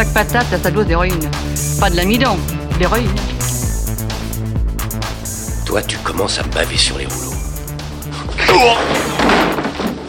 Chaque 0.00 0.14
patate 0.14 0.50
a 0.54 0.58
sa 0.58 0.70
dose 0.70 0.86
d'héroïne. 0.86 1.30
Pas 1.78 1.90
de 1.90 1.96
l'amidon, 1.96 2.38
d'héroïne. 2.78 3.10
Toi, 5.66 5.82
tu 5.82 5.98
commences 5.98 6.38
à 6.38 6.42
me 6.42 6.50
baver 6.50 6.78
sur 6.78 6.96
les 6.96 7.04
rouleaux. 7.04 7.36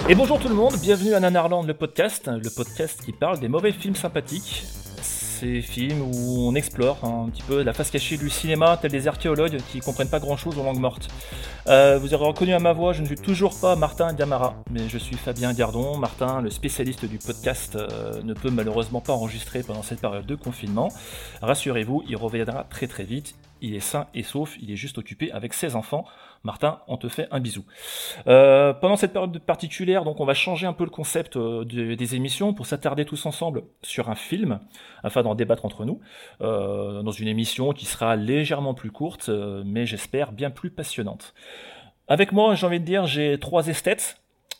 Et 0.08 0.16
bonjour 0.16 0.40
tout 0.40 0.48
le 0.48 0.56
monde, 0.56 0.76
bienvenue 0.82 1.14
à 1.14 1.20
Nanarland, 1.20 1.64
le 1.64 1.74
podcast, 1.74 2.30
le 2.30 2.50
podcast 2.50 3.02
qui 3.04 3.12
parle 3.12 3.42
des 3.42 3.50
mauvais 3.50 3.74
films 3.74 3.98
sympathiques. 3.98 4.64
Ces 5.42 5.64
films 5.64 6.04
où 6.04 6.48
on 6.48 6.54
explore 6.54 7.04
un 7.04 7.28
petit 7.32 7.42
peu 7.42 7.64
la 7.64 7.74
face 7.74 7.90
cachée 7.90 8.16
du 8.16 8.30
cinéma, 8.30 8.78
tels 8.78 8.92
des 8.92 9.08
archéologues 9.08 9.58
qui 9.72 9.80
comprennent 9.80 10.08
pas 10.08 10.20
grand 10.20 10.38
chose 10.38 10.56
aux 10.60 10.64
langues 10.64 10.78
mortes. 10.80 11.08
Euh, 11.66 11.98
vous 11.98 12.14
aurez 12.14 12.28
reconnu 12.28 12.54
à 12.54 12.60
ma 12.60 12.74
voix, 12.74 12.94
je 12.94 13.02
ne 13.02 13.08
suis 13.08 13.16
toujours 13.16 13.60
pas 13.60 13.76
Martin 13.76 14.14
Diamara, 14.14 14.54
mais 14.70 14.88
je 14.88 15.00
suis 15.00 15.16
Fabien 15.16 15.52
Gardon. 15.54 15.98
Martin, 15.98 16.42
le 16.42 16.52
spécialiste 16.52 17.06
du 17.06 17.18
podcast, 17.18 17.76
euh, 17.76 18.22
ne 18.22 18.36
peut 18.36 18.52
malheureusement 18.52 19.02
pas 19.02 19.14
enregistrer 19.14 19.64
pendant 19.64 19.82
cette 19.82 20.00
période 20.00 20.28
de 20.28 20.36
confinement. 20.36 20.90
Rassurez-vous, 21.42 22.04
il 22.08 22.18
reviendra 22.18 22.64
très 22.70 22.86
très 22.86 23.04
vite. 23.04 23.34
Il 23.62 23.74
est 23.74 23.80
sain 23.80 24.06
et 24.14 24.22
sauf, 24.22 24.58
il 24.62 24.70
est 24.70 24.76
juste 24.76 25.00
occupé 25.00 25.32
avec 25.32 25.56
ses 25.56 25.76
enfants. 25.76 26.06
Martin, 26.44 26.80
on 26.88 26.98
te 26.98 27.08
fait 27.08 27.28
un 27.32 27.40
bisou. 27.40 27.64
Euh, 28.28 28.74
pendant 28.74 28.96
cette 28.96 29.14
période 29.14 29.38
particulière, 29.40 30.04
donc 30.04 30.20
on 30.20 30.26
va 30.26 30.34
changer 30.34 30.66
un 30.66 30.74
peu 30.74 30.84
le 30.84 30.90
concept 30.90 31.38
euh, 31.38 31.64
de- 31.66 31.94
des 31.94 32.16
émissions 32.16 32.54
pour 32.54 32.66
s'attarder 32.66 33.06
tous 33.06 33.26
ensemble 33.28 33.64
sur 33.84 34.10
un 34.10 34.16
film, 34.16 34.60
afin 35.04 35.22
d'en 35.22 35.36
débattre 35.36 35.66
entre 35.66 35.86
nous, 35.86 36.00
euh, 36.42 37.04
dans 37.04 37.12
une 37.12 37.28
émission 37.28 37.74
qui 37.74 37.86
sera 37.86 38.16
légèrement 38.16 38.74
plus 38.74 38.92
courte, 38.92 39.30
mais 39.66 39.86
j'espère 39.86 40.32
bien 40.32 40.50
plus 40.50 40.72
passionnante. 40.72 41.34
Avec 42.08 42.32
moi, 42.32 42.56
j'ai 42.56 42.66
envie 42.66 42.80
de 42.80 42.86
dire, 42.86 43.06
j'ai 43.06 43.40
trois 43.40 43.68
esthètes 43.68 44.18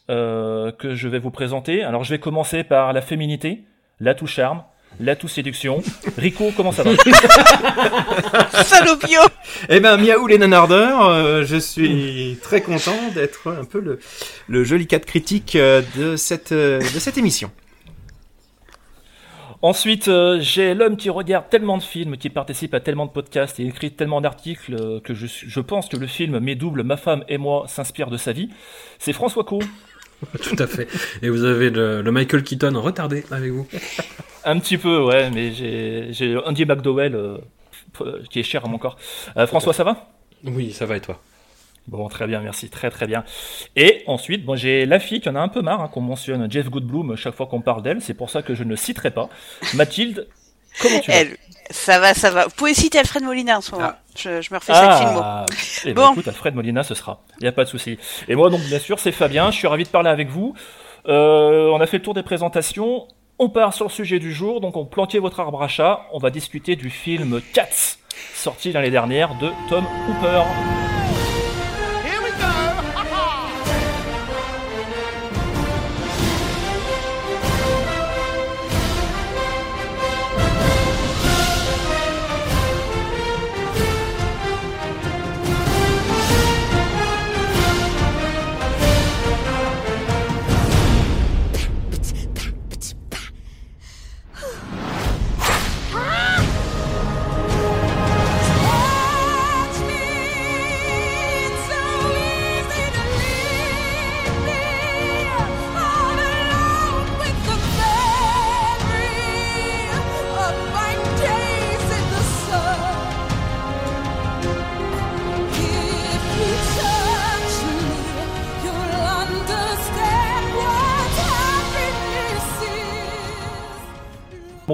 que 0.08 0.94
je 0.94 1.08
vais 1.08 1.20
vous 1.20 1.32
présenter. 1.32 1.84
Alors 1.84 2.04
je 2.04 2.10
vais 2.10 2.20
commencer 2.20 2.66
par 2.66 2.92
la 2.92 3.02
féminité, 3.02 3.64
l'atout 4.02 4.28
charme, 4.28 4.64
l'atout 5.02 5.28
séduction. 5.28 5.82
Rico, 6.18 6.52
comment 6.56 6.72
ça 6.72 6.84
va 6.84 6.92
Salopio 8.64 9.20
Eh 9.70 9.80
ben, 9.80 9.98
miaou 9.98 10.28
les 10.28 10.38
nanardeurs, 10.38 11.06
euh, 11.06 11.44
je 11.44 11.58
suis 11.58 12.38
très 12.42 12.62
content 12.62 12.98
d'être 13.14 13.52
un 13.52 13.66
peu 13.66 13.80
le, 13.80 14.00
le 14.48 14.64
joli 14.64 14.88
cas 14.88 15.00
de 15.00 15.06
critique 15.06 15.56
euh, 15.56 15.82
de 15.96 16.16
cette, 16.16 16.52
euh, 16.52 16.80
de 16.80 17.00
cette 17.00 17.18
émission. 17.18 17.52
Ensuite, 19.64 20.08
euh, 20.08 20.40
j'ai 20.40 20.74
l'homme 20.74 20.98
qui 20.98 21.12
regarde 21.12 21.48
tellement 21.50 21.78
de 21.78 21.84
films, 21.84 22.18
qui 22.18 22.32
participe 22.32 22.74
à 22.74 22.80
tellement 22.80 23.06
de 23.06 23.12
podcasts 23.12 23.60
et 23.60 23.66
écrit 23.66 23.92
tellement 23.92 24.20
d'articles 24.20 24.74
euh, 24.74 25.00
que 25.00 25.14
je 25.14 25.60
pense 25.60 25.88
que 25.88 25.98
le 25.98 26.08
film 26.08 26.40
Mes 26.40 26.56
doubles, 26.56 26.82
ma 26.82 26.98
femme 26.98 27.24
et 27.30 27.38
moi 27.38 27.66
s'inspire 27.68 28.10
de 28.10 28.18
sa 28.18 28.32
vie. 28.32 28.50
C'est 28.98 29.14
François 29.14 29.44
Co. 29.44 29.60
Tout 30.44 30.56
à 30.60 30.68
fait. 30.68 30.88
Et 31.22 31.30
vous 31.30 31.44
avez 31.44 31.70
le, 31.70 32.02
le 32.02 32.12
Michael 32.12 32.44
Keaton 32.44 32.80
retardé 32.80 33.26
avec 33.32 33.52
vous. 33.52 33.68
Un 34.46 34.60
petit 34.60 34.78
peu, 34.78 35.04
ouais, 35.04 35.30
mais 35.30 35.52
j'ai 35.54 36.08
j'ai 36.12 36.38
Andy 36.38 36.66
McDowell 36.66 37.16
euh, 37.16 37.38
euh, 38.02 38.24
qui 38.30 38.40
est 38.40 38.44
cher 38.44 38.66
à 38.66 38.68
mon 38.68 38.78
corps. 38.78 38.98
Euh, 39.38 39.46
François, 39.48 39.74
ça 39.74 39.84
va? 39.84 40.10
Oui, 40.44 40.72
ça 40.72 40.86
va 40.86 40.98
et 40.98 41.02
toi? 41.02 41.22
Bon, 41.88 42.08
très 42.08 42.28
bien, 42.28 42.42
merci, 42.42 42.70
très 42.70 42.90
très 42.90 43.08
bien. 43.08 43.24
Et 43.76 44.04
ensuite, 44.08 44.46
bon, 44.46 44.56
j'ai 44.56 44.86
la 44.86 45.00
fille 45.00 45.20
qui 45.20 45.30
en 45.30 45.36
a 45.36 45.40
un 45.40 45.48
peu 45.48 45.62
marre 45.62 45.82
hein, 45.82 45.88
qu'on 45.88 46.02
mentionne 46.02 46.50
Jeff 46.52 46.70
Goldblum 46.70 47.16
chaque 47.16 47.36
fois 47.36 47.48
qu'on 47.48 47.62
parle 47.62 47.82
d'elle, 47.82 48.02
c'est 48.02 48.14
pour 48.14 48.30
ça 48.30 48.42
que 48.42 48.54
je 48.56 48.64
ne 48.64 48.76
citerai 48.76 49.12
pas. 49.12 49.30
Mathilde, 49.74 50.28
comment 50.82 51.00
tu 51.00 51.12
vas? 51.12 51.18
Elle, 51.18 51.38
ça 51.70 52.00
va, 52.00 52.14
ça 52.14 52.30
va. 52.32 52.46
Vous 52.46 52.52
pouvez 52.56 52.74
citer 52.74 53.00
Alfred 53.00 53.24
Molina 53.24 53.58
en 53.58 53.62
ce 53.62 53.72
moment. 53.72 53.90
Ah. 53.92 53.98
Je, 54.18 54.42
je 54.42 54.54
me 54.54 54.60
refais 54.60 54.74
chaque 54.74 54.98
film. 54.98 55.20
Ah, 55.24 55.46
eh 55.86 55.94
ben, 55.94 56.02
Bon. 56.08 56.12
écoute, 56.12 56.28
Alfred 56.28 56.54
Molina, 56.56 56.84
ce 56.84 56.94
sera. 56.96 57.22
Il 57.40 57.44
n'y 57.44 57.48
a 57.48 57.52
pas 57.54 57.64
de 57.64 57.70
souci. 57.70 57.98
Et 58.28 58.36
moi, 58.36 58.50
donc, 58.50 58.62
bien 58.62 58.80
sûr, 58.80 59.00
c'est 59.00 59.12
Fabien. 59.12 59.52
Je 59.52 59.58
suis 59.58 59.68
ravi 59.68 59.84
de 59.84 59.90
parler 59.90 60.10
avec 60.10 60.30
vous. 60.30 60.54
Euh, 61.08 61.70
on 61.70 61.80
a 61.80 61.86
fait 61.88 61.98
le 61.98 62.04
tour 62.04 62.14
des 62.14 62.24
présentations. 62.24 63.08
On 63.40 63.50
part 63.50 63.74
sur 63.74 63.86
le 63.86 63.92
sujet 63.92 64.20
du 64.20 64.34
jour. 64.34 64.60
Donc, 64.62 64.76
on 64.78 64.86
planquait 64.86 65.20
votre 65.20 65.40
arbre 65.40 65.64
à 65.64 65.68
chat. 65.68 66.02
On 66.12 66.20
va 66.20 66.30
discuter 66.30 66.76
du 66.76 66.90
film 66.90 67.42
Cats, 67.54 67.98
sorti 68.36 68.72
l'année 68.72 68.92
dernière 68.92 69.34
de 69.36 69.50
Tom 69.70 69.86
Hooper. 70.10 71.01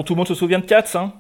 Tout 0.07 0.13
le 0.13 0.18
monde 0.18 0.28
se 0.28 0.35
souvient 0.35 0.59
de 0.59 0.66
Cats, 0.66 0.95
hein 0.95 1.13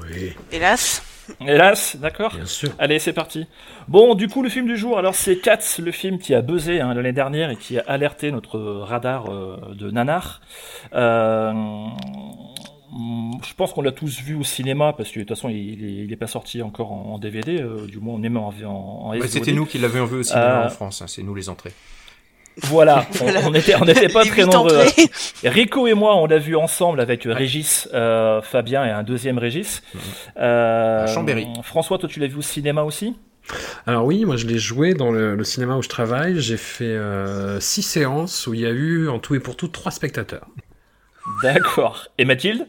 Oui, 0.00 0.34
Hélas. 0.52 1.02
Hélas, 1.46 1.96
d'accord 1.96 2.34
bien 2.34 2.46
sûr. 2.46 2.70
Allez, 2.78 2.98
c'est 2.98 3.12
parti. 3.12 3.46
Bon, 3.86 4.14
du 4.14 4.28
coup, 4.28 4.42
le 4.42 4.48
film 4.48 4.66
du 4.66 4.76
jour, 4.76 4.98
alors 4.98 5.14
c'est 5.14 5.36
Cats, 5.36 5.58
le 5.78 5.90
film 5.92 6.18
qui 6.18 6.34
a 6.34 6.40
buzzé 6.42 6.80
hein, 6.80 6.94
l'année 6.94 7.12
dernière 7.12 7.50
et 7.50 7.56
qui 7.56 7.78
a 7.78 7.84
alerté 7.86 8.30
notre 8.30 8.58
radar 8.58 9.30
euh, 9.30 9.56
de 9.74 9.90
nanar. 9.90 10.40
Euh, 10.94 11.52
je 13.46 13.54
pense 13.54 13.72
qu'on 13.72 13.82
l'a 13.82 13.92
tous 13.92 14.20
vu 14.20 14.34
au 14.34 14.44
cinéma 14.44 14.94
parce 14.94 15.10
que 15.10 15.20
de 15.20 15.24
toute 15.24 15.36
façon, 15.36 15.48
il, 15.48 15.84
est, 15.84 16.04
il 16.04 16.12
est 16.12 16.16
pas 16.16 16.26
sorti 16.26 16.62
encore 16.62 16.92
en, 16.92 17.14
en 17.14 17.18
DVD, 17.18 17.60
euh, 17.60 17.86
du 17.86 17.98
moins 17.98 18.14
on 18.14 18.18
est 18.22 18.28
même 18.28 18.38
en, 18.38 18.48
en, 18.48 19.12
SVOD. 19.12 19.28
C'était 19.28 19.52
nous 19.52 19.66
qui 19.66 19.78
l'avions 19.78 20.06
vu 20.06 20.18
au 20.18 20.22
cinéma 20.22 20.62
Euh, 20.62 20.66
en 20.66 20.70
France, 20.70 21.02
hein, 21.02 21.06
c'est 21.06 21.22
nous 21.22 21.34
les 21.34 21.48
entrées. 21.48 21.72
Voilà, 22.64 23.06
on, 23.20 23.50
on 23.50 23.54
était, 23.54 23.74
on 23.80 23.84
était 23.84 24.08
pas 24.08 24.24
très 24.24 24.44
nombreux. 24.44 24.80
entrées. 24.86 25.10
Rico 25.44 25.86
et 25.86 25.94
moi, 25.94 26.16
on 26.16 26.26
l'a 26.26 26.38
vu 26.38 26.56
ensemble 26.56 27.00
avec 27.00 27.22
Régis, 27.24 27.88
euh, 27.94 28.42
Fabien 28.42 28.84
et 28.84 28.90
un 28.90 29.02
deuxième 29.02 29.38
Régis. 29.38 29.82
Euh, 30.38 31.04
À 31.04 31.06
Chambéry. 31.06 31.46
François, 31.62 31.98
toi, 31.98 32.08
tu 32.08 32.20
l'as 32.20 32.26
vu 32.26 32.36
au 32.36 32.42
cinéma 32.42 32.82
aussi? 32.82 33.16
Alors 33.86 34.04
oui, 34.04 34.26
moi 34.26 34.36
je 34.36 34.46
l'ai 34.46 34.58
joué 34.58 34.92
dans 34.92 35.10
le, 35.10 35.34
le 35.34 35.44
cinéma 35.44 35.76
où 35.76 35.82
je 35.82 35.88
travaille. 35.88 36.38
J'ai 36.38 36.58
fait 36.58 36.84
euh, 36.84 37.60
six 37.60 37.80
séances 37.82 38.46
où 38.46 38.52
il 38.52 38.60
y 38.60 38.66
a 38.66 38.70
eu 38.70 39.08
en 39.08 39.18
tout 39.20 39.34
et 39.36 39.40
pour 39.40 39.56
tout 39.56 39.68
trois 39.68 39.90
spectateurs. 39.90 40.46
D'accord. 41.42 42.08
Et 42.18 42.24
Mathilde? 42.26 42.66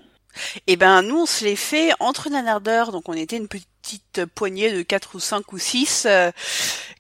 Eh 0.68 0.78
ben, 0.78 1.02
nous, 1.02 1.24
on 1.24 1.26
se 1.26 1.44
l'est 1.44 1.56
fait 1.58 1.90
entre 2.00 2.30
nanardeurs, 2.30 2.92
donc 2.94 3.10
on 3.10 3.14
était 3.14 3.36
une 3.36 3.48
petite 3.50 4.26
poignée 4.36 4.72
de 4.72 4.82
4 4.84 5.16
ou 5.16 5.20
5 5.20 5.52
ou 5.52 5.58
6. 5.58 6.08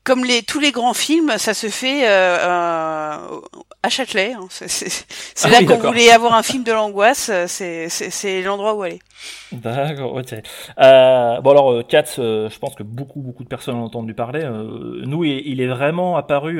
Comme 0.09 0.25
les, 0.25 0.41
tous 0.41 0.59
les 0.59 0.71
grands 0.71 0.95
films, 0.95 1.33
ça 1.38 1.53
se 1.53 1.67
fait 1.67 2.09
euh, 2.09 2.09
euh, 2.09 3.41
à 3.83 3.89
Châtelet. 3.89 4.33
hein. 4.33 4.47
C'est 4.50 4.91
Ah 5.44 5.50
là 5.50 5.57
oui, 5.59 5.67
qu'on 5.67 5.77
voulait 5.77 6.09
avoir 6.09 6.33
un 6.33 6.41
film 6.41 6.63
de 6.63 6.71
l'angoisse, 6.71 7.29
euh, 7.31 7.45
c'est 7.47 8.41
l'endroit 8.41 8.73
où 8.73 8.81
aller. 8.81 8.97
D'accord, 9.51 10.15
ok. 10.15 10.33
Euh, 10.33 11.41
bon 11.41 11.51
alors, 11.51 11.71
euh, 11.73 11.83
je 11.88 12.57
pense 12.57 12.73
que 12.73 12.81
beaucoup, 12.81 13.21
beaucoup 13.21 13.44
de 13.44 13.50
personnes 13.50 13.75
ont 13.75 13.83
entendu 13.83 14.15
parler. 14.15 14.50
Nous, 15.06 15.25
il, 15.25 15.61
est 15.61 15.67
vraiment 15.67 16.17
apparu 16.17 16.59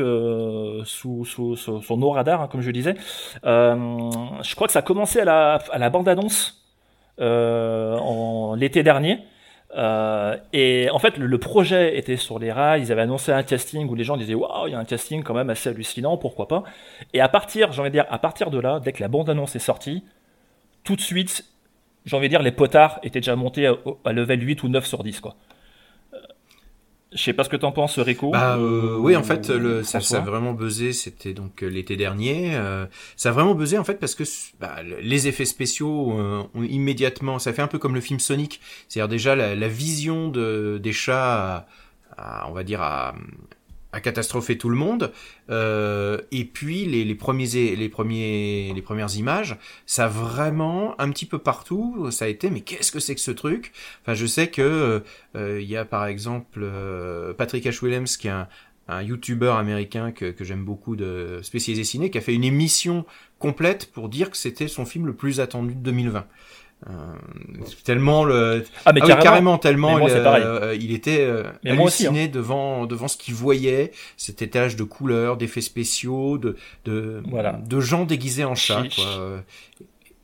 sous, 0.86 1.25
sous, 1.25 1.56
sous- 1.56 1.81
sur 1.81 1.98
nos 1.98 2.12
radars, 2.12 2.42
hein, 2.44 2.50
comme 2.51 2.62
je 2.62 2.69
disais. 2.69 2.94
Je 3.44 4.56
crois 4.56 4.68
que 4.68 4.74
ça 4.74 4.80
a 4.80 4.84
commencé 4.84 5.22
à 5.22 5.25
la, 5.25 5.60
à 5.72 5.80
la 5.80 5.90
bande-annonce 5.90 6.62
l'été 7.18 8.84
dernier. 8.84 9.19
Euh, 9.75 10.36
et 10.51 10.89
en 10.92 11.00
fait, 11.00 11.18
le, 11.18 11.38
projet 11.38 11.98
était 11.98 12.18
sur 12.18 12.39
les 12.39 12.51
rails. 12.51 12.81
Ils 12.81 12.92
avaient 12.92 13.01
annoncé 13.01 13.31
un 13.31 13.44
casting 13.44 13.88
où 13.88 13.95
les 13.95 14.04
gens 14.04 14.18
disaient 14.18 14.33
waouh, 14.33 14.68
il 14.68 14.71
y 14.71 14.75
a 14.75 14.80
un 14.80 14.86
casting 14.86 15.24
quand 15.24 15.33
même 15.33 15.50
assez 15.50 15.69
hallucinant, 15.69 16.18
pourquoi 16.18 16.48
pas. 16.48 16.63
Et 17.13 17.21
à 17.21 17.30
partir, 17.30 17.71
j'ai 17.71 17.81
envie 17.81 17.89
de 17.89 17.95
dire, 17.95 18.06
à 18.10 18.19
partir 18.19 18.50
de 18.50 18.60
là, 18.60 18.80
dès 18.80 18.92
que 18.92 19.01
la 19.01 19.07
bande-annonce 19.07 19.56
est 19.56 19.60
sortie, 19.60 20.04
tout 20.83 20.95
de 20.95 21.01
suite, 21.01 21.45
j'ai 22.06 22.16
envie 22.16 22.27
de 22.27 22.31
dire, 22.31 22.42
les 22.42 22.51
potards 22.51 23.00
étaient 23.04 23.19
déjà 23.19 23.36
montés 23.36 23.68
à, 23.68 23.75
à 24.06 24.13
level 24.13 24.42
8 24.42 24.63
ou 24.63 24.69
9 24.69 24.86
sur 24.86 25.04
10, 25.04 25.19
quoi. 25.19 25.36
Je 27.12 27.24
sais 27.24 27.34
pas 27.34 27.44
ce 27.44 27.50
que 27.50 27.56
t'en 27.56 27.72
penses, 27.72 27.98
Rico. 27.98 28.30
Bah 28.30 28.56
euh, 28.58 28.96
oui, 28.98 29.16
en 29.16 29.24
fait, 29.24 29.50
le, 29.50 29.84
ça, 29.84 30.00
ça 30.00 30.18
a 30.18 30.20
vraiment 30.26 30.54
buzzé. 30.54 30.94
C'était 30.94 31.34
donc 31.34 31.64
euh, 31.64 31.68
l'été 31.68 31.98
dernier. 31.98 32.52
euh, 32.56 32.86
ça 33.16 33.30
a 33.30 33.32
vraiment 33.32 33.56
buzzé 33.56 33.80
en 33.80 33.84
fait 33.84 33.96
parce 33.96 34.14
que 34.14 34.24
bah, 34.60 34.84
le- 34.84 35.00
les 35.00 35.28
effets 35.28 35.46
spéciaux 35.46 36.12
euh, 36.20 36.44
ont 36.54 36.64
immédiatement. 36.64 37.40
Ça 37.40 37.52
fait 37.52 37.64
un 37.64 37.68
peu 37.68 37.80
comme 37.80 37.96
le 37.96 38.02
film 38.02 38.20
Sonic. 38.20 38.62
C'est-à-dire 38.88 39.08
déjà 39.10 39.36
la, 39.36 39.56
la 39.56 39.68
vision 39.68 40.28
de, 40.28 40.80
des 40.82 40.92
chats, 40.94 41.66
à, 42.16 42.44
à, 42.44 42.48
on 42.50 42.54
va 42.54 42.64
dire 42.64 42.82
à, 42.84 43.16
à 43.91 44.01
catastropher 44.01 44.57
tout 44.57 44.69
le 44.69 44.75
monde. 44.75 45.12
Euh, 45.50 46.19
et 46.31 46.45
puis 46.45 46.86
les, 46.86 47.03
les 47.03 47.15
premiers 47.15 47.75
les 47.75 47.89
premiers 47.89 48.71
les 48.74 48.81
premières 48.81 49.15
images, 49.15 49.57
ça 49.86 50.07
vraiment 50.07 51.00
un 51.00 51.09
petit 51.12 51.25
peu 51.25 51.39
partout. 51.39 52.09
Ça 52.12 52.25
a 52.25 52.27
été 52.27 52.50
mais 52.50 52.62
qu'est-ce 52.62 52.91
que 52.91 53.00
c'est 53.00 53.15
que 53.15 53.21
ce 53.21 53.31
truc? 53.31 53.71
Enfin, 54.01 54.13
je 54.13 54.25
sais 54.25 54.50
que 54.50 55.03
euh, 55.36 55.62
il 55.62 55.68
y 55.68 55.77
a 55.77 55.86
par 55.86 56.06
exemple 56.06 56.62
euh, 56.62 57.33
Patrick 57.33 57.65
H. 57.65 57.83
Williams 57.83 58.18
qui 58.18 58.27
est 58.27 58.31
un, 58.31 58.47
un 58.88 59.01
YouTuber 59.01 59.53
américain 59.57 60.12
que, 60.12 60.31
que 60.31 60.44
j'aime 60.44 60.65
beaucoup 60.65 60.95
de 60.95 61.39
spécialisé 61.44 61.83
ciné, 61.83 62.09
qui 62.09 62.18
a 62.18 62.21
fait 62.21 62.33
une 62.33 62.44
émission 62.44 63.06
complète 63.38 63.91
pour 63.91 64.09
dire 64.09 64.30
que 64.30 64.38
c'était 64.38 64.68
son 64.68 64.86
film 64.86 65.06
le 65.06 65.13
plus 65.13 65.39
attendu 65.39 65.75
de 65.75 65.80
2020. 65.80 66.25
Euh, 66.88 66.94
tellement 67.84 68.24
le 68.24 68.64
Ah, 68.86 68.94
mais 68.94 69.02
oui, 69.02 69.08
carrément. 69.08 69.24
carrément 69.24 69.58
tellement 69.58 69.94
Mais 69.96 70.00
moi, 70.00 70.10
il, 70.10 70.14
c'est 70.14 70.24
pareil. 70.24 70.44
euh, 70.46 70.76
il 70.80 70.94
était 70.94 71.20
euh, 71.22 71.44
Mais 71.66 71.74
moi 71.74 71.88
aussi, 71.88 72.06
hein. 72.08 72.10
halluciné 72.12 72.30
devant 72.30 72.86
devant 72.86 73.10
ce 73.10 73.18
qu'il 73.18 73.34
voyait 73.34 73.92
cet 74.16 74.42
étage 74.42 74.78
de 74.78 74.84
couleurs 74.86 75.36
d'effets 75.36 75.60
spéciaux 75.62 76.38
de 76.38 76.56
de 76.86 77.22
Voilà. 77.28 77.60
de 77.66 77.80
gens 77.81 78.06
déguisés 78.06 78.46
en 78.46 78.56
chat 78.56 78.84
Chi- 78.90 79.02
quoi. 79.02 79.42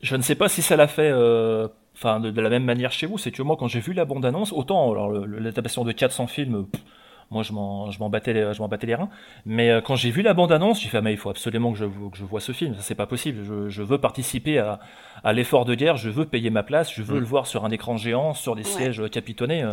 Je 0.02 0.16
ne 0.16 0.22
sais 0.22 0.34
pas 0.34 0.48
si 0.48 0.62
ça 0.62 0.76
l'a 0.76 0.88
fait, 0.88 1.10
euh, 1.12 1.68
enfin, 1.94 2.20
de, 2.20 2.30
de 2.30 2.40
la 2.40 2.48
même 2.50 2.64
manière 2.64 2.92
chez 2.92 3.06
vous. 3.06 3.18
C'est 3.18 3.30
que 3.32 3.42
moi, 3.42 3.56
quand 3.58 3.68
j'ai 3.68 3.80
vu 3.80 3.92
la 3.92 4.04
bande-annonce, 4.06 4.52
autant 4.52 4.90
alors 4.92 5.10
l'adaptation 5.10 5.84
de 5.84 5.92
400 5.92 6.26
films, 6.26 6.66
pff, 6.66 6.82
moi, 7.30 7.42
je 7.42 7.52
m'en, 7.52 7.90
je 7.90 7.98
m'en 7.98 8.08
battais, 8.08 8.32
les, 8.32 8.54
je 8.54 8.60
m'en 8.60 8.68
battais 8.68 8.86
les 8.86 8.94
reins. 8.94 9.08
Mais 9.44 9.70
euh, 9.70 9.80
quand 9.80 9.96
j'ai 9.96 10.10
vu 10.10 10.22
la 10.22 10.32
bande-annonce, 10.34 10.80
j'ai 10.80 10.88
fait, 10.88 10.98
ah, 10.98 11.02
mais 11.02 11.12
il 11.12 11.18
faut 11.18 11.30
absolument 11.30 11.72
que 11.72 11.78
je, 11.78 11.84
que 11.84 12.16
je 12.16 12.24
vois 12.24 12.40
ce 12.40 12.52
film. 12.52 12.74
Ça, 12.74 12.82
c'est 12.82 12.94
pas 12.94 13.06
possible. 13.06 13.42
Je, 13.44 13.68
je 13.68 13.82
veux 13.82 13.98
participer 13.98 14.58
à, 14.58 14.78
à 15.24 15.32
l'effort 15.32 15.64
de 15.64 15.74
guerre. 15.74 15.96
Je 15.96 16.08
veux 16.10 16.24
payer 16.24 16.50
ma 16.50 16.62
place. 16.62 16.92
Je 16.94 17.02
veux 17.02 17.16
Mm. 17.16 17.20
le 17.20 17.26
voir 17.26 17.46
sur 17.46 17.64
un 17.64 17.70
écran 17.70 17.96
géant, 17.96 18.32
sur 18.34 18.54
des 18.54 18.62
Ouais. 18.64 18.70
sièges 18.70 19.02
capitonnés. 19.10 19.62
euh. 19.64 19.72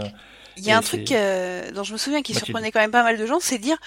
Il 0.57 0.65
y 0.65 0.71
a 0.71 0.77
un 0.77 0.81
c'est- 0.81 0.97
truc 0.97 1.11
euh, 1.11 1.71
dont 1.71 1.83
je 1.83 1.93
me 1.93 1.97
souviens 1.97 2.21
qui 2.21 2.33
surprenait 2.33 2.71
quand 2.71 2.79
même 2.79 2.91
pas 2.91 3.03
mal 3.03 3.17
de 3.17 3.25
gens, 3.25 3.39
c'est 3.39 3.57
de 3.57 3.63
dire 3.63 3.77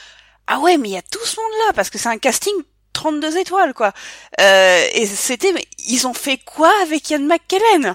ah 0.48 0.58
ouais 0.60 0.76
mais 0.78 0.88
il 0.88 0.92
y 0.94 0.96
a 0.96 1.02
tout 1.02 1.24
ce 1.24 1.36
monde 1.40 1.50
là 1.66 1.72
parce 1.74 1.90
que 1.90 1.98
c'est 1.98 2.08
un 2.08 2.18
casting 2.18 2.54
32 2.92 3.36
étoiles 3.38 3.72
quoi. 3.74 3.92
Euh, 4.40 4.82
et 4.94 5.06
c'était 5.06 5.52
mais 5.52 5.64
ils 5.88 6.06
ont 6.08 6.14
fait 6.14 6.38
quoi 6.44 6.70
avec 6.82 7.08
Ian 7.10 7.20
McKellen? 7.20 7.94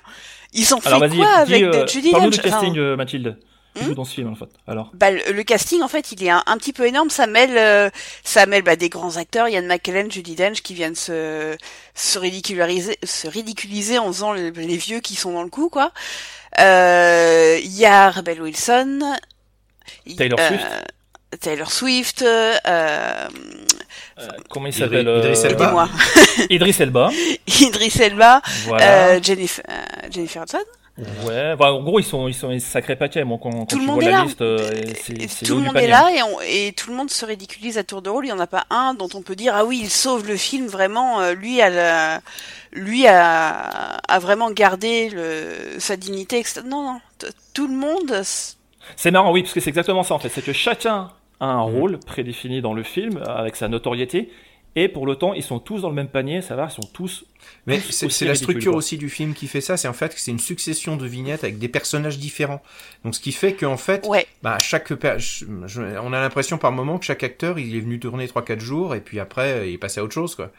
Ils 0.54 0.74
ont 0.74 0.80
Alors, 0.86 1.00
fait 1.00 1.08
vas-y, 1.08 1.18
quoi 1.18 1.46
dis, 1.46 1.54
avec 1.56 1.64
euh, 1.64 1.88
Judy 1.88 2.12
Dench? 2.12 2.30
du 2.36 2.42
casting, 2.42 2.72
Enfin, 2.72 2.80
euh, 2.80 2.96
Mathilde. 2.98 3.38
Qui 3.76 3.86
joue 3.86 3.94
dans 3.96 4.04
ce 4.04 4.14
film, 4.16 4.28
en 4.30 4.36
fait. 4.36 4.50
Alors. 4.68 4.92
bah, 4.94 5.12
le, 5.12 5.32
le 5.32 5.44
casting 5.44 5.82
en 5.82 5.88
fait 5.88 6.12
il 6.12 6.22
est 6.24 6.30
un, 6.30 6.44
un 6.46 6.58
petit 6.58 6.74
peu 6.74 6.86
énorme 6.86 7.10
ça 7.10 7.26
mêle 7.26 7.58
euh, 7.58 7.90
ça 8.24 8.46
mêle 8.46 8.64
bah, 8.64 8.76
des 8.76 8.90
grands 8.90 9.16
acteurs 9.16 9.48
Ian 9.48 9.62
McKellen 9.64 10.12
Judy 10.12 10.36
Dench 10.36 10.62
qui 10.62 10.74
viennent 10.74 10.96
se 10.96 11.56
se 11.96 12.20
ridiculariser 12.20 12.98
se 13.04 13.28
ridiculiser 13.30 13.98
en 13.98 14.08
faisant 14.08 14.34
les, 14.34 14.52
les 14.52 14.76
vieux 14.78 15.00
qui 15.00 15.16
sont 15.16 15.32
dans 15.32 15.44
le 15.44 15.50
coup 15.50 15.70
quoi 15.70 15.92
Euh, 16.60 17.58
il 17.64 17.72
y 17.78 17.86
a 17.86 18.12
Rebel 18.12 18.42
Wilson 18.42 19.00
il- 20.06 20.18
Taylor 20.18 20.38
euh, 20.40 20.48
Swift. 20.50 20.68
Taylor 21.40 21.72
Swift 21.72 22.22
euh, 22.24 22.54
Euh, 22.68 23.28
comment 24.50 24.68
il 24.68 24.74
s'appelle 24.74 25.08
euh, 25.08 25.34
Elba. 25.34 25.50
aidez-moi 25.64 25.90
Idriss 26.50 26.80
Elba. 26.82 27.10
Idris 27.48 27.98
Elba 28.02 28.42
Voilà. 28.66 28.86
euh, 29.14 29.20
Jennifer 29.24 29.64
euh, 29.70 30.08
Jennifer 30.12 30.44
Hudson 30.44 30.60
Ouais, 31.26 31.56
bah, 31.56 31.74
en 31.74 31.82
gros, 31.82 32.00
ils 32.00 32.04
sont, 32.04 32.28
ils 32.28 32.34
sont 32.34 32.50
un 32.50 32.60
sacré 32.60 32.96
paquet. 32.96 33.24
Moi, 33.24 33.40
quand, 33.42 33.50
quand 33.52 33.66
Tout 33.66 33.80
le 33.80 33.86
monde 33.86 34.04
est 34.04 34.12
là. 34.12 34.24
liste, 34.24 34.42
euh, 34.42 34.70
c'est, 35.04 35.14
Et 35.20 35.28
c'est 35.28 35.46
tout 35.46 35.56
le 35.56 35.62
monde 35.62 35.76
est 35.78 35.88
là 35.88 36.12
et, 36.16 36.22
on- 36.22 36.40
et 36.42 36.74
tout 36.74 36.92
le 36.92 36.96
monde 36.96 37.10
se 37.10 37.26
ridiculise 37.26 37.78
à 37.80 37.84
tour 37.84 38.02
de 38.04 38.10
rôle. 38.10 38.26
Il 38.26 38.30
y 38.30 38.34
en 38.34 38.40
a 38.40 38.46
pas 38.48 38.66
un 38.70 38.94
dont 38.94 39.10
on 39.16 39.22
peut 39.24 39.36
dire 39.36 39.54
ah 39.56 39.66
oui 39.66 39.80
il 39.84 39.90
sauve 39.90 40.28
le 40.28 40.38
film 40.38 40.68
vraiment. 40.68 41.20
euh, 41.22 41.34
lui 41.34 41.60
a 41.62 41.70
la- 41.72 42.22
lui 42.72 43.08
a, 43.08 43.98
a 44.08 44.20
vraiment 44.20 44.52
gardé 44.52 45.10
le, 45.10 45.80
sa 45.80 45.98
dignité. 45.98 46.38
etc. 46.40 46.62
Non 46.66 46.84
non, 46.84 47.00
tout 47.54 47.68
le 47.68 47.74
monde. 47.76 48.22
C'est 48.96 49.12
marrant, 49.12 49.32
oui, 49.32 49.42
parce 49.44 49.54
que 49.54 49.60
c'est 49.60 49.70
exactement 49.70 50.04
ça 50.04 50.14
en 50.14 50.20
fait. 50.20 50.30
C'est 50.30 50.44
que 50.44 50.54
chacun 50.54 51.10
a 51.40 51.46
un 51.46 51.68
Mhm. 51.68 51.76
rôle 51.80 52.00
prédéfini 52.00 52.62
dans 52.62 52.74
le 52.74 52.84
film 52.84 53.22
avec 53.28 53.56
sa 53.56 53.68
notoriété. 53.68 54.32
Et 54.78 54.88
pour 54.88 55.06
le 55.06 55.16
temps, 55.16 55.34
ils 55.34 55.44
sont 55.44 55.60
tous 55.60 55.82
dans 55.82 55.90
le 55.90 55.96
même 55.96 56.08
panier, 56.08 56.42
ça 56.42 56.56
va, 56.56 56.68
ils 56.70 56.74
sont 56.74 56.88
tous. 56.94 57.26
Mais 57.68 57.80
tous 57.82 57.92
c'est 58.10 58.26
la 58.26 58.36
structure 58.36 58.72
quoi. 58.72 58.78
aussi 58.78 58.98
du 58.98 59.10
film 59.10 59.34
qui 59.34 59.48
fait 59.48 59.60
ça, 59.60 59.76
c'est 59.76 59.90
en 59.90 59.94
fait 59.94 60.14
que 60.16 60.20
c'est 60.22 60.32
une 60.32 60.40
succession 60.40 60.96
de 60.96 61.06
vignettes 61.06 61.44
avec 61.44 61.60
des 61.60 61.68
personnages 61.68 62.18
différents. 62.20 62.62
Donc 63.04 63.14
ce 63.16 63.20
qui 63.20 63.34
fait 63.34 63.54
qu'en 63.54 63.76
fait, 63.76 64.06
Ouais. 64.08 64.26
bah 64.44 64.58
chaque 64.62 64.94
per- 64.94 65.16
je- 65.20 65.46
je- 65.66 65.82
on 66.00 66.14
a 66.14 66.22
l'impression 66.22 66.58
par 66.58 66.72
moment 66.72 67.00
que 67.00 67.06
chaque 67.06 67.24
acteur 67.24 67.60
il 67.60 67.76
est 67.76 67.80
venu 67.82 68.00
tourner 68.00 68.28
3 68.30 68.46
4 68.46 68.62
jours 68.62 68.96
et 68.96 69.02
puis 69.02 69.20
après 69.20 69.70
il 69.70 69.74
est 69.74 69.78
passé 69.78 70.00
à 70.00 70.04
autre 70.04 70.14
chose 70.14 70.36
quoi. 70.36 70.52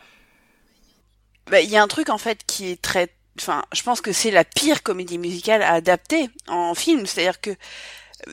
Bah, 1.50 1.60
il 1.60 1.70
y 1.70 1.76
a 1.76 1.82
un 1.82 1.88
truc 1.88 2.08
en 2.10 2.18
fait 2.18 2.40
qui 2.46 2.70
est 2.70 2.80
très, 2.82 3.08
enfin, 3.38 3.64
je 3.72 3.82
pense 3.82 4.00
que 4.00 4.12
c'est 4.12 4.30
la 4.30 4.44
pire 4.44 4.82
comédie 4.82 5.18
musicale 5.18 5.62
à 5.62 5.72
adapter 5.72 6.28
en 6.48 6.74
film. 6.74 7.06
C'est-à-dire 7.06 7.40
que 7.40 7.50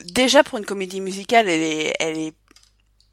déjà 0.04 0.42
pour 0.44 0.58
une 0.58 0.66
comédie 0.66 1.00
musicale, 1.00 1.48
elle 1.48 1.62
est, 1.62 1.94
elle 2.00 2.18
est 2.18 2.34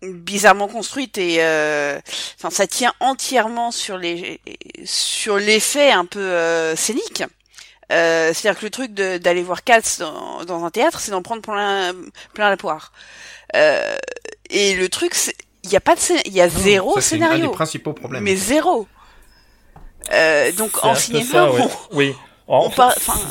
bizarrement 0.01 0.67
construite 0.67 1.17
et, 1.17 1.37
euh, 1.39 1.99
enfin, 2.37 2.49
ça 2.49 2.67
tient 2.67 2.93
entièrement 2.99 3.71
sur 3.71 3.97
les, 3.97 4.39
sur 4.85 5.37
l'effet 5.37 5.91
un 5.91 6.05
peu 6.05 6.19
euh, 6.19 6.75
scénique. 6.75 7.23
Euh, 7.91 8.33
c'est-à-dire 8.33 8.59
que 8.59 8.65
le 8.65 8.69
truc 8.69 8.93
d'aller 8.93 9.41
voir 9.43 9.63
Cats 9.63 9.81
dans, 9.99 10.43
dans 10.43 10.65
un 10.65 10.69
théâtre, 10.69 10.99
c'est 10.99 11.11
d'en 11.11 11.21
prendre 11.21 11.41
plein, 11.41 11.93
plein 12.33 12.49
la 12.49 12.57
poire. 12.57 12.91
Euh, 13.55 13.95
et 14.49 14.75
le 14.75 14.89
truc, 14.89 15.15
c'est- 15.15 15.35
il 15.63 15.71
y 15.71 15.75
a 15.77 15.81
pas 15.81 15.95
de, 15.95 16.01
il 16.25 16.33
y 16.33 16.41
a 16.41 16.49
zéro 16.49 16.95
Ça, 16.95 17.01
c'est 17.01 17.15
un 17.15 17.19
scénario 17.19 17.47
des 17.47 17.51
principaux 17.53 17.93
problèmes. 17.93 18.23
mais 18.23 18.35
zéro. 18.35 18.87
Euh, 20.13 20.51
donc 20.53 20.83
en 20.83 20.95
cinéma, 20.95 21.25
ça, 21.31 21.51
ouais. 21.51 21.61
on, 21.61 21.95
Oui. 21.95 22.15
En 22.49 22.69
fait, 22.69 22.81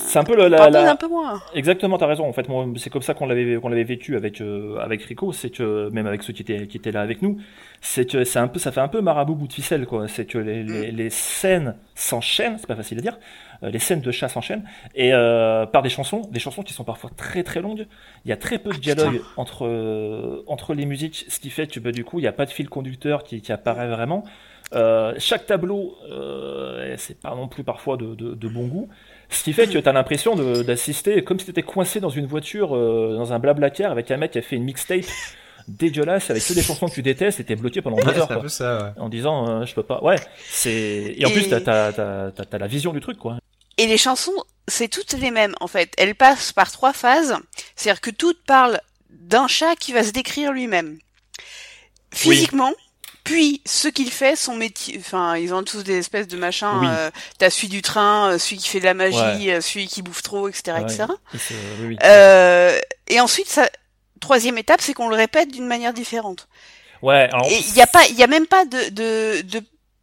c'est 0.06 0.18
un 0.18 0.24
peu 0.24 0.36
le- 0.36 0.48
la, 0.48 0.58
pardonne 0.58 0.84
la- 0.84 0.90
un 0.92 0.96
peu 0.96 1.08
moins. 1.08 1.40
Exactement, 1.54 1.96
t'as 1.96 2.06
raison. 2.06 2.28
En 2.28 2.32
fait, 2.34 2.46
c'est 2.76 2.90
comme 2.90 3.00
ça 3.02 3.14
qu'on 3.14 3.26
l'avait 3.26 3.56
qu'on 3.56 3.68
l'avait 3.70 3.84
vécu 3.84 4.14
avec 4.14 4.40
euh, 4.42 4.76
avec 4.78 5.02
Rico. 5.02 5.32
C'est 5.32 5.48
que 5.50 5.88
même 5.90 6.06
avec 6.06 6.22
ceux 6.22 6.34
qui 6.34 6.42
étaient 6.42 6.66
qui 6.66 6.76
étaient 6.76 6.92
là 6.92 7.00
avec 7.00 7.22
nous, 7.22 7.38
c'est 7.80 8.04
que 8.10 8.24
c'est 8.24 8.38
un 8.38 8.48
peu 8.48 8.58
ça 8.58 8.72
fait 8.72 8.80
un 8.80 8.88
peu 8.88 9.00
marabout 9.00 9.34
bout 9.34 9.46
de 9.48 9.52
ficelle 9.54 9.86
quoi. 9.86 10.06
C'est 10.06 10.26
que 10.26 10.36
les, 10.36 10.62
les, 10.62 10.92
les 10.92 11.08
scènes 11.10 11.76
s'enchaînent, 11.94 12.56
c'est 12.58 12.66
pas 12.66 12.76
facile 12.76 12.98
à 12.98 13.00
dire. 13.00 13.18
euh, 13.62 13.70
les 13.70 13.78
scènes 13.78 14.02
de 14.02 14.10
chat 14.10 14.28
s'enchaînent 14.28 14.64
et 14.94 15.14
euh, 15.14 15.64
par 15.64 15.80
des 15.80 15.88
chansons, 15.88 16.20
des 16.30 16.38
chansons 16.40 16.62
qui 16.62 16.74
sont 16.74 16.84
parfois 16.84 17.08
très 17.16 17.42
très 17.42 17.62
longues. 17.62 17.86
Il 18.26 18.28
y 18.28 18.32
a 18.32 18.36
très 18.36 18.58
peu 18.58 18.70
de 18.70 18.78
dialogue 18.78 19.22
entre 19.38 19.66
euh, 19.66 20.42
entre 20.46 20.74
les 20.74 20.84
musiques, 20.84 21.24
ce 21.28 21.40
qui 21.40 21.48
fait 21.48 21.66
que 21.66 21.80
bah, 21.80 21.90
du 21.92 22.04
coup 22.04 22.18
il 22.18 22.22
n'y 22.22 22.28
a 22.28 22.32
pas 22.32 22.44
de 22.44 22.50
fil 22.50 22.68
conducteur 22.68 23.24
qui, 23.24 23.40
qui 23.40 23.50
apparaît 23.50 23.88
vraiment. 23.88 24.24
Euh, 24.74 25.14
chaque 25.18 25.46
tableau, 25.46 25.96
euh, 26.10 26.92
c'est 26.98 27.20
pas 27.20 27.34
non 27.36 27.46
plus 27.46 27.62
parfois 27.62 27.96
de, 27.96 28.16
de, 28.16 28.34
de 28.34 28.48
bon 28.48 28.66
goût. 28.66 28.88
Ce 29.28 29.42
qui 29.42 29.52
fait 29.52 29.66
que 29.66 29.78
tu 29.78 29.88
as 29.88 29.92
l'impression 29.92 30.34
de- 30.36 30.62
d'assister 30.62 31.22
comme 31.24 31.38
si 31.38 31.44
tu 31.46 31.50
étais 31.50 31.62
coincé 31.62 31.98
dans 32.00 32.08
une 32.10 32.26
voiture, 32.26 32.76
euh, 32.76 33.14
dans 33.16 33.32
un 33.32 33.38
blablacar 33.38 33.90
avec 33.90 34.10
un 34.10 34.16
mec 34.16 34.30
qui 34.32 34.38
a 34.38 34.42
fait 34.42 34.56
une 34.56 34.64
mixtape 34.64 35.04
dégueulasse 35.68 36.30
avec 36.30 36.44
que 36.46 36.52
des 36.52 36.62
chansons 36.62 36.86
que 36.86 36.94
tu 36.94 37.02
détestes 37.02 37.40
et 37.40 37.44
t'es 37.44 37.56
bloqué 37.56 37.82
pendant 37.82 37.96
deux 37.96 38.06
heures. 38.08 38.14
c'est 38.14 38.22
un 38.22 38.26
quoi. 38.26 38.42
peu 38.42 38.48
ça. 38.48 38.84
ouais. 38.96 39.02
En 39.02 39.08
disant 39.08 39.48
euh, 39.62 39.66
je 39.66 39.74
peux 39.74 39.82
pas. 39.82 40.00
Ouais, 40.02 40.16
c'est. 40.48 41.14
Et 41.18 41.26
en 41.26 41.28
Et- 41.28 41.32
plus, 41.32 41.48
t'as 41.48 41.60
t'as- 41.60 41.92
t'as- 41.92 42.30
t'as- 42.30 42.44
t'as 42.44 42.58
la 42.58 42.66
vision 42.68 42.92
du 42.92 43.00
truc 43.00 43.18
quoi. 43.18 43.36
Et 43.78 43.86
les 43.86 43.98
chansons, 43.98 44.32
c'est 44.68 44.88
toutes 44.88 45.12
les 45.14 45.30
mêmes 45.32 45.54
en 45.60 45.66
fait. 45.66 45.92
Elles 45.98 46.14
passent 46.14 46.52
par 46.52 46.70
trois 46.70 46.92
phases. 46.92 47.34
C'est-à-dire 47.74 48.00
que 48.00 48.10
toutes 48.10 48.42
parlent 48.46 48.80
d'un 49.10 49.48
chat 49.48 49.74
qui 49.76 49.92
va 49.92 50.02
se 50.04 50.12
décrire 50.12 50.52
lui-même 50.52 50.98
physiquement. 52.12 52.72
Puis 53.26 53.60
ce 53.66 53.88
qu'il 53.88 54.10
fait, 54.12 54.36
son 54.36 54.54
métier, 54.54 54.96
enfin 55.00 55.36
ils 55.36 55.52
ont 55.52 55.64
tous 55.64 55.82
des 55.82 55.98
espèces 55.98 56.28
de 56.28 56.36
machins. 56.36 56.78
Oui. 56.80 56.86
Euh, 56.88 57.10
T'as 57.38 57.50
celui 57.50 57.66
du 57.68 57.82
train, 57.82 58.30
euh, 58.30 58.38
celui 58.38 58.56
qui 58.58 58.68
fait 58.68 58.78
de 58.80 58.84
la 58.84 58.94
magie, 58.94 59.16
Ouais. 59.18 59.54
euh, 59.54 59.60
celui 59.60 59.88
qui 59.88 60.00
bouffe 60.00 60.22
trop, 60.22 60.48
etc., 60.48 60.76
Ouais. 60.78 60.82
etc. 60.82 61.04
Et 61.34 61.84
oui. 61.84 61.98
Euh, 62.04 62.78
et 63.08 63.18
ensuite, 63.20 63.48
ça, 63.48 63.68
troisième 64.20 64.58
étape, 64.58 64.80
c'est 64.80 64.94
qu'on 64.94 65.08
le 65.08 65.16
répète 65.16 65.50
d'une 65.50 65.66
manière 65.66 65.92
différente. 65.92 66.46
Ouais, 67.02 67.28
alors. 67.32 67.46
Et 67.50 67.58
il 67.58 67.74
y 67.74 67.82
a 67.82 67.86
pas, 67.88 68.06
il 68.06 68.14
y 68.14 68.22
a 68.22 68.28
même 68.28 68.46
pas 68.46 68.64
de, 68.64 68.90
de, 68.90 69.42
de 69.42 69.62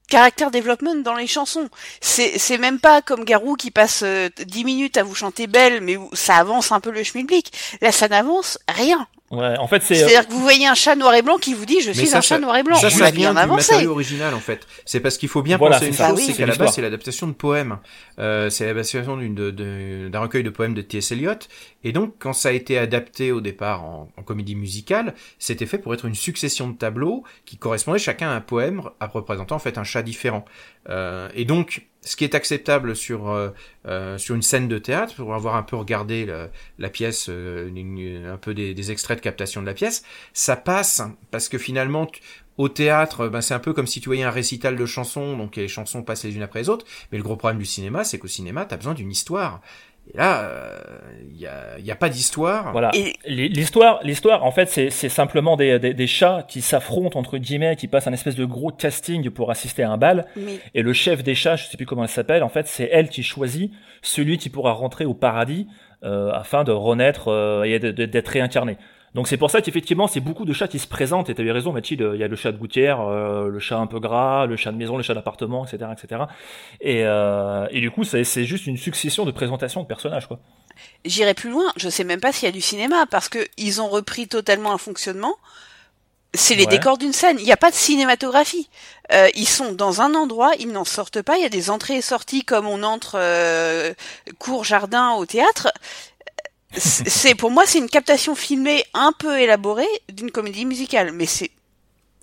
caractère 0.10 0.52
development 0.52 1.02
dans 1.02 1.16
les 1.16 1.26
chansons. 1.28 1.70
C'est, 2.02 2.38
c'est 2.38 2.58
même 2.58 2.80
pas 2.80 3.02
comme 3.02 3.24
Garou 3.24 3.56
qui 3.56 3.72
passe 3.72 4.02
euh, 4.04 4.30
10 4.46 4.66
minutes 4.66 4.98
à 4.98 5.04
vous 5.04 5.16
chanter 5.16 5.48
belle, 5.48 5.80
mais 5.82 5.96
où 5.96 6.10
ça 6.14 6.36
avance 6.36 6.72
un 6.74 6.82
peu 6.82 6.92
le 6.92 7.04
schmilblick. 7.06 7.52
Là, 7.82 7.92
ça 7.94 8.10
n'avance 8.10 8.60
rien. 8.68 9.08
Ouais, 9.34 9.58
en 9.58 9.68
fait, 9.68 9.82
c'est. 9.82 9.96
C'est-à-dire 9.96 10.28
que 10.28 10.34
vous 10.34 10.42
voyez 10.42 10.68
un 10.68 10.76
chat 10.76 10.96
noir 10.96 11.14
et 11.16 11.22
blanc 11.24 11.38
qui 11.38 11.54
vous 11.56 11.66
dit 11.66 11.82
je 11.82 11.92
suis 11.92 12.06
ça, 12.06 12.20
un 12.20 12.22
chat 12.22 12.38
noir 12.40 12.56
et 12.58 12.64
blanc. 12.64 12.76
Ça, 12.76 12.90
ça 12.90 13.10
bien 13.12 13.34
du 13.34 13.40
avancé. 13.40 13.72
matériau 13.72 13.92
original 13.92 14.34
en 14.34 14.40
fait. 14.40 14.68
C'est 14.86 15.00
parce 15.00 15.18
qu'il 15.18 15.28
faut 15.30 15.42
bien 15.42 15.58
Voilà, 15.58 15.78
penser 15.78 15.88
une 15.88 15.94
chose, 15.96 16.18
Oui. 16.18 16.24
c'est 16.28 16.34
qu'à 16.34 16.46
la 16.46 16.56
base 16.56 16.74
c'est 16.76 16.82
l'adaptation 16.82 17.28
de 17.28 17.34
poèmes. 17.34 17.80
Euh, 18.20 18.50
c'est 18.50 18.66
l'adaptation 18.66 19.18
d'un 19.18 20.20
recueil 20.20 20.44
de 20.44 20.50
poèmes 20.50 20.74
de 20.76 20.82
T.S. 20.82 21.12
Eliot. 21.14 21.32
Et 21.84 21.92
donc 21.92 22.14
quand 22.20 22.34
ça 22.34 22.50
a 22.50 22.52
été 22.52 22.78
adapté 22.78 23.32
au 23.32 23.42
départ 23.42 23.84
en, 23.84 24.08
en 24.18 24.22
comédie 24.24 24.56
musicale, 24.56 25.16
c'était 25.40 25.66
fait 25.66 25.80
pour 25.80 25.94
être 25.94 26.06
une 26.06 26.16
succession 26.16 26.68
de 26.70 26.78
tableaux 26.78 27.24
qui 27.46 27.58
correspondaient 27.58 28.00
chacun 28.00 28.30
à 28.30 28.34
un 28.34 28.42
poème 28.42 28.84
à 29.00 29.08
représentant 29.08 29.56
en 29.56 29.60
fait 29.60 29.78
un 29.78 29.84
chat 29.84 30.04
différent. 30.04 30.46
Euh, 30.90 31.30
et 31.34 31.46
donc 31.46 31.88
ce 32.06 32.16
qui 32.16 32.24
est 32.24 32.36
acceptable 32.36 32.96
sur 32.96 33.30
euh, 33.30 33.50
euh, 33.88 34.18
sur 34.18 34.36
une 34.36 34.42
scène 34.42 34.68
de 34.68 34.78
théâtre, 34.78 35.16
pour 35.16 35.34
avoir 35.34 35.56
un 35.56 35.64
peu 35.64 35.76
regardé 35.76 36.26
la, 36.78 36.90
pièce, 36.90 37.28
euh, 37.30 37.70
une- 37.74 38.26
un 38.26 38.38
peu 38.38 38.54
des, 38.54 38.74
des 38.74 38.92
extraits 38.92 39.18
de 39.18 39.24
captation 39.24 39.62
de 39.62 39.66
la 39.68 39.74
pièce, 39.74 40.04
ça 40.34 40.56
passe 40.56 41.02
parce 41.32 41.50
que 41.50 41.58
finalement 41.58 42.08
au 42.58 42.70
théâtre, 42.70 43.30
ben, 43.30 43.42
c'est 43.42 43.56
un 43.56 43.60
peu 43.60 43.74
comme 43.74 43.88
si 43.88 44.00
tu 44.00 44.10
voyais 44.10 44.24
un 44.24 44.30
récital 44.30 44.76
de 44.76 44.86
chansons, 44.86 45.36
donc 45.38 45.56
les 45.56 45.68
chansons 45.68 46.04
passent 46.04 46.24
les 46.24 46.36
unes 46.36 46.44
après 46.44 46.60
les 46.60 46.70
autres. 46.70 46.86
Mais 47.12 47.18
le 47.18 47.24
gros 47.24 47.36
problème 47.36 47.58
du 47.60 47.66
cinéma, 47.66 48.04
c'est 48.04 48.20
qu'au 48.20 48.28
cinéma, 48.28 48.66
t'as 48.66 48.78
besoin 48.78 48.94
d'une 48.94 49.12
histoire. 49.12 49.62
Et 50.14 50.18
là, 50.18 50.50
il 51.30 51.40
y, 51.40 51.48
a, 51.48 51.80
y 51.80 51.92
a 51.92 51.96
pas 51.96 52.10
d'histoire. 52.10 52.72
Voilà. 52.72 52.92
Et- 52.94 53.14
L'histoire, 53.26 54.00
l'histoire, 54.04 54.44
en 54.44 54.52
fait, 54.52 54.70
c'est 54.70 54.90
c'est 54.90 55.10
simplement 55.10 55.56
des, 55.56 55.80
des, 55.80 55.94
des 55.94 56.08
chats 56.08 56.46
qui 56.48 56.62
s'affrontent 56.62 57.18
entre 57.18 57.38
guillemets, 57.38 57.76
qui 57.76 57.88
passent 57.88 58.08
un 58.08 58.14
espèce 58.14 58.36
de 58.36 58.46
gros 58.46 58.70
casting 58.72 59.30
pour 59.30 59.50
assister 59.50 59.82
à 59.84 59.92
un 59.92 59.98
bal. 59.98 60.26
Mais 60.36 60.60
Et 60.74 60.82
le 60.82 60.94
chef 60.94 61.24
des 61.24 61.36
chats, 61.36 61.56
je 61.56 61.66
sais 61.66 61.78
plus 61.78 61.86
comment 61.86 62.04
elle 62.04 62.10
s'appelle, 62.10 62.44
en 62.44 62.50
fait, 62.50 62.68
c'est 62.68 62.90
elle 62.92 63.08
qui 63.10 63.24
choisit 63.24 63.72
celui 64.02 64.38
qui 64.38 64.50
pourra 64.50 64.74
rentrer 64.74 65.06
au 65.06 65.14
paradis 65.14 65.68
euh, 66.04 66.32
afin 66.34 66.64
de 66.66 66.72
renaître 66.74 67.30
euh, 67.30 67.64
et 67.64 67.80
d'être 67.80 68.28
réincarné. 68.28 68.78
Donc 69.14 69.28
c'est 69.28 69.38
pour 69.38 69.52
ça 69.52 69.62
qu'effectivement, 69.62 70.08
c'est 70.08 70.20
beaucoup 70.22 70.44
de 70.46 70.54
chats 70.54 70.68
qui 70.68 70.80
se 70.80 70.88
présentent. 70.88 71.30
Et 71.30 71.36
tu 71.36 71.42
avais 71.42 71.52
raison, 71.52 71.72
Mathilde. 71.72 72.12
Il 72.16 72.20
y 72.20 72.24
a 72.24 72.28
le 72.28 72.36
chat 72.36 72.52
de 72.52 72.58
gouttière, 72.58 73.00
euh, 73.02 73.48
le 73.48 73.60
chat 73.60 73.78
un 73.78 73.86
peu 73.86 74.00
gras, 74.00 74.48
le 74.48 74.56
chat 74.56 74.72
de 74.72 74.78
maison, 74.78 74.98
le 74.98 75.04
chat 75.04 75.14
d'appartement, 75.14 75.66
etc., 75.66 75.92
etc. 75.96 76.24
Et, 76.82 77.04
euh, 77.06 77.68
et 77.70 77.80
du 77.80 77.92
coup, 77.92 78.04
c'est 78.04 78.24
c'est 78.24 78.46
juste 78.46 78.66
une 78.66 78.78
succession 78.78 79.24
de 79.26 79.32
présentations 79.32 79.82
de 79.84 79.88
personnages, 79.88 80.28
quoi. 80.28 80.40
j'irai 81.06 81.36
plus 81.36 81.52
loin. 81.52 81.72
Je 81.78 81.90
sais 81.90 82.04
même 82.04 82.20
pas 82.20 82.32
s'il 82.32 82.48
y 82.48 82.50
a 82.50 82.52
du 82.52 82.62
cinéma 82.62 83.06
parce 83.06 83.30
que 83.30 83.40
ils 83.58 83.82
ont 83.82 83.88
repris 83.90 84.28
totalement 84.28 84.72
un 84.74 84.80
fonctionnement. 84.80 85.36
C'est 86.36 86.56
les 86.56 86.64
Ouais. 86.64 86.70
décors 86.72 86.98
d'une 86.98 87.14
scène. 87.14 87.38
Il 87.38 87.46
n'y 87.46 87.52
a 87.52 87.58
pas 87.58 87.70
de 87.70 87.76
cinématographie. 87.76 88.68
Euh, 89.12 89.30
ils 89.36 89.48
sont 89.48 89.72
dans 89.74 90.02
un 90.02 90.16
endroit, 90.16 90.52
ils 90.58 90.72
n'en 90.72 90.84
sortent 90.86 91.22
pas. 91.22 91.38
Il 91.38 91.44
y 91.44 91.46
a 91.46 91.50
des 91.50 91.70
entrées 91.70 91.98
et 91.98 92.02
sorties 92.02 92.44
comme 92.44 92.66
on 92.68 92.82
entre 92.82 93.18
euh, 93.20 93.94
cours 94.40 94.64
jardin 94.64 95.12
au 95.12 95.28
théâtre. 95.28 95.72
C'est 96.76 97.36
pour 97.36 97.52
moi 97.52 97.66
c'est 97.66 97.78
une 97.80 97.90
captation 97.90 98.36
filmée 98.36 98.84
un 98.94 99.12
peu 99.18 99.40
élaborée 99.40 99.88
d'une 100.12 100.32
comédie 100.32 100.66
musicale, 100.66 101.12
mais 101.12 101.26
c'est 101.26 101.52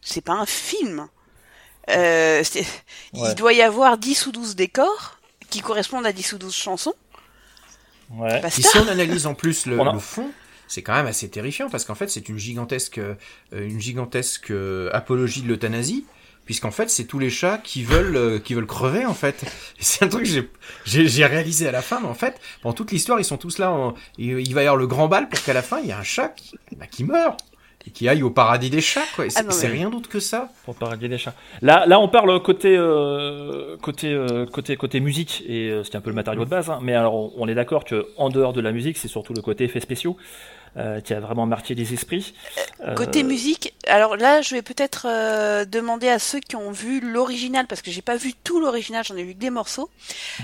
c'est 0.03 0.21
pas 0.23 0.33
un 0.33 0.47
film. 0.47 1.09
Euh, 1.91 2.43
c'est- 2.45 2.67
Ouais. 3.13 3.31
Il 3.31 3.35
doit 3.35 3.53
y 3.53 3.63
avoir 3.63 3.99
10 3.99 4.27
ou 4.27 4.33
12 4.33 4.55
décors 4.57 5.19
qui 5.51 5.61
correspondent 5.61 6.07
à 6.07 6.13
10 6.13 6.33
ou 6.33 6.39
12 6.39 6.55
chansons. 6.55 6.95
Ouais. 8.11 8.41
Et 8.45 8.51
si 8.51 8.77
on 8.79 8.89
analyse 8.89 9.27
en 9.27 9.35
plus 9.35 9.67
le, 9.67 9.77
le 9.77 9.99
fond, 9.99 10.31
c'est 10.69 10.83
quand 10.83 10.95
même 10.95 11.07
assez 11.07 11.29
terrifiant 11.29 11.69
parce 11.71 11.85
qu'en 11.85 11.95
fait 11.95 12.09
c'est 12.11 12.29
une 12.29 12.39
gigantesque, 12.39 12.99
euh, 12.99 13.15
une 13.53 13.81
gigantesque 13.81 14.51
euh, 14.51 14.91
apologie 14.93 15.43
de 15.43 15.49
l'euthanasie, 15.49 16.07
puisqu'en 16.51 16.73
fait 16.73 16.91
c'est 16.91 17.05
tous 17.05 17.21
les 17.21 17.31
chats 17.31 17.59
qui 17.63 17.85
veulent, 17.85 18.17
euh, 18.17 18.39
qui 18.41 18.55
veulent 18.55 18.67
crever 18.67 19.07
en 19.07 19.15
fait. 19.15 19.45
C'est 19.79 20.05
un 20.05 20.09
truc 20.09 20.25
que 20.25 20.29
j'ai- 20.29 20.51
j'ai 20.85 21.07
j'ai 21.07 21.25
réalisé 21.25 21.69
à 21.69 21.71
la 21.71 21.81
fin, 21.81 22.01
mais 22.01 22.09
en 22.09 22.15
fait, 22.15 22.41
pendant 22.61 22.73
toute 22.75 22.91
l'histoire 22.91 23.21
ils 23.21 23.25
sont 23.25 23.37
tous 23.37 23.59
là, 23.59 23.71
en- 23.71 23.95
il, 24.19 24.41
il 24.41 24.53
va 24.53 24.63
y 24.63 24.67
avoir 24.67 24.77
le 24.77 24.89
grand 24.89 25.07
bal 25.07 25.29
pour 25.29 25.41
qu'à 25.45 25.53
la 25.53 25.63
fin 25.63 25.79
il 25.79 25.89
y 25.89 25.93
a 25.93 25.99
un 25.99 26.03
chat 26.03 26.31
qui, 26.31 26.57
bah, 26.77 26.87
qui 26.91 27.05
meurt 27.05 27.39
et 27.87 27.93
qui 27.93 28.09
aille 28.09 28.25
au 28.25 28.31
paradis 28.31 28.69
des 28.69 28.81
chats 28.81 29.07
quoi. 29.15 29.31
C'est 29.31 29.45
Ah 29.47 29.51
c'est 29.53 29.69
mais- 29.69 29.75
rien 29.75 29.91
d'autre 29.91 30.09
que 30.09 30.19
ça. 30.19 30.49
Pour 30.65 30.75
paradis 30.75 31.09
des 31.09 31.19
chats. 31.19 31.35
Là, 31.63 31.87
là, 31.87 32.01
on 32.01 32.09
parle 32.09 32.43
côté 32.43 32.77
euh, 32.77 33.77
côté 33.81 34.09
euh, 34.13 34.45
côté 34.45 34.77
côté 34.77 34.99
musique 34.99 35.45
et 35.47 35.71
euh, 35.71 35.85
c'est 35.85 35.95
un 35.95 36.01
peu 36.01 36.11
le 36.11 36.17
matériau 36.17 36.45
de 36.45 36.51
base. 36.51 36.69
hein. 36.69 36.81
mais 36.83 36.95
alors, 36.95 37.15
on, 37.15 37.33
on 37.37 37.47
est 37.47 37.55
d'accord 37.55 37.85
que 37.85 38.09
en 38.17 38.29
dehors 38.29 38.53
de 38.53 38.61
la 38.61 38.73
musique, 38.73 38.99
c'est 38.99 39.09
surtout 39.09 39.35
le 39.35 39.41
côté 39.43 39.63
effets 39.65 39.79
spéciaux 39.81 40.17
euh, 40.77 41.01
qui 41.01 41.15
a 41.15 41.21
vraiment 41.21 41.47
marqué 41.47 41.75
les 41.75 41.93
esprits. 41.95 42.35
Euh, 42.87 42.95
Côté 42.95 43.23
musique, 43.23 43.75
alors 43.87 44.17
là, 44.17 44.41
je 44.43 44.55
vais 44.55 44.63
peut-être 44.63 45.07
euh, 45.09 45.65
demander 45.65 46.09
à 46.09 46.19
ceux 46.19 46.41
qui 46.41 46.57
ont 46.57 46.71
vu 46.71 47.01
l'original, 47.01 47.67
parce 47.67 47.83
que 47.83 47.91
j'ai 47.91 48.03
pas 48.03 48.17
vu 48.17 48.33
tout 48.45 48.61
l'original, 48.61 49.05
j'en 49.05 49.17
ai 49.17 49.25
vu 49.25 49.35
que 49.35 49.39
des 49.41 49.51
morceaux. 49.51 49.91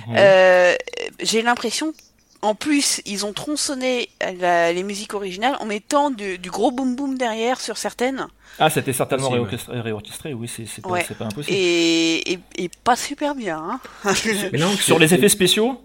Mhm. 0.08 0.14
Euh, 0.18 0.74
j'ai 1.20 1.42
l'impression, 1.42 1.92
en 2.42 2.54
plus, 2.54 3.00
ils 3.06 3.24
ont 3.24 3.32
tronçonné 3.32 4.08
la- 4.40 4.72
les 4.72 4.82
musiques 4.82 5.14
originales 5.14 5.56
en 5.60 5.64
mettant 5.64 6.10
du, 6.10 6.38
du 6.38 6.50
gros 6.50 6.70
boom 6.70 6.96
boom 6.96 7.16
derrière 7.16 7.60
sur 7.60 7.76
certaines, 7.78 8.26
Ah, 8.58 8.70
c'était 8.70 8.92
certainement 8.92 9.28
réorchestré, 9.30 9.80
réorchestré, 9.80 10.34
oui, 10.34 10.48
c'est 10.48 10.66
c'est 10.66 10.80
pas, 10.82 10.88
Ouais. 10.90 11.04
c'est 11.06 11.16
pas 11.16 11.26
impossible. 11.26 11.54
et, 11.56 12.32
et, 12.32 12.38
et 12.56 12.70
pas 12.84 12.96
super 12.96 13.34
bien. 13.34 13.58
Hein. 14.04 14.12
Mais 14.52 14.58
non, 14.58 14.70
Sur 14.76 14.98
les 14.98 15.12
effets 15.14 15.28
spéciaux, 15.28 15.80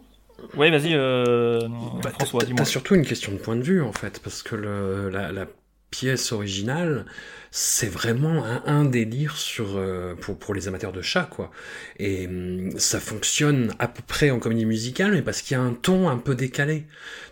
oui, 0.58 0.70
vas-y, 0.72 0.94
euh, 0.94 1.68
Bah, 2.04 2.12
François, 2.12 2.44
dis-moi. 2.44 2.66
Surtout 2.66 2.96
une 2.96 3.06
question 3.06 3.32
de 3.32 3.38
point 3.38 3.56
de 3.56 3.62
vue 3.64 3.82
en 3.82 3.94
fait, 3.94 4.20
parce 4.24 4.44
que 4.44 4.56
le, 4.56 5.10
la, 5.10 5.32
la 5.32 5.46
pièce 5.90 6.32
originale, 6.32 7.06
c'est 7.54 7.88
vraiment 7.92 8.46
un, 8.46 8.64
un 8.66 8.86
délire 8.86 9.36
sur 9.36 9.74
euh, 9.76 10.16
pour 10.16 10.38
pour 10.40 10.54
les 10.54 10.68
amateurs 10.70 10.94
de 10.94 11.02
chats 11.02 11.28
quoi. 11.30 11.52
Et 12.00 12.28
hum, 12.28 12.72
ça 12.78 13.00
fonctionne 13.00 13.74
à 13.78 13.88
peu 13.90 14.02
près 14.08 14.30
en 14.32 14.40
comédie 14.40 14.66
musicale, 14.66 15.12
mais 15.12 15.22
parce 15.22 15.42
qu'il 15.42 15.58
y 15.58 15.60
a 15.60 15.64
un 15.64 15.74
ton 15.74 16.08
un 16.10 16.18
peu 16.18 16.34
décalé. 16.36 16.86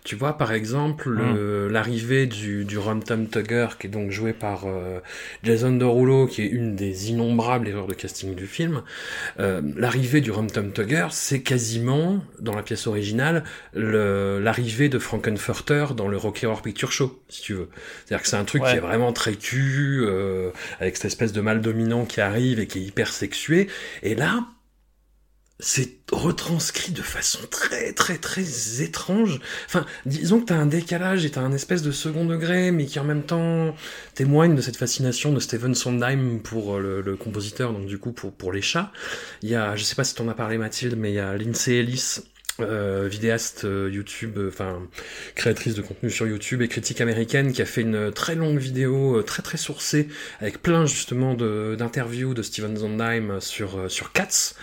Tu 0.04 0.16
vois, 0.16 0.38
par 0.38 0.52
exemple, 0.52 1.10
le- 1.10 1.68
l'arrivée 1.68 2.26
du, 2.26 2.64
du 2.64 2.78
Rum 2.78 3.02
Tum 3.04 3.28
Tugger, 3.28 3.68
qui 3.78 3.86
est 3.86 3.90
donc 3.90 4.10
joué 4.10 4.32
par 4.32 4.64
euh, 4.66 4.98
Jason 5.42 5.72
Derulo, 5.72 6.26
qui 6.26 6.40
est 6.42 6.46
une 6.48 6.74
des 6.74 7.10
innombrables 7.10 7.68
erreurs 7.68 7.86
de 7.86 7.92
casting 7.92 8.34
du 8.34 8.46
film. 8.46 8.82
Euh, 9.40 9.60
l'arrivée 9.76 10.22
du 10.22 10.30
Rum 10.30 10.50
Tum 10.50 10.72
Tugger, 10.72 11.08
c'est 11.10 11.42
quasiment, 11.42 12.24
dans 12.40 12.54
la 12.54 12.62
pièce 12.62 12.86
originale, 12.86 13.44
le- 13.74 14.38
l'arrivée 14.40 14.88
de 14.88 14.98
Frankenfurter 14.98 15.88
dans 15.94 16.08
le 16.08 16.16
Rocky 16.16 16.46
Horror 16.46 16.62
Picture 16.62 16.92
Show, 16.92 17.20
si 17.28 17.42
tu 17.42 17.52
veux. 17.54 17.68
C'est-à-dire 18.06 18.22
que 18.22 18.28
c'est 18.28 18.36
un 18.36 18.44
truc 18.44 18.62
Ouais. 18.62 18.70
qui 18.70 18.76
est 18.78 18.80
vraiment 18.80 19.12
très 19.12 19.34
tu, 19.36 20.02
euh, 20.10 20.50
avec 20.80 20.96
cette 20.96 21.06
espèce 21.06 21.32
de 21.32 21.40
mal 21.40 21.60
dominant 21.60 22.04
qui 22.04 22.20
arrive 22.20 22.60
et 22.60 22.66
qui 22.66 22.78
est 22.78 22.82
hyper 22.82 23.12
sexué. 23.12 23.68
Et 24.02 24.14
là, 24.14 24.46
c'est 25.60 25.90
retranscrit 26.10 26.92
de 26.92 27.02
façon 27.02 27.40
très 27.50 27.92
très 27.92 28.18
très 28.18 28.82
étrange. 28.82 29.40
Enfin, 29.66 29.86
disons 30.06 30.40
que 30.40 30.46
t'as 30.46 30.56
un 30.56 30.66
décalage 30.66 31.24
et 31.24 31.30
t'as 31.30 31.42
un 31.42 31.52
espèce 31.52 31.82
de 31.82 31.92
second 31.92 32.24
degré, 32.24 32.70
mais 32.70 32.86
qui 32.86 32.98
en 32.98 33.04
même 33.04 33.22
temps 33.22 33.74
témoigne 34.14 34.54
de 34.54 34.60
cette 34.60 34.76
fascination 34.76 35.32
de 35.32 35.40
Steven 35.40 35.74
Sondheim 35.74 36.40
pour 36.42 36.76
euh, 36.76 37.02
le, 37.04 37.16
compositeur, 37.16 37.72
donc 37.72 37.86
du 37.86 37.98
coup 37.98 38.12
pour, 38.12 38.32
pour 38.32 38.52
les 38.52 38.62
chats. 38.62 38.90
Il 39.42 39.50
y 39.50 39.54
a, 39.54 39.76
je 39.76 39.84
sais 39.84 39.94
pas 39.94 40.04
si 40.04 40.14
t'en 40.14 40.28
as 40.28 40.34
parlé 40.34 40.58
Mathilde, 40.58 40.96
mais 40.96 41.12
il 41.12 41.16
y 41.16 41.20
a 41.20 41.36
Lindsay 41.36 41.76
Ellis, 41.76 42.20
euh, 42.62 43.08
vidéaste 43.08 43.64
euh, 43.64 43.90
YouTube, 43.92 44.38
euh, 44.38 44.48
enfin 44.48 44.82
créatrice 45.34 45.74
de 45.74 45.82
contenu 45.82 46.10
sur 46.10 46.26
YouTube 46.26 46.62
et 46.62 46.68
critique 46.68 47.00
américaine, 47.00 47.52
qui 47.52 47.62
a 47.62 47.66
fait 47.66 47.82
une 47.82 48.12
très 48.12 48.34
longue 48.34 48.58
vidéo 48.58 49.22
très 49.22 49.42
très 49.42 49.58
sourcée 49.58 50.08
avec 50.40 50.62
plein 50.62 50.86
justement 50.86 51.34
de- 51.34 51.76
d'interviews 51.78 52.34
de, 52.34 52.42
Steven 52.42 52.76
Sondheim 52.76 53.40
sur 53.40 53.90
sur 53.90 54.12
Cats. 54.12 54.54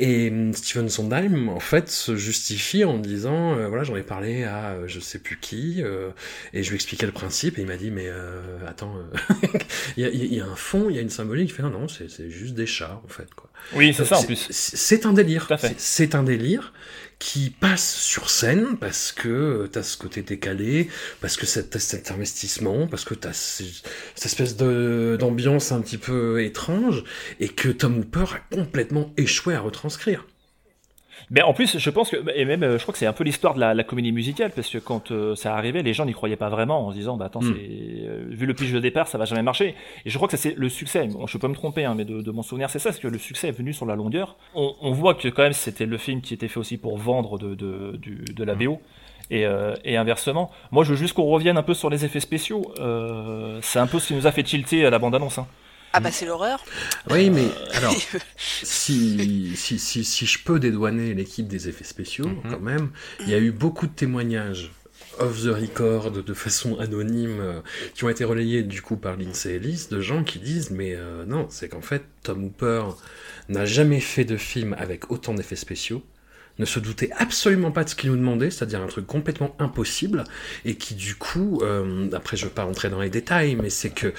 Et 0.00 0.30
hum, 0.30 0.54
Steven 0.54 0.88
Sondheim, 0.88 1.50
en 1.50 1.60
fait, 1.60 1.90
se 1.90 2.16
justifie 2.16 2.84
en 2.84 2.96
disant, 2.96 3.56
euh, 3.56 3.68
voilà, 3.68 3.84
j'en 3.84 3.96
ai 3.96 4.02
parlé 4.02 4.44
à 4.44 4.70
euh, 4.70 4.84
je 4.86 4.98
sais 4.98 5.18
plus 5.18 5.38
qui, 5.38 5.82
euh, 5.82 6.08
et 6.54 6.62
je 6.62 6.70
lui 6.70 6.76
expliquais 6.76 7.04
le 7.04 7.12
principe, 7.12 7.58
et 7.58 7.62
il 7.62 7.66
m'a 7.66 7.76
dit, 7.76 7.90
mais 7.90 8.08
attends, 8.66 8.94
il 9.98 10.02
y, 10.02 10.06
a, 10.06 10.08
il 10.08 10.34
y 10.34 10.40
a 10.40 10.46
un 10.46 10.56
fond, 10.56 10.88
il 10.88 10.96
y 10.96 10.98
a 10.98 11.02
une 11.02 11.10
symbolique. 11.10 11.50
Il 11.50 11.52
fait, 11.52 11.62
non, 11.62 11.70
non, 11.70 11.86
c'est 11.86 12.08
c'est 12.08 12.30
juste 12.30 12.54
des 12.54 12.66
chats, 12.66 13.00
en 13.04 13.08
fait, 13.08 13.32
quoi. 13.34 13.50
Oui, 13.74 13.92
c'est 13.94 14.06
ça 14.06 14.18
en 14.18 14.22
plus. 14.22 14.48
C'est 14.50 15.04
un 15.04 15.12
délire. 15.12 15.48
C'est 15.76 16.14
un 16.14 16.22
délire 16.22 16.72
qui 17.20 17.50
passe 17.50 17.94
sur 17.96 18.30
scène 18.30 18.76
parce 18.78 19.12
que 19.12 19.28
euh, 19.28 19.68
t'as 19.70 19.82
ce 19.84 19.96
côté 19.96 20.22
décalé, 20.22 20.88
parce 21.20 21.36
que 21.36 21.46
c'est- 21.46 21.70
t'as 21.70 21.78
cet 21.78 22.10
investissement, 22.10 22.88
parce 22.88 23.04
que 23.04 23.14
t'as 23.14 23.32
ce- 23.34 23.62
cette 24.16 24.26
espèce 24.26 24.56
d'ambiance 24.56 25.70
un 25.70 25.80
petit 25.82 25.98
peu 25.98 26.42
étrange 26.42 27.04
et 27.38 27.48
que 27.48 27.68
Tom 27.68 27.98
Hooper 27.98 28.24
a 28.34 28.54
complètement 28.56 29.12
échoué 29.16 29.54
à 29.54 29.60
retranscrire. 29.60 30.26
Mais 31.30 31.42
en 31.42 31.52
plus, 31.52 31.78
je 31.78 31.90
pense 31.90 32.10
que, 32.10 32.16
et 32.34 32.44
même, 32.44 32.62
euh, 32.64 32.76
je 32.76 32.82
crois 32.82 32.92
que 32.92 32.98
c'est 32.98 33.06
un 33.06 33.12
peu 33.12 33.22
l'histoire 33.22 33.54
de 33.54 33.60
la, 33.60 33.72
la 33.72 33.84
comédie 33.84 34.10
musicale, 34.10 34.50
parce 34.54 34.68
que 34.68 34.78
quand 34.78 35.12
euh, 35.12 35.36
ça 35.36 35.54
arrivait, 35.54 35.82
les 35.82 35.94
gens 35.94 36.04
n'y 36.04 36.12
croyaient 36.12 36.34
pas 36.36 36.48
vraiment, 36.48 36.86
en 36.86 36.90
se 36.90 36.96
disant, 36.96 37.16
bah 37.16 37.26
attends, 37.26 37.40
Mm. 37.40 37.54
euh, 37.56 38.24
vu 38.30 38.46
le 38.46 38.54
pitch 38.54 38.72
de 38.72 38.80
départ, 38.80 39.06
ça 39.06 39.16
va 39.16 39.24
jamais 39.26 39.42
marcher. 39.42 39.76
Et 40.04 40.10
je 40.10 40.16
crois 40.16 40.26
que 40.28 40.36
c'est 40.36 40.56
le 40.56 40.68
succès. 40.68 41.06
Bon, 41.06 41.26
je 41.28 41.38
peux 41.38 41.46
me 41.48 41.54
tromper, 41.54 41.84
hein, 41.84 41.94
mais 41.96 42.04
de, 42.04 42.20
de 42.20 42.30
mon 42.32 42.42
souvenir, 42.42 42.68
c'est 42.68 42.80
ça, 42.80 42.90
c'est 42.92 43.00
que 43.00 43.06
le 43.08 43.18
succès 43.18 43.48
est 43.48 43.52
venu 43.52 43.72
sur 43.72 43.86
la 43.86 43.94
longueur. 43.94 44.36
On, 44.54 44.74
on 44.80 44.90
voit 44.92 45.14
que 45.14 45.28
quand 45.28 45.42
même, 45.42 45.52
c'était 45.52 45.86
le 45.86 45.98
film 45.98 46.20
qui 46.20 46.34
était 46.34 46.48
fait 46.48 46.58
aussi 46.58 46.76
pour 46.78 46.98
vendre 46.98 47.38
de, 47.38 47.54
de, 47.54 47.96
du- 47.96 48.24
de 48.34 48.44
la 48.44 48.54
BO. 48.56 48.80
Et, 49.32 49.46
euh, 49.46 49.74
et 49.84 49.96
inversement, 49.96 50.50
moi 50.72 50.82
je 50.82 50.90
veux 50.90 50.96
juste 50.96 51.12
qu'on 51.14 51.22
revienne 51.26 51.56
un 51.56 51.62
peu 51.62 51.72
sur 51.74 51.88
les 51.88 52.04
effets 52.04 52.18
spéciaux. 52.18 52.62
Euh, 52.80 53.60
c'est 53.62 53.78
un 53.78 53.86
peu 53.86 54.00
ce 54.00 54.08
qui 54.08 54.14
nous 54.14 54.26
a 54.26 54.32
fait 54.32 54.42
tilter 54.42 54.84
à 54.84 54.90
la 54.90 54.98
bande-annonce. 54.98 55.38
Hein. 55.38 55.46
Ah 55.92 56.00
bah 56.00 56.10
c'est 56.12 56.26
l'horreur. 56.26 56.64
Oui, 57.10 57.30
mais 57.30 57.48
alors, 57.74 57.94
si, 58.36 59.54
si, 59.56 59.78
si, 59.78 60.04
si 60.04 60.26
je 60.26 60.38
peux 60.44 60.60
dédouaner 60.60 61.14
l'équipe 61.14 61.48
des 61.48 61.68
effets 61.68 61.84
spéciaux, 61.84 62.26
Mhm. 62.28 62.50
quand 62.50 62.60
même, 62.60 62.90
il 63.20 63.28
y 63.28 63.34
a 63.34 63.38
eu 63.38 63.50
beaucoup 63.50 63.86
de 63.86 63.92
témoignages 63.92 64.70
off 65.18 65.42
the 65.42 65.48
record, 65.48 66.12
de 66.22 66.34
façon 66.34 66.78
anonyme, 66.78 67.38
euh, 67.40 67.60
qui 67.94 68.04
ont 68.04 68.08
été 68.08 68.24
relayés 68.24 68.62
du 68.62 68.80
coup 68.80 68.96
par 68.96 69.16
Lindsay 69.16 69.54
Ellis, 69.56 69.88
de 69.90 70.00
gens 70.00 70.22
qui 70.24 70.38
disent, 70.38 70.70
mais 70.70 70.94
euh, 70.94 71.24
non, 71.26 71.46
c'est 71.50 71.68
qu'en 71.68 71.82
fait, 71.82 72.02
Tom 72.22 72.44
Hooper 72.44 72.84
n'a 73.48 73.66
jamais 73.66 74.00
fait 74.00 74.24
de 74.24 74.36
film 74.36 74.74
avec 74.78 75.10
autant 75.10 75.34
d'effets 75.34 75.56
spéciaux, 75.56 76.02
ne 76.58 76.64
se 76.64 76.78
doutait 76.78 77.10
absolument 77.18 77.72
pas 77.72 77.84
de 77.84 77.88
ce 77.90 77.94
qu'il 77.96 78.10
nous 78.10 78.16
demandait, 78.16 78.50
c'est-à-dire 78.50 78.80
un 78.80 78.86
truc 78.86 79.06
complètement 79.06 79.54
impossible, 79.58 80.24
et 80.64 80.76
qui 80.76 80.94
du 80.94 81.16
coup, 81.16 81.60
euh, 81.62 82.08
après 82.12 82.36
je 82.36 82.44
vais 82.46 82.52
pas 82.52 82.64
rentrer 82.64 82.88
dans 82.88 83.00
les 83.00 83.10
détails, 83.10 83.56
mais 83.56 83.70
c'est 83.70 83.90
que 83.90 84.12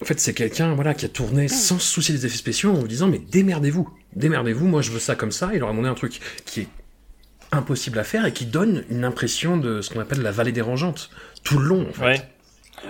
en 0.00 0.04
fait, 0.04 0.20
c'est 0.20 0.34
quelqu'un 0.34 0.74
voilà 0.74 0.94
qui 0.94 1.04
a 1.04 1.08
tourné 1.08 1.48
sans 1.48 1.78
se 1.78 1.88
soucier 1.88 2.14
des 2.14 2.24
effets 2.24 2.36
spéciaux 2.36 2.70
en 2.70 2.74
vous 2.74 2.88
disant 2.88 3.08
mais 3.08 3.18
démerdez-vous, 3.18 3.88
démerdez-vous, 4.14 4.66
moi 4.66 4.80
je 4.80 4.92
veux 4.92 5.00
ça 5.00 5.16
comme 5.16 5.32
ça. 5.32 5.50
Il 5.52 5.60
leur 5.60 5.68
a 5.68 5.72
demandé 5.72 5.88
un 5.88 5.94
truc 5.94 6.20
qui 6.44 6.60
est 6.60 6.68
impossible 7.50 7.98
à 7.98 8.04
faire 8.04 8.24
et 8.26 8.32
qui 8.32 8.46
donne 8.46 8.84
une 8.90 9.04
impression 9.04 9.56
de 9.56 9.80
ce 9.80 9.90
qu'on 9.90 10.00
appelle 10.00 10.22
la 10.22 10.30
vallée 10.30 10.52
dérangeante 10.52 11.10
tout 11.42 11.58
le 11.58 11.66
long. 11.66 11.88
En 11.88 11.92
fait. 11.92 12.04
Ouais. 12.04 12.28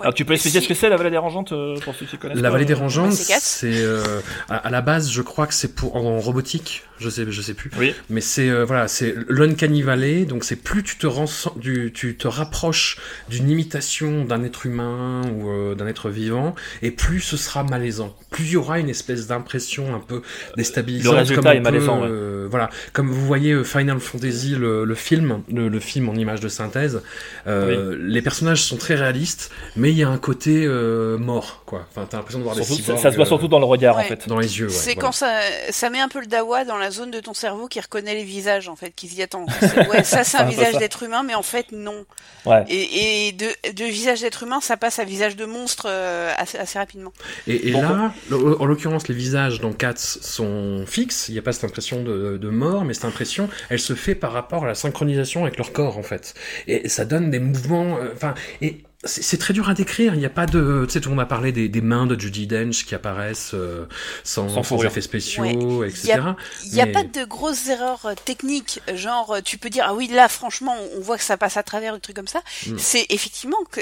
Alors 0.00 0.14
tu 0.14 0.25
peux 0.25 0.35
expliquer 0.35 0.61
ce 0.61 0.68
que 0.68 0.75
c'est 0.75 0.88
la 0.88 0.97
vallée 0.97 1.11
dérangeante 1.11 1.52
euh, 1.52 1.78
pour 1.80 1.95
ceux 1.95 2.07
qui 2.07 2.16
connaissent 2.18 2.38
La 2.40 2.50
vallée 2.50 2.64
euh, 2.64 2.68
dérangeante, 2.68 3.12
c'est 3.12 3.33
quatre. 3.33 3.42
c'est 3.42 3.83
euh, 3.83 4.21
à, 4.49 4.57
à 4.57 4.71
la 4.71 4.80
base, 4.80 5.11
je 5.11 5.23
crois 5.23 5.47
que 5.47 5.54
c'est 5.54 5.75
pour 5.75 5.97
en 5.97 6.18
robotique, 6.21 6.85
je 6.99 7.09
sais, 7.11 7.25
je 7.28 7.42
sais 7.42 7.54
plus. 7.54 7.71
Oui. 7.78 7.95
Mais 8.11 8.21
c'est 8.21 8.49
euh, 8.49 8.64
voilà, 8.64 8.88
c'est 8.88 9.14
l'uncanny 9.28 9.83
valley, 9.83 10.25
donc 10.25 10.45
c'est 10.45 10.57
plus 10.57 10.83
tu 10.83 10.97
te 10.99 11.07
rends, 11.07 11.26
du, 11.57 11.92
tu 11.92 12.16
te 12.16 12.28
rapproches 12.28 12.99
d'une 13.28 13.50
imitation 13.50 14.25
d'un 14.25 14.45
être 14.45 14.66
humain 14.66 15.23
ou 15.35 15.49
euh, 15.50 15.75
d'un 15.75 15.87
être 15.87 16.11
vivant, 16.11 16.54
et 16.83 16.90
plus 16.90 17.21
ce 17.21 17.37
sera 17.37 17.64
malaisant. 17.64 18.14
Plus 18.30 18.45
il 18.45 18.50
y 18.52 18.57
aura 18.57 18.78
une 18.78 18.88
espèce 18.90 19.26
d'impression 19.26 19.95
un 19.95 20.00
peu 20.00 20.23
déstabilisante. 20.57 21.14
Le 21.14 21.18
résultat 21.21 21.42
comme 21.42 21.50
on 21.50 21.57
est 21.57 21.61
malaisant, 21.61 22.00
peut, 22.00 22.07
euh, 22.09 22.47
Voilà, 22.50 22.71
comme 22.92 23.09
vous 23.09 23.26
voyez 23.26 23.64
Final 23.64 24.00
Fantasy, 24.00 24.54
le, 24.54 24.85
le 24.85 24.95
film, 24.95 25.42
le, 25.52 25.68
le 25.68 25.80
film 25.80 26.09
en 26.09 26.14
image 26.14 26.40
de 26.40 26.49
synthèse, 26.49 27.02
euh, 27.47 27.97
les 28.00 28.23
personnages 28.23 28.62
sont 28.62 28.76
très 28.76 28.95
réalistes, 28.95 29.50
mais 29.78 29.90
il 29.90 29.97
y 29.97 30.02
a 30.02 30.08
un 30.08 30.18
côté 30.18 30.64
euh, 30.66 31.16
mort, 31.18 31.62
quoi. 31.64 31.87
Enfin, 31.90 32.06
t'as 32.11 32.18
l'impression 32.18 32.38
de 32.40 32.44
voir 32.44 32.54
Surtout, 32.56 32.73
des 32.75 32.78
ça, 32.78 32.85
cyborgs, 32.85 33.02
ça 33.02 33.11
se 33.11 33.16
voit 33.16 33.25
euh, 33.25 33.28
surtout 33.28 33.49
dans 33.49 33.58
le 33.58 33.64
regard 33.64 33.97
en 33.97 34.02
fait. 34.02 34.28
dans 34.28 34.38
les 34.38 34.58
yeux. 34.58 34.66
Ouais, 34.66 34.73
c'est 34.73 34.94
voilà. 34.94 35.00
quand 35.08 35.12
ça, 35.12 35.40
ça 35.70 35.88
met 35.90 36.00
un 36.00 36.08
peu 36.08 36.20
le 36.20 36.26
dawa 36.26 36.64
dans 36.64 36.76
la 36.76 36.90
zone 36.90 37.11
de 37.11 37.20
ton 37.20 37.32
cerveau 37.35 37.68
qui 37.68 37.80
reconnaît 37.80 38.14
les 38.14 38.25
visages 38.25 38.68
en 38.68 38.76
fait, 38.76 38.90
qui 38.94 39.08
s'y 39.08 39.23
attend. 39.23 39.47
Ouais, 39.90 40.04
ça 40.04 40.25
c'est 40.25 40.38
un 40.38 40.44
visage 40.44 40.76
d'être 40.78 41.02
humain, 41.02 41.23
mais 41.23 41.35
en 41.35 41.42
fait 41.42 41.66
non. 41.73 42.04
Ouais. 42.44 42.64
Et, 42.68 43.28
et 43.28 43.32
de, 43.32 43.47
de 43.73 43.85
visage 43.85 44.20
d'être 44.20 44.42
humain, 44.42 44.61
ça 44.61 44.76
passe 44.76 44.99
à 44.99 45.04
visage 45.04 45.37
de 45.37 45.44
monstre 45.44 45.87
euh, 45.88 46.32
assez, 46.37 46.58
assez 46.58 46.78
rapidement. 46.78 47.12
Et, 47.47 47.68
et 47.68 47.73
Bon, 47.73 47.82
là, 47.82 48.12
en 48.58 48.64
l'occurrence, 48.66 49.08
les 49.08 49.14
visages 49.14 49.61
dans 49.61 49.73
Cats 49.73 49.94
sont 49.97 50.85
fixes. 50.87 51.28
Il 51.28 51.32
n'y 51.32 51.38
a 51.38 51.42
pas 51.42 51.52
cette 51.52 51.64
impression 51.64 52.02
de, 52.02 52.37
de 52.37 52.49
mort, 52.49 52.85
mais 52.85 52.94
cette 52.94 53.04
impression, 53.04 53.49
elle 53.70 53.78
se 53.80 53.94
fait 53.94 54.14
par 54.14 54.32
rapport 54.32 54.64
à 54.64 54.66
la 54.66 54.75
synchronisation 54.75 55.42
avec 55.44 55.56
leur 55.58 55.73
corps, 55.73 55.99
en 55.99 56.02
fait. 56.02 56.35
Et 56.66 56.88
ça 56.88 57.04
donne 57.04 57.30
des 57.30 57.38
mouvements. 57.38 57.99
euh, 57.99 58.12
Enfin, 58.14 58.35
et 58.62 58.78
c'est 59.04 59.38
très 59.38 59.54
dur 59.54 59.68
à 59.68 59.74
décrire. 59.74 60.14
Il 60.14 60.18
n'y 60.20 60.26
a 60.26 60.30
pas 60.30 60.46
de. 60.46 60.84
Tu 60.86 60.92
sais, 60.94 61.00
tout 61.00 61.08
le 61.10 61.14
monde 61.14 61.22
a 61.22 61.26
parlé 61.26 61.52
des, 61.52 61.68
des 61.68 61.80
mains 61.80 62.06
de 62.06 62.18
Judy 62.18 62.46
Dench 62.48 62.84
qui 62.84 62.94
apparaissent 62.96 63.52
euh, 63.54 63.86
sans, 64.24 64.48
Sans 64.48 64.54
sans 64.56 64.62
fourrure. 64.64 64.86
effets 64.90 65.00
spéciaux, 65.00 65.44
Ouais. 65.44 65.88
etc. 65.88 66.20
Il 66.64 66.72
n'y 66.72 66.80
a 66.80 66.86
Mais- 66.86 66.92
pas 66.92 67.04
de 67.04 67.24
grosses 67.24 67.68
erreurs 67.68 68.06
euh, 68.06 68.14
techniques, 68.24 68.80
genre 68.94 69.34
euh, 69.36 69.40
tu 69.40 69.56
peux 69.56 69.70
dire 69.70 69.84
ah 69.86 69.94
oui 69.94 70.08
là 70.08 70.28
franchement 70.28 70.76
on 70.96 71.00
voit 71.00 71.16
que 71.16 71.22
ça 71.22 71.36
passe 71.36 71.56
à 71.56 71.62
travers 71.62 71.94
des 71.94 72.00
trucs 72.00 72.16
comme 72.16 72.26
ça. 72.26 72.42
Mm. 72.66 72.76
C'est 72.78 73.06
effectivement 73.10 73.58
que 73.70 73.80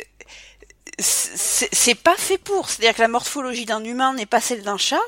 c'est 0.99 1.95
pas 1.95 2.15
fait 2.17 2.39
pour. 2.39 2.69
C'est-à-dire 2.69 2.95
que 2.95 3.03
la 3.03 3.09
morphologie 3.09 3.65
d'un 3.67 3.85
humain 3.85 4.15
n'est 4.15 4.27
pas 4.27 4.41
celle 4.41 4.63
d'un 4.63 4.79
chat. 4.79 5.01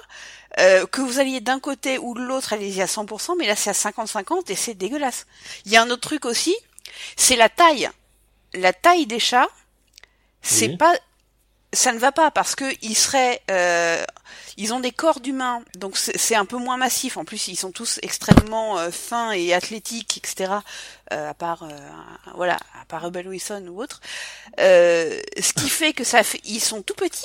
Euh, 0.58 0.86
que 0.86 1.00
vous 1.02 1.18
alliez 1.20 1.40
d'un 1.40 1.60
côté 1.60 1.98
ou 1.98 2.14
de 2.14 2.20
l'autre, 2.22 2.52
allez-y 2.54 2.80
à 2.80 2.86
100%, 2.86 3.36
mais 3.38 3.46
là 3.46 3.54
c'est 3.54 3.70
à 3.70 3.74
50-50 3.74 4.50
et 4.50 4.54
c'est 4.56 4.74
dégueulasse. 4.74 5.26
Il 5.66 5.72
y 5.72 5.76
a 5.76 5.82
un 5.82 5.90
autre 5.90 6.00
truc 6.00 6.24
aussi, 6.24 6.56
c'est 7.16 7.36
la 7.36 7.48
taille. 7.50 7.90
La 8.54 8.72
taille 8.72 9.06
des 9.06 9.18
chats, 9.20 9.46
c'est 10.42 10.68
Oui. 10.68 10.76
pas, 10.76 10.95
ça 11.73 11.92
ne 11.92 11.99
va 11.99 12.12
pas 12.12 12.30
parce 12.30 12.54
que 12.54 12.64
ils 12.83 12.95
seraient, 12.97 13.42
euh, 13.50 14.02
ils 14.57 14.73
ont 14.73 14.80
des 14.80 14.90
corps 14.90 15.21
d'humains, 15.21 15.62
donc 15.76 15.97
c'est 15.99 16.35
un 16.35 16.47
peu 16.47 16.57
moins 16.57 16.76
massif. 16.78 17.16
En 17.16 17.25
plus, 17.25 17.49
ils 17.49 17.57
sont 17.57 17.73
tous 17.73 17.99
extrêmement 18.02 18.78
euh, 18.78 18.90
fins 18.90 19.33
et 19.33 19.52
athlétiques, 19.52 20.16
etc. 20.18 20.52
Euh, 21.12 21.30
à 21.30 21.35
part, 21.35 21.64
euh, 21.64 21.68
voilà, 22.35 22.57
à 22.80 22.85
part 22.87 23.02
Rebel 23.02 23.28
Wilson 23.28 23.66
ou 23.68 23.83
autre. 23.83 24.00
Euh, 24.61 25.21
ce 25.40 25.52
qui 25.52 25.68
fait 25.68 25.92
que 25.92 26.04
ça 26.04 26.23
fait, 26.23 26.40
ils 26.45 26.61
sont 26.61 26.83
tout 26.83 26.95
petits. 26.95 27.25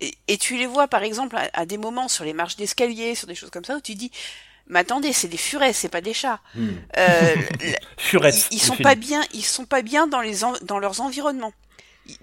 Et, 0.00 0.14
et 0.28 0.38
tu 0.38 0.56
les 0.56 0.66
vois 0.66 0.86
par 0.88 1.02
exemple 1.02 1.36
à, 1.36 1.50
à 1.52 1.66
des 1.66 1.76
moments 1.76 2.08
sur 2.08 2.24
les 2.24 2.32
marches 2.32 2.56
d'escalier, 2.56 3.14
sur 3.16 3.26
des 3.26 3.34
choses 3.34 3.50
comme 3.50 3.64
ça, 3.64 3.74
où 3.76 3.80
tu 3.80 3.94
dis, 3.96 4.10
mais 4.68 4.78
attendez, 4.80 5.12
c'est 5.12 5.28
des 5.28 5.36
furets, 5.36 5.72
c'est 5.72 5.88
pas 5.88 6.00
des 6.00 6.14
chats. 6.14 6.40
Furette. 7.96 8.48
ils, 8.50 8.60
sont 8.60 8.76
pas 8.76 8.94
bien, 8.94 9.22
ils 9.34 9.44
sont 9.44 9.64
pas 9.66 9.82
bien 9.82 10.06
dans 10.06 10.20
les 10.20 10.44
en- 10.44 10.54
dans 10.62 10.78
leurs 10.78 11.00
environnements. 11.00 11.52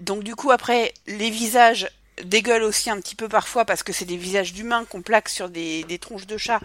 Donc 0.00 0.22
du 0.24 0.34
coup 0.34 0.50
après 0.50 0.92
les 1.06 1.30
visages 1.30 1.88
dégueulent 2.24 2.62
aussi 2.62 2.88
un 2.88 2.98
petit 3.00 3.14
peu 3.14 3.28
parfois 3.28 3.64
parce 3.66 3.82
que 3.82 3.92
c'est 3.92 4.06
des 4.06 4.16
visages 4.16 4.52
d'humains 4.54 4.84
qu'on 4.86 5.02
plaque 5.02 5.28
sur 5.28 5.48
des, 5.50 5.84
des 5.84 5.98
tronches 5.98 6.26
de 6.26 6.36
chats. 6.38 6.60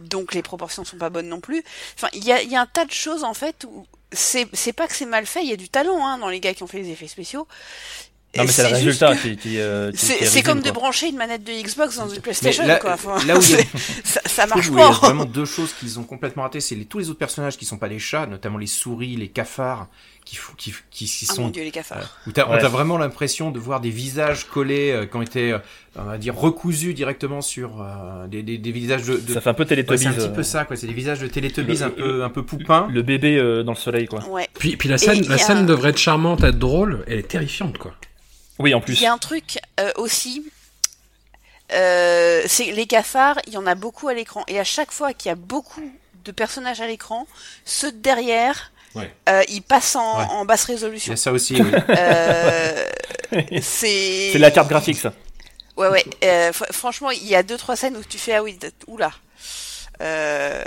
Donc 0.00 0.34
les 0.34 0.42
proportions 0.42 0.84
sont 0.84 0.98
pas 0.98 1.10
bonnes 1.10 1.28
non 1.28 1.40
plus. 1.40 1.62
Enfin 1.96 2.08
il 2.12 2.24
y 2.24 2.32
a, 2.32 2.42
y 2.42 2.56
a 2.56 2.60
un 2.60 2.66
tas 2.66 2.84
de 2.84 2.92
choses 2.92 3.24
en 3.24 3.34
fait 3.34 3.64
où 3.64 3.86
c'est 4.12 4.46
c'est 4.52 4.72
pas 4.74 4.86
que 4.86 4.94
c'est 4.94 5.06
mal 5.06 5.24
fait, 5.26 5.42
il 5.42 5.48
y 5.48 5.52
a 5.54 5.56
du 5.56 5.68
talent 5.70 6.06
hein, 6.06 6.18
dans 6.18 6.28
les 6.28 6.40
gars 6.40 6.52
qui 6.54 6.62
ont 6.62 6.66
fait 6.66 6.78
les 6.82 6.90
effets 6.90 7.08
spéciaux. 7.08 7.46
Non, 8.34 8.44
mais 8.44 8.52
c'est 8.52 8.62
le 8.66 8.74
résultat 8.74 9.14
que- 9.14 9.20
qui, 9.28 9.36
qui, 9.36 9.58
euh, 9.58 9.92
qui- 9.92 9.98
C'est 10.06 10.42
comme 10.42 10.56
risible, 10.56 10.62
de 10.62 10.70
quoi. 10.70 10.80
brancher 10.80 11.08
une 11.08 11.16
manette 11.16 11.44
de 11.44 11.52
Xbox 11.52 11.96
dans 11.96 12.08
une 12.08 12.22
PlayStation 12.22 12.64
là- 12.66 12.78
quoi. 12.78 12.94
Enfin, 12.94 13.22
là 13.26 13.36
où 13.36 13.42
il 13.42 13.50
y 13.50 13.54
a- 13.60 13.64
ça, 14.26 14.46
marche 14.46 14.70
où 14.70 14.72
il 14.72 14.78
y 14.78 14.82
a 14.82 14.86
pas. 14.88 14.92
vraiment 14.94 15.26
deux 15.26 15.44
choses 15.44 15.74
qu'ils 15.78 15.98
ont 15.98 16.04
complètement 16.04 16.42
ratées. 16.44 16.62
C'est 16.62 16.74
les, 16.74 16.86
tous 16.86 16.98
les 16.98 17.10
autres 17.10 17.18
personnages 17.18 17.58
qui 17.58 17.66
sont 17.66 17.76
pas 17.76 17.90
des 17.90 17.98
chats, 17.98 18.24
notamment 18.24 18.56
les 18.56 18.66
souris, 18.66 19.16
les 19.16 19.28
cafards, 19.28 19.86
qui, 20.24 20.36
fou- 20.36 20.54
qui, 20.56 20.72
qui, 20.90 21.04
qui 21.06 21.26
Ah 21.28 21.34
sont 21.34 21.42
mon 21.42 21.48
dieu 21.48 21.62
les 21.64 21.70
cafards. 21.70 22.16
Où 22.26 22.32
t'as, 22.32 22.46
Ouais. 22.48 22.58
on 22.60 22.64
a 22.64 22.68
vraiment 22.68 22.96
l'impression 22.98 23.50
de 23.50 23.58
voir 23.58 23.80
des 23.80 23.90
visages 23.90 24.44
collés 24.48 24.90
euh, 24.92 25.06
qui 25.06 25.16
ont 25.16 25.22
été, 25.22 25.52
euh, 25.52 25.58
on 25.96 26.04
va 26.04 26.18
dire, 26.18 26.34
recousus 26.36 26.94
directement 26.94 27.40
sur 27.40 27.82
euh, 27.82 28.26
des, 28.28 28.42
des, 28.42 28.56
des 28.58 28.72
visages 28.72 29.02
de. 29.04 29.16
de- 29.16 29.32
Ça 29.32 29.40
fait 29.40 29.50
un 29.50 29.54
peu 29.54 29.64
Ouais, 29.64 29.68
Teletubbies. 29.70 29.98
c'est 30.02 30.06
un 30.08 30.12
petit 30.12 30.24
euh, 30.26 30.28
peu 30.28 30.42
ça, 30.42 30.64
quoi. 30.64 30.76
C'est 30.76 30.86
des 30.86 30.92
visages 30.92 31.20
de 31.20 31.26
Teletubbies 31.26 31.78
Le- 31.78 31.82
un 31.84 31.90
peu, 31.90 32.24
un 32.24 32.30
peu 32.30 32.42
poupins. 32.44 32.88
Le 32.90 33.02
bébé 33.02 33.36
euh, 33.36 33.62
dans 33.62 33.72
le 33.72 33.76
soleil, 33.78 34.06
quoi. 34.06 34.24
Ouais. 34.28 34.48
Puis, 34.58 34.76
puis 34.76 34.88
la 34.88 34.98
scène, 34.98 35.18
il 35.22 35.28
la 35.28 35.34
a 35.34 35.38
scène 35.38 35.58
un- 35.58 35.62
devrait 35.64 35.90
être 35.90 35.98
charmante, 35.98 36.42
être 36.44 36.58
drôle. 36.58 37.04
Elle 37.08 37.18
est 37.18 37.28
terrifiante, 37.28 37.78
quoi. 37.78 37.94
Oui, 38.58 38.74
en 38.74 38.78
Il 38.80 38.84
plus. 38.84 39.00
y 39.00 39.06
a 39.06 39.12
un 39.12 39.18
truc 39.18 39.58
euh, 39.80 39.90
aussi, 39.96 40.44
euh, 41.72 42.42
c'est 42.46 42.70
les 42.72 42.86
cafards, 42.86 43.38
il 43.46 43.54
y 43.54 43.56
en 43.56 43.66
a 43.66 43.74
beaucoup 43.74 44.08
à 44.08 44.14
l'écran. 44.14 44.44
Et 44.48 44.58
à 44.58 44.64
chaque 44.64 44.92
fois 44.92 45.12
qu'il 45.14 45.28
y 45.30 45.32
a 45.32 45.36
beaucoup 45.36 45.82
de 46.24 46.32
personnages 46.32 46.80
à 46.80 46.86
l'écran, 46.86 47.26
ceux 47.64 47.90
de 47.92 47.96
derrière, 47.96 48.71
Ouais. 48.94 49.10
euh, 49.28 49.42
ils 49.48 49.62
passent 49.62 49.96
en, 49.96 50.18
Ouais. 50.18 50.24
en 50.30 50.44
basse 50.44 50.64
Il 50.68 50.72
y 50.72 50.74
résolution. 50.74 51.12
a 51.12 51.16
ça 51.16 51.32
aussi. 51.32 51.54
oui. 51.60 51.70
Euh, 51.88 52.84
c'est... 53.62 54.30
C'est 54.32 54.38
la 54.38 54.50
carte 54.50 54.68
graphique, 54.68 54.98
ça. 54.98 55.12
Ouais, 55.76 55.88
ouais. 55.88 56.04
euh, 56.24 56.50
fr- 56.50 56.70
franchement, 56.72 57.10
il 57.10 57.26
y 57.26 57.34
a 57.34 57.42
deux, 57.42 57.56
trois 57.56 57.76
scènes 57.76 57.96
où 57.96 58.02
tu 58.06 58.18
fais, 58.18 58.34
ah 58.34 58.42
oui, 58.42 58.58
oula. 58.86 59.10
Euh, 60.02 60.62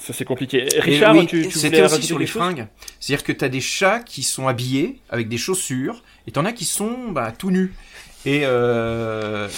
Ça, 0.00 0.12
c'est 0.12 0.24
compliqué. 0.24 0.68
Richard, 0.78 1.14
oui, 1.16 1.26
tu, 1.26 1.48
tu 1.48 1.58
c'était 1.58 1.82
aussi 1.82 2.02
sur 2.02 2.18
les 2.18 2.26
fringues. 2.26 2.66
C'est-à-dire 3.00 3.24
que 3.24 3.32
t'as 3.32 3.48
des 3.48 3.60
chats 3.60 4.00
qui 4.00 4.22
sont 4.22 4.46
habillés 4.48 5.00
avec 5.10 5.28
des 5.28 5.38
chaussures, 5.38 6.02
et 6.26 6.30
t'en 6.32 6.44
as 6.44 6.52
qui 6.52 6.64
sont 6.64 7.08
bah, 7.10 7.32
tout 7.36 7.50
nus. 7.50 7.72
Et 8.26 8.42
euh, 8.44 9.48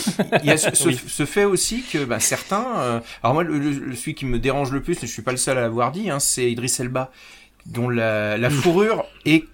il 0.42 0.46
y 0.48 0.52
a 0.52 0.56
ce, 0.56 0.74
ce- 0.74 0.84
Oui. 0.88 1.00
ce 1.08 1.26
fait 1.26 1.44
aussi 1.44 1.82
que 1.82 2.04
bah, 2.04 2.20
certains. 2.20 2.64
euh, 2.78 3.00
alors 3.22 3.34
moi, 3.34 3.42
le, 3.42 3.58
le- 3.58 3.70
le- 3.70 3.96
celui 3.96 4.14
qui 4.14 4.24
me 4.24 4.38
dérange 4.38 4.70
le 4.70 4.80
plus, 4.82 4.94
et 5.02 5.06
je 5.06 5.12
suis 5.12 5.22
pas 5.22 5.32
le 5.32 5.36
seul 5.36 5.58
à 5.58 5.60
l'avoir 5.62 5.90
dit, 5.92 6.10
hein, 6.10 6.20
c'est 6.20 6.50
Idriss 6.50 6.78
Elba, 6.80 7.10
dont 7.66 7.88
la, 7.88 8.36
la 8.38 8.50
fourrure 8.50 9.04
est 9.24 9.44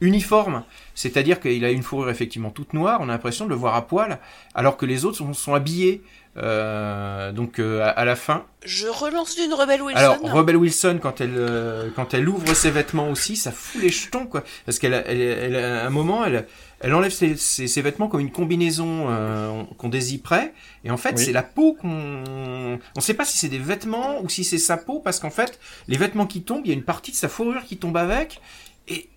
uniforme. 0.00 0.64
C'est-à-dire 0.94 1.40
qu'il 1.40 1.64
a 1.64 1.70
une 1.70 1.82
fourrure 1.82 2.10
effectivement 2.10 2.50
toute 2.50 2.74
noire. 2.74 3.00
On 3.00 3.08
a 3.08 3.12
l'impression 3.12 3.44
de 3.44 3.50
le 3.50 3.56
voir 3.56 3.74
à 3.74 3.86
poil, 3.86 4.18
alors 4.54 4.76
que 4.76 4.84
les 4.84 5.04
autres 5.04 5.18
sont, 5.18 5.32
sont 5.32 5.54
habillés. 5.54 6.02
Euh, 6.38 7.30
donc 7.30 7.58
euh, 7.58 7.82
à, 7.82 7.88
à 7.90 8.04
la 8.06 8.16
fin. 8.16 8.46
je 8.64 8.86
relance 8.86 9.36
d'une 9.36 9.52
Rebelle 9.52 9.82
Wilson. 9.82 9.98
Alors 10.00 10.18
Rebel 10.32 10.56
Wilson 10.56 10.98
quand 11.02 11.20
elle 11.20 11.34
euh, 11.36 11.90
quand 11.94 12.14
elle 12.14 12.26
ouvre 12.26 12.54
ses 12.54 12.70
vêtements 12.70 13.10
aussi, 13.10 13.36
ça 13.36 13.52
fout 13.52 13.82
les 13.82 13.90
jetons 13.90 14.24
quoi. 14.24 14.42
Parce 14.64 14.78
qu'elle 14.78 14.94
a- 14.94 15.06
elle, 15.06 15.20
elle, 15.20 15.56
à 15.56 15.86
un 15.86 15.90
moment 15.90 16.24
elle 16.24 16.46
elle 16.80 16.94
enlève 16.94 17.12
ses, 17.12 17.36
ses, 17.36 17.68
ses 17.68 17.82
vêtements 17.82 18.08
comme 18.08 18.20
une 18.20 18.32
combinaison 18.32 19.08
euh, 19.10 19.62
qu'on 19.76 19.90
désiperait 19.90 20.54
et 20.84 20.90
en 20.90 20.96
fait 20.96 21.16
Oui. 21.18 21.22
c'est 21.26 21.32
la 21.32 21.42
peau 21.42 21.74
qu'on 21.74 22.78
on 22.96 23.00
sait 23.02 23.12
pas 23.14 23.26
si 23.26 23.36
c'est 23.36 23.48
des 23.50 23.58
vêtements 23.58 24.22
ou 24.22 24.30
si 24.30 24.42
c'est 24.42 24.56
sa 24.58 24.78
peau 24.78 25.00
parce 25.00 25.20
qu'en 25.20 25.30
fait 25.30 25.60
les 25.86 25.98
vêtements 25.98 26.26
qui 26.26 26.40
tombent, 26.42 26.62
il 26.64 26.68
y 26.68 26.72
a 26.72 26.74
une 26.74 26.82
partie 26.82 27.10
de 27.10 27.16
sa 27.16 27.28
fourrure 27.28 27.64
qui 27.66 27.76
tombe 27.76 27.98
avec 27.98 28.40
et 28.88 29.10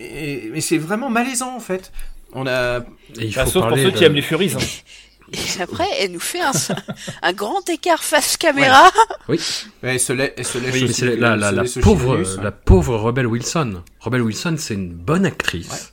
et 0.00 0.60
c'est 0.60 0.76
vraiment 0.78 1.08
malaisant 1.08 1.54
en 1.54 1.60
fait. 1.60 1.92
On 2.34 2.46
a 2.48 2.78
Et 3.20 3.26
il 3.26 3.34
Bah, 3.34 3.44
faut 3.44 3.50
sauf 3.52 3.68
pour 3.68 3.76
ceux 3.76 3.92
de- 3.92 3.96
qui 3.96 4.02
aiment 4.04 4.14
les 4.14 4.22
Furies. 4.22 4.54
hein. 4.56 4.58
Et 5.32 5.60
après, 5.62 5.86
elle 6.00 6.12
nous 6.12 6.20
fait 6.20 6.40
un, 6.40 6.52
un 7.22 7.32
grand 7.32 7.68
écart 7.68 8.02
face 8.02 8.36
caméra. 8.36 8.90
ouais, 9.28 9.36
elle 9.82 10.00
se 10.00 10.12
lèche, 10.12 10.32
elle 10.36 10.44
se 10.44 10.58
lèche 10.58 10.72
Oui, 10.74 10.80
mais 10.80 10.84
aussi 10.90 10.94
c'est 10.94 11.06
le- 11.06 11.14
la, 11.16 11.36
la, 11.36 11.50
se 11.50 11.54
la 11.54 11.62
lèche 11.62 11.76
le 11.76 11.82
pauvre, 11.82 12.22
la 12.42 12.50
pauvre 12.52 12.96
Rebel 12.98 13.26
Wilson. 13.26 13.82
Rebel 14.00 14.22
Wilson, 14.22 14.56
c'est 14.58 14.74
une 14.74 14.92
bonne 14.92 15.24
actrice. 15.26 15.92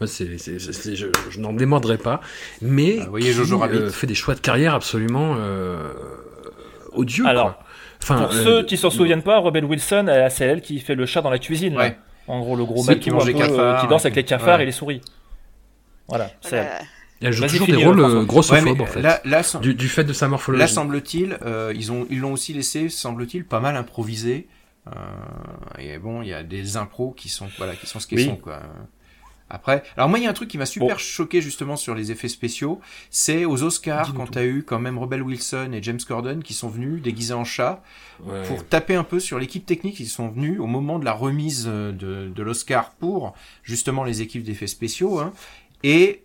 Moi, 0.00 0.06
c'est, 0.06 0.38
c'est, 0.38 0.58
c'est- 0.58 0.72
c'est- 0.72 0.96
je, 0.96 1.08
je 1.28 1.40
n'en 1.40 1.52
démordrai 1.52 1.98
pas, 1.98 2.20
mais 2.62 2.98
Ah, 3.00 3.04
vous 3.04 3.10
voyez 3.10 3.26
qui, 3.30 3.32
Jojo 3.34 3.58
Rabbit. 3.58 3.76
euh, 3.76 3.90
fait 3.90 4.06
des 4.06 4.14
choix 4.14 4.34
de 4.34 4.40
carrière 4.40 4.74
absolument 4.74 5.34
euh, 5.38 5.92
odieux. 6.92 7.26
Alors, 7.26 7.56
quoi. 7.56 7.64
Enfin, 8.02 8.22
Pour 8.22 8.32
euh, 8.34 8.44
ceux 8.44 8.62
qui 8.64 8.78
s'en 8.78 8.88
souviennent 8.88 9.22
pas, 9.22 9.38
Rebel 9.40 9.64
Wilson, 9.66 10.06
c'est 10.30 10.46
elle 10.46 10.62
qui 10.62 10.80
fait 10.80 10.94
le 10.94 11.04
chat 11.04 11.20
dans 11.20 11.28
la 11.28 11.38
cuisine. 11.38 11.74
là. 11.74 11.80
Ouais. 11.80 11.98
En 12.28 12.40
gros, 12.40 12.56
le 12.56 12.64
gros 12.64 12.82
mec 12.84 13.00
qui 13.00 13.10
qui, 13.10 13.10
danse 13.10 13.22
avec 13.24 13.36
ouais. 13.36 14.10
les 14.14 14.24
cafards 14.24 14.56
Ouais. 14.56 14.62
et 14.62 14.66
les 14.66 14.72
souris. 14.72 15.00
Voilà, 16.08 16.30
c'est 16.40 16.56
elle. 16.56 16.68
Elle 17.20 17.32
joue 17.32 17.46
toujours 17.46 17.66
des 17.66 17.76
rôles 17.76 18.00
euh, 18.00 18.24
grossophobes 18.24 18.66
Ouais, 18.78 18.80
en 18.82 18.86
fait, 18.86 19.00
là, 19.02 19.20
là, 19.24 19.42
sans- 19.42 19.60
du, 19.60 19.74
du 19.74 19.88
fait 19.88 20.04
de 20.04 20.12
sa 20.12 20.26
morphologie. 20.28 20.60
Là, 20.60 20.66
semble-t-il, 20.68 21.38
euh, 21.42 21.72
ils 21.76 21.92
ont, 21.92 22.06
ils 22.10 22.18
l'ont 22.20 22.32
aussi 22.32 22.52
laissé, 22.54 22.88
semble-t-il, 22.88 23.44
pas 23.44 23.60
mal 23.60 23.76
improvisé. 23.76 24.48
Euh, 24.88 24.90
et 25.78 25.98
bon, 25.98 26.22
il 26.22 26.28
y 26.28 26.32
a 26.32 26.42
des 26.42 26.76
impros 26.78 27.12
qui 27.12 27.28
sont, 27.28 27.48
voilà, 27.58 27.74
qui 27.76 27.86
sont 27.86 28.00
ce 28.00 28.06
qu'ils 28.06 28.18
Oui. 28.18 28.24
sont, 28.26 28.36
quoi. 28.36 28.60
Après, 29.52 29.82
alors 29.96 30.08
moi 30.08 30.20
il 30.20 30.22
y 30.22 30.28
a 30.28 30.30
un 30.30 30.32
truc 30.32 30.48
qui 30.48 30.58
m'a 30.58 30.64
super 30.64 31.00
choqué 31.00 31.40
justement 31.42 31.74
sur 31.74 31.96
les 31.96 32.12
effets 32.12 32.28
spéciaux, 32.28 32.80
c'est 33.10 33.44
aux 33.44 33.64
Oscars 33.64 34.14
quand 34.14 34.30
t'as 34.30 34.44
eu 34.44 34.62
quand 34.62 34.78
même 34.78 34.96
Rebel 34.96 35.22
Wilson 35.24 35.70
et 35.74 35.82
James 35.82 35.98
Corden 36.06 36.40
qui 36.44 36.54
sont 36.54 36.68
venus 36.68 37.02
déguisés 37.02 37.34
en 37.34 37.42
chat 37.44 37.82
Ouais. 38.24 38.44
pour 38.46 38.64
taper 38.64 38.94
un 38.94 39.02
peu 39.02 39.18
sur 39.18 39.40
l'équipe 39.40 39.66
technique. 39.66 39.98
Ils 39.98 40.06
sont 40.06 40.28
venus 40.28 40.60
au 40.60 40.66
moment 40.66 41.00
de 41.00 41.04
la 41.04 41.12
remise 41.14 41.64
euh, 41.68 41.90
de, 41.90 42.28
de 42.32 42.42
l'Oscar 42.44 42.90
pour 42.92 43.34
justement 43.64 44.04
les 44.04 44.22
équipes 44.22 44.44
d'effets 44.44 44.68
spéciaux 44.68 45.18
hein, 45.18 45.32
et 45.82 46.22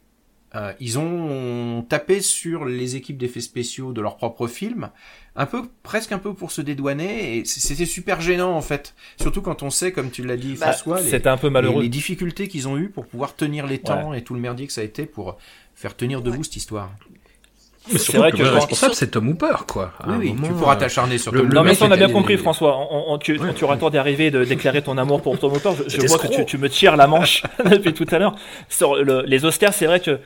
euh, 0.55 0.71
ils 0.79 0.97
ont 0.97 1.85
tapé 1.89 2.21
sur 2.21 2.65
les 2.65 2.95
équipes 2.95 3.17
d'effets 3.17 3.41
spéciaux 3.41 3.91
de 3.93 4.01
leur 4.01 4.15
propre 4.15 4.47
film, 4.47 4.89
un 5.35 5.45
peu, 5.45 5.63
presque 5.83 6.11
un 6.13 6.17
peu 6.17 6.33
pour 6.33 6.51
se 6.51 6.61
dédouaner, 6.61 7.37
et 7.37 7.45
c'était 7.45 7.85
super 7.85 8.21
gênant 8.21 8.53
en 8.55 8.61
fait. 8.61 8.95
Surtout 9.21 9.41
quand 9.41 9.63
on 9.63 9.69
sait, 9.69 9.91
comme 9.91 10.09
tu 10.11 10.23
l'as 10.23 10.37
dit 10.37 10.55
Bah, 10.59 10.71
François, 10.71 11.01
les, 11.01 11.09
C'était 11.09 11.27
un 11.29 11.37
peu 11.37 11.49
malheureux. 11.49 11.77
les, 11.77 11.83
les 11.83 11.89
difficultés 11.89 12.47
qu'ils 12.47 12.67
ont 12.69 12.77
eu 12.77 12.89
pour 12.89 13.05
pouvoir 13.05 13.35
tenir 13.35 13.67
les 13.67 13.79
temps 13.79 14.13
et 14.13 14.23
tout 14.23 14.33
le 14.33 14.39
merdier 14.39 14.65
que 14.67 14.73
ça 14.73 14.81
a 14.81 14.85
été 14.85 15.05
pour 15.05 15.37
faire 15.75 15.95
tenir 15.95 16.21
debout 16.21 16.43
cette 16.43 16.55
histoire. 16.55 16.91
Mais 17.91 17.99
C'est 17.99 18.17
vrai 18.17 18.31
que 18.31 18.37
que 18.37 18.41
le 18.41 18.49
responsable, 18.49 18.95
c'est 18.95 19.11
Tom 19.11 19.27
Hooper, 19.29 19.57
quoi. 19.67 19.93
À 19.99 20.09
Oui, 20.09 20.15
oui, 20.19 20.27
moment, 20.29 20.47
tu 20.47 20.53
pourras 20.55 20.75
t'acharner 20.75 21.19
sur 21.19 21.31
le- 21.31 21.41
Tom 21.41 21.49
Non 21.53 21.63
mais 21.63 21.83
on 21.83 21.91
a 21.91 21.97
bien 21.97 22.09
compris 22.09 22.35
François, 22.37 22.75
on, 22.79 23.13
on- 23.13 23.17
tu, 23.19 23.39
tu 23.55 23.63
auras 23.63 23.75
le 23.75 23.79
temps 23.79 23.91
d'arriver 23.91 24.31
de 24.31 24.43
déclarer 24.43 24.81
ton 24.81 24.97
amour 24.97 25.21
pour 25.21 25.37
Tom 25.37 25.53
Hooper, 25.53 25.69
je, 25.85 26.01
vois 26.07 26.17
que 26.17 26.43
tu, 26.45 26.57
me 26.57 26.67
tires 26.67 26.95
la 26.95 27.05
manche 27.05 27.43
depuis 27.65 27.93
tout 27.93 28.07
à 28.09 28.17
l'heure. 28.17 28.35
Sur 28.69 28.95
le- 28.95 29.21
les 29.27 29.45
Oscars 29.45 29.73
c'est 29.75 29.85
vrai 29.85 29.99
que, 29.99 30.19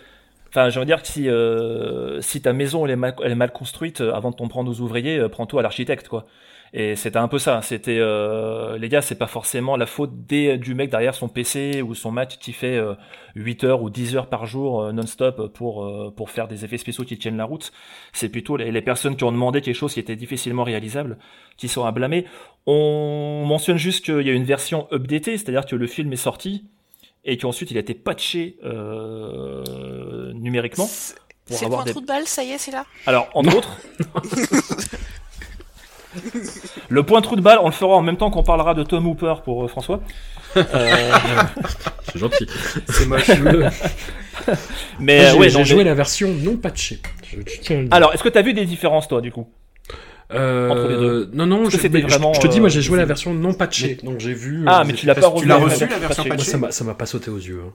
enfin 0.49 0.69
je 0.69 0.79
veux 0.79 0.85
dire 0.85 1.01
que 1.01 1.07
si, 1.07 1.29
euh, 1.29 2.21
si 2.21 2.41
ta 2.41 2.53
maison 2.53 2.85
elle 2.85 2.91
est, 2.91 2.95
mal, 2.95 3.15
elle 3.23 3.31
est 3.31 3.35
mal 3.35 3.51
construite, 3.51 4.01
euh, 4.01 4.13
avant 4.13 4.31
de 4.31 4.35
t'en 4.35 4.47
prendre 4.47 4.69
aux 4.71 4.81
ouvriers, 4.81 5.17
euh, 5.17 5.29
prends-toi 5.29 5.61
à 5.61 5.63
l'architecte 5.63 6.07
quoi. 6.07 6.25
Et 6.71 6.95
c'était 6.95 7.17
un 7.17 7.27
peu 7.27 7.39
ça, 7.39 7.61
c'était 7.63 7.97
euh, 7.99 8.77
les 8.77 8.89
gars 8.89 9.01
c'est 9.01 9.17
pas 9.17 9.27
forcément 9.27 9.75
la 9.75 9.87
faute 9.87 10.27
des, 10.27 10.57
du 10.57 10.75
mec 10.75 10.91
derrière 10.91 11.15
son 11.15 11.27
PC 11.27 11.81
ou 11.81 11.95
son 11.95 12.11
Mac 12.11 12.37
qui 12.39 12.53
fait 12.53 12.77
euh, 12.77 12.93
8 13.35 13.63
heures 13.63 13.81
ou 13.81 13.89
10 13.89 14.15
heures 14.15 14.27
par 14.27 14.45
jour 14.45 14.81
euh, 14.81 14.91
non-stop 14.91 15.51
pour, 15.53 15.83
euh, 15.83 16.13
pour 16.15 16.29
faire 16.29 16.47
des 16.47 16.65
effets 16.65 16.77
spéciaux 16.77 17.05
qui 17.05 17.17
tiennent 17.17 17.37
la 17.37 17.45
route. 17.45 17.71
C'est 18.13 18.29
plutôt 18.29 18.55
les, 18.55 18.71
les 18.71 18.81
personnes 18.83 19.15
qui 19.15 19.23
ont 19.23 19.31
demandé 19.31 19.61
quelque 19.61 19.75
chose 19.75 19.93
qui 19.95 19.99
était 19.99 20.15
difficilement 20.15 20.63
réalisable 20.63 21.17
qui 21.57 21.67
sont 21.67 21.85
à 21.85 21.91
blâmer. 21.91 22.25
On 22.67 23.45
mentionne 23.47 23.77
juste 23.77 24.05
qu'il 24.05 24.21
y 24.21 24.29
a 24.29 24.33
une 24.33 24.43
version 24.43 24.87
updatée, 24.91 25.37
c'est-à-dire 25.37 25.65
que 25.65 25.75
le 25.75 25.87
film 25.87 26.13
est 26.13 26.17
sorti 26.17 26.65
et 27.25 27.37
qu'ensuite 27.37 27.71
il 27.71 27.77
a 27.77 27.79
été 27.81 27.93
patché 27.93 28.57
euh, 28.63 30.33
numériquement. 30.33 30.89
C'est 31.45 31.65
avoir 31.65 31.79
point 31.79 31.85
des... 31.85 31.91
trou 31.91 32.01
de 32.01 32.05
balle, 32.05 32.27
ça 32.27 32.43
y 32.43 32.51
est, 32.51 32.57
c'est 32.59 32.71
là? 32.71 32.85
Alors, 33.07 33.27
entre 33.33 33.57
autres, 33.57 33.77
le 36.89 37.03
point 37.03 37.21
trou 37.21 37.35
de 37.35 37.41
balle, 37.41 37.59
on 37.61 37.67
le 37.67 37.71
fera 37.71 37.95
en 37.95 38.01
même 38.01 38.17
temps 38.17 38.29
qu'on 38.31 38.43
parlera 38.43 38.73
de 38.73 38.83
Tom 38.83 39.07
Hooper 39.07 39.35
pour 39.43 39.63
euh, 39.63 39.67
François. 39.67 40.01
Euh, 40.57 40.63
C'est 42.11 42.19
gentil. 42.19 42.47
C'est 42.89 43.05
moche. 43.05 43.29
Mais 44.99 45.25
euh, 45.25 45.31
j'ai 45.31 45.37
ouais, 45.37 45.49
j'ai 45.49 45.65
joué 45.65 45.77
mais- 45.79 45.83
la 45.85 45.93
version 45.95 46.29
non 46.33 46.57
patchée. 46.57 46.99
Je, 47.23 47.37
le. 47.73 47.87
Alors, 47.91 48.13
est-ce 48.13 48.23
que 48.23 48.29
tu 48.29 48.37
as 48.37 48.41
vu 48.41 48.53
des 48.53 48.65
différences 48.65 49.07
toi 49.07 49.21
du 49.21 49.31
coup? 49.31 49.47
Euh, 50.31 50.69
entre 50.69 50.87
les 50.89 50.95
deux. 50.95 51.29
Non, 51.33 51.47
non, 51.47 51.69
je, 51.71 51.77
mais 51.87 52.01
je- 52.01 52.05
vraiment, 52.07 52.33
je 52.33 52.39
te 52.39 52.47
dis, 52.47 52.59
moi 52.59 52.69
j'ai 52.69 52.79
euh, 52.79 52.81
joué 52.83 52.97
la 52.99 53.05
version 53.05 53.33
non 53.33 53.53
patchée, 53.53 53.97
donc 54.03 54.19
j'ai 54.19 54.33
vu. 54.35 54.63
Ah, 54.67 54.81
euh, 54.81 54.83
mais 54.85 54.93
tu 54.93 55.07
l'as 55.07 55.15
pas 55.15 55.27
reçu 55.27 55.47
la 55.47 55.57
version 55.57 55.87
patchée. 56.25 56.51
Ça 56.51 56.57
m'a, 56.59 56.71
ça 56.71 56.83
m'a 56.83 56.93
pas 56.93 57.07
sauté 57.07 57.31
aux 57.31 57.37
yeux. 57.37 57.61
hein. 57.65 57.73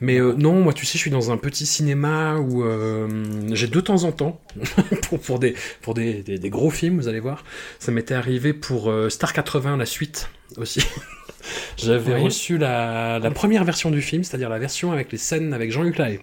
Mais 0.00 0.18
euh, 0.18 0.32
non, 0.32 0.60
moi, 0.62 0.72
tu 0.72 0.86
sais, 0.86 0.94
je 0.94 0.98
suis 1.02 1.10
dans 1.10 1.30
un 1.30 1.36
petit 1.36 1.66
cinéma 1.66 2.36
où 2.36 2.64
euh, 2.64 3.06
j'ai 3.52 3.66
de 3.66 3.80
temps 3.80 4.04
en 4.04 4.12
temps, 4.12 4.40
pour, 5.10 5.20
pour, 5.20 5.38
des, 5.38 5.54
pour 5.82 5.92
des, 5.92 6.22
des, 6.22 6.38
des 6.38 6.50
gros 6.50 6.70
films, 6.70 6.96
vous 7.00 7.08
allez 7.08 7.20
voir, 7.20 7.44
ça 7.78 7.92
m'était 7.92 8.14
arrivé 8.14 8.54
pour 8.54 8.90
Star 9.10 9.32
80, 9.34 9.76
la 9.76 9.84
suite 9.86 10.30
aussi. 10.56 10.82
J'avais 11.76 12.14
Oui. 12.14 12.22
reçu 12.22 12.56
la, 12.58 13.18
la 13.18 13.30
première 13.30 13.64
version 13.64 13.90
du 13.90 14.00
film, 14.02 14.24
c'est-à-dire 14.24 14.48
la 14.48 14.58
version 14.58 14.92
avec 14.92 15.12
les 15.12 15.18
scènes 15.18 15.52
avec 15.54 15.70
Jean-Luc 15.70 15.98
Lahaye. 15.98 16.20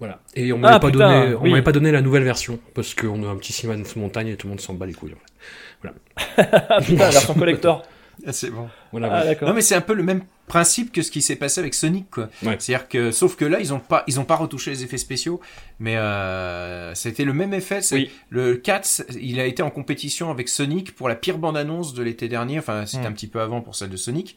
Voilà. 0.00 0.18
Et 0.34 0.52
on 0.52 0.58
m'avait 0.58 0.74
Ah, 0.74 0.80
pas 0.80 0.90
putain, 0.90 1.20
donné, 1.22 1.34
on 1.36 1.42
oui. 1.42 1.50
m'avait 1.50 1.62
pas 1.62 1.72
donné 1.72 1.92
la 1.92 2.00
nouvelle 2.02 2.24
version 2.24 2.58
parce 2.74 2.94
qu'on 2.94 3.22
a 3.22 3.28
un 3.28 3.36
petit 3.36 3.52
cinéma 3.52 3.80
de 3.80 3.98
montagne 3.98 4.28
et 4.28 4.36
tout 4.36 4.46
le 4.48 4.50
monde 4.50 4.60
s'en 4.60 4.74
bat 4.74 4.86
les 4.86 4.94
couilles. 4.94 5.12
En 5.14 5.88
fait. 5.88 6.46
Ah 6.68 6.80
putain, 6.80 7.10
version 7.10 7.34
collector. 7.38 7.82
Ah, 8.26 8.32
c'est 8.32 8.50
bon. 8.50 8.68
Voilà. 8.90 9.06
Ah 9.06 9.10
voilà. 9.10 9.24
d'accord. 9.26 9.48
Non 9.48 9.54
mais 9.54 9.60
c'est 9.62 9.74
un 9.74 9.80
peu 9.80 9.94
le 9.94 10.02
même 10.02 10.22
principe 10.50 10.92
que 10.92 11.00
ce 11.02 11.10
qui 11.10 11.22
s'est 11.22 11.36
passé 11.36 11.60
avec 11.60 11.72
Sonic 11.74 12.10
quoi. 12.10 12.28
Ouais. 12.42 12.56
C'est-à-dire 12.58 12.88
que 12.88 13.10
sauf 13.10 13.36
que 13.36 13.44
là 13.46 13.58
ils 13.60 13.72
ont 13.72 13.78
pas 13.80 14.04
ils 14.06 14.20
ont 14.20 14.24
pas 14.24 14.36
retouché 14.36 14.70
les 14.70 14.82
effets 14.84 14.98
spéciaux 14.98 15.40
mais 15.78 15.96
euh, 15.96 16.94
c'était 16.94 17.24
le 17.24 17.32
même 17.32 17.54
effet 17.54 17.80
Oui. 17.92 18.10
le 18.28 18.56
4 18.56 19.04
il 19.20 19.40
a 19.40 19.46
été 19.46 19.62
en 19.62 19.70
compétition 19.70 20.30
avec 20.30 20.48
Sonic 20.48 20.94
pour 20.94 21.08
la 21.08 21.14
pire 21.14 21.38
bande-annonce 21.38 21.94
de 21.94 22.02
l'été 22.02 22.28
dernier 22.28 22.58
enfin 22.58 22.84
c'était 22.86 23.04
Mm. 23.04 23.06
un 23.06 23.12
petit 23.12 23.26
peu 23.28 23.40
avant 23.40 23.60
pour 23.62 23.74
celle 23.74 23.88
de 23.90 23.96
Sonic 23.96 24.36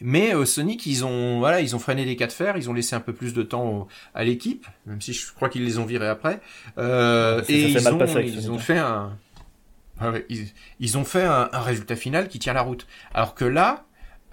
mais 0.00 0.34
euh, 0.34 0.44
Sonic 0.44 0.86
ils 0.86 1.04
ont 1.04 1.38
voilà 1.40 1.60
ils 1.60 1.74
ont 1.74 1.78
freiné 1.80 2.04
les 2.04 2.16
cas 2.16 2.26
de 2.28 2.32
fer 2.32 2.56
ils 2.56 2.68
ont 2.70 2.74
laissé 2.74 2.94
un 2.94 3.00
peu 3.00 3.12
plus 3.12 3.32
de 3.34 3.42
temps 3.42 3.64
au- 3.66 3.88
à 4.14 4.22
l'équipe 4.24 4.66
même 4.86 5.00
si 5.00 5.12
je 5.12 5.32
crois 5.32 5.48
qu'ils 5.48 5.64
les 5.64 5.78
ont 5.78 5.84
virés 5.86 6.08
après 6.08 6.40
euh, 6.78 7.42
et 7.48 7.72
s'est 7.72 7.78
ils 7.80 7.82
mal 7.84 7.94
ont, 7.94 7.98
passé 7.98 8.12
avec 8.16 8.26
ils 8.28 8.34
Sonic, 8.42 8.50
ont 8.50 8.58
fait 8.58 8.78
un 8.78 9.16
ah 10.00 10.10
ouais, 10.10 10.26
ils, 10.28 10.48
ils 10.80 10.98
ont 10.98 11.04
fait 11.04 11.22
un, 11.22 11.48
un 11.52 11.60
résultat 11.60 11.94
final 11.96 12.28
qui 12.28 12.38
tient 12.38 12.52
la 12.52 12.62
route 12.62 12.86
alors 13.14 13.34
que 13.34 13.44
là 13.44 13.84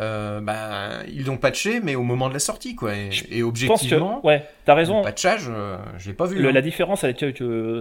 euh, 0.02 0.42
bah, 0.42 1.04
ils 1.08 1.26
l'ont 1.26 1.38
patché, 1.38 1.80
mais 1.82 1.96
au 1.96 2.04
moment 2.04 2.28
de 2.28 2.34
la 2.34 2.40
sortie, 2.40 2.76
quoi. 2.76 2.96
Et, 2.96 3.08
et 3.08 3.10
Je 3.10 3.14
pense 3.14 3.24
que, 3.30 3.44
objectivement, 3.44 4.26
ouais, 4.26 4.46
t'as 4.66 4.74
raison. 4.74 4.98
le 5.00 5.04
patchage, 5.04 5.48
euh, 5.50 5.78
je 5.98 6.10
l'ai 6.10 6.16
pas 6.16 6.26
vu. 6.26 6.42
Le- 6.42 6.50
hein. 6.50 6.52
la 6.52 6.62
différence 6.62 7.04
avec 7.04 7.24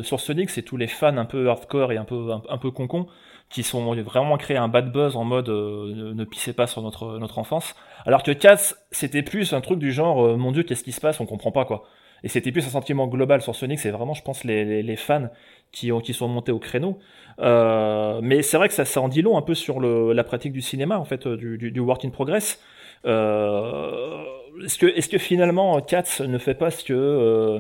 sur 0.02 0.20
Sonic, 0.20 0.50
c'est 0.50 0.62
tous 0.62 0.76
les 0.76 0.87
fans 0.87 1.16
un 1.16 1.24
peu 1.24 1.48
hardcore 1.48 1.92
et 1.92 1.96
un 1.96 2.04
peu 2.04 2.33
un, 2.33 2.42
un 2.48 2.59
peu 2.59 2.70
concon 2.70 3.06
qui 3.48 3.64
sont 3.64 3.92
vraiment 4.02 4.37
créé 4.37 4.56
un 4.56 4.68
bad 4.68 4.92
buzz 4.92 5.16
en 5.16 5.24
mode 5.24 5.48
euh, 5.48 5.92
ne, 5.94 6.12
ne 6.12 6.24
pissez 6.24 6.52
pas 6.52 6.66
sur 6.68 6.83
notre 6.83 7.18
notre 7.18 7.38
enfance. 7.38 7.74
Alors 8.06 8.22
que 8.22 8.30
Cats, 8.30 8.74
c'était 8.92 9.22
plus 9.22 9.52
un 9.52 9.61
truc 9.61 9.78
du 9.80 9.90
genre 9.90 10.24
euh, 10.24 10.37
mon 10.37 10.52
dieu 10.52 10.62
qu'est-ce 10.62 10.85
qui 10.85 10.92
se 10.92 11.00
passe, 11.00 11.18
on 11.20 11.26
comprend 11.26 11.50
pas 11.50 11.64
quoi. 11.64 11.83
Et 12.22 12.28
c'était 12.28 12.52
plus 12.52 12.64
un 12.66 12.70
sentiment 12.70 13.06
global 13.09 13.40
sur 13.42 13.56
Sonic, 13.56 13.80
c'est 13.80 13.90
vraiment 13.90 14.14
je 14.14 14.22
pense 14.22 14.44
les, 14.44 14.64
les, 14.64 14.83
les 14.83 14.96
fans 14.96 15.30
qui 15.72 15.90
ont 15.90 16.00
qui 16.00 16.12
sont 16.14 16.28
montés 16.28 16.52
au 16.52 16.59
créneau. 16.61 16.98
Euh, 17.40 18.20
mais 18.22 18.42
c'est 18.42 18.57
vrai 18.59 18.68
que 18.68 18.74
ça, 18.74 18.85
ça 18.85 19.00
en 19.00 19.09
dit 19.09 19.22
long 19.22 19.38
un 19.38 19.42
peu 19.42 19.55
sur 19.55 19.81
le, 19.81 20.12
la 20.12 20.24
pratique 20.24 20.53
du 20.53 20.61
cinéma 20.61 20.98
en 20.98 21.05
fait 21.05 21.26
euh, 21.26 21.37
du, 21.37 21.57
du, 21.59 21.70
du 21.70 21.81
work 21.81 22.05
in 22.05 22.11
progress. 22.11 22.61
Euh, 23.07 24.22
est-ce 24.64 24.79
que 24.79 24.87
est-ce 24.87 25.09
que 25.09 25.18
finalement 25.18 25.81
Cats 25.81 26.20
ne 26.20 26.38
fait 26.38 26.55
pas 26.55 26.70
ce 26.70 26.85
que 26.85 26.92
euh, 26.92 27.59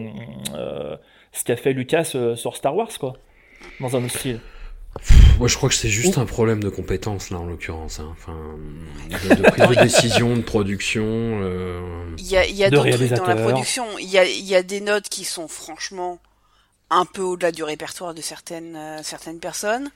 euh, 0.54 0.96
ce 1.32 1.44
qu'a 1.44 1.56
fait 1.56 1.72
Lucas 1.72 2.12
euh, 2.14 2.36
sur 2.36 2.56
Star 2.56 2.76
Wars 2.76 2.90
quoi 2.98 3.14
dans 3.80 3.96
un 3.96 4.04
autre 4.04 4.18
style? 4.18 4.40
Moi, 5.38 5.46
je 5.46 5.56
crois 5.56 5.68
que 5.68 5.74
c'est 5.76 5.88
juste 5.88 6.18
un 6.18 6.26
problème 6.26 6.60
de 6.62 6.68
compétence, 6.68 7.30
là, 7.30 7.38
en 7.38 7.46
l'occurrence. 7.46 8.00
hein. 8.00 8.08
Enfin, 8.10 8.36
de, 9.08 9.34
de 9.36 9.42
prise 9.48 9.68
de 9.68 9.74
décision, 9.82 10.36
de 10.36 10.42
production. 10.42 11.04
euh, 11.06 11.80
Il 12.18 12.26
y 12.26 12.36
a, 12.36 12.44
il 12.44 12.56
y 12.56 12.64
a 12.64 12.70
De 12.70 12.74
d'autres 12.76 12.90
trucs 12.90 13.10
dans 13.12 13.16
la 13.24 13.34
réalisateur. 13.34 13.52
production. 13.52 13.84
Il 14.00 14.10
y 14.10 14.18
a, 14.18 14.24
il 14.24 14.44
y 14.44 14.56
a 14.56 14.64
des 14.64 14.80
notes 14.80 15.08
qui 15.08 15.22
sont 15.24 15.46
franchement 15.46 16.18
un 16.90 17.04
peu 17.04 17.22
au-delà 17.22 17.52
du 17.52 17.62
répertoire 17.62 18.14
de 18.14 18.20
certaines, 18.22 18.76
euh, 18.76 19.02
certaines 19.02 19.40
personnes, 19.40 19.90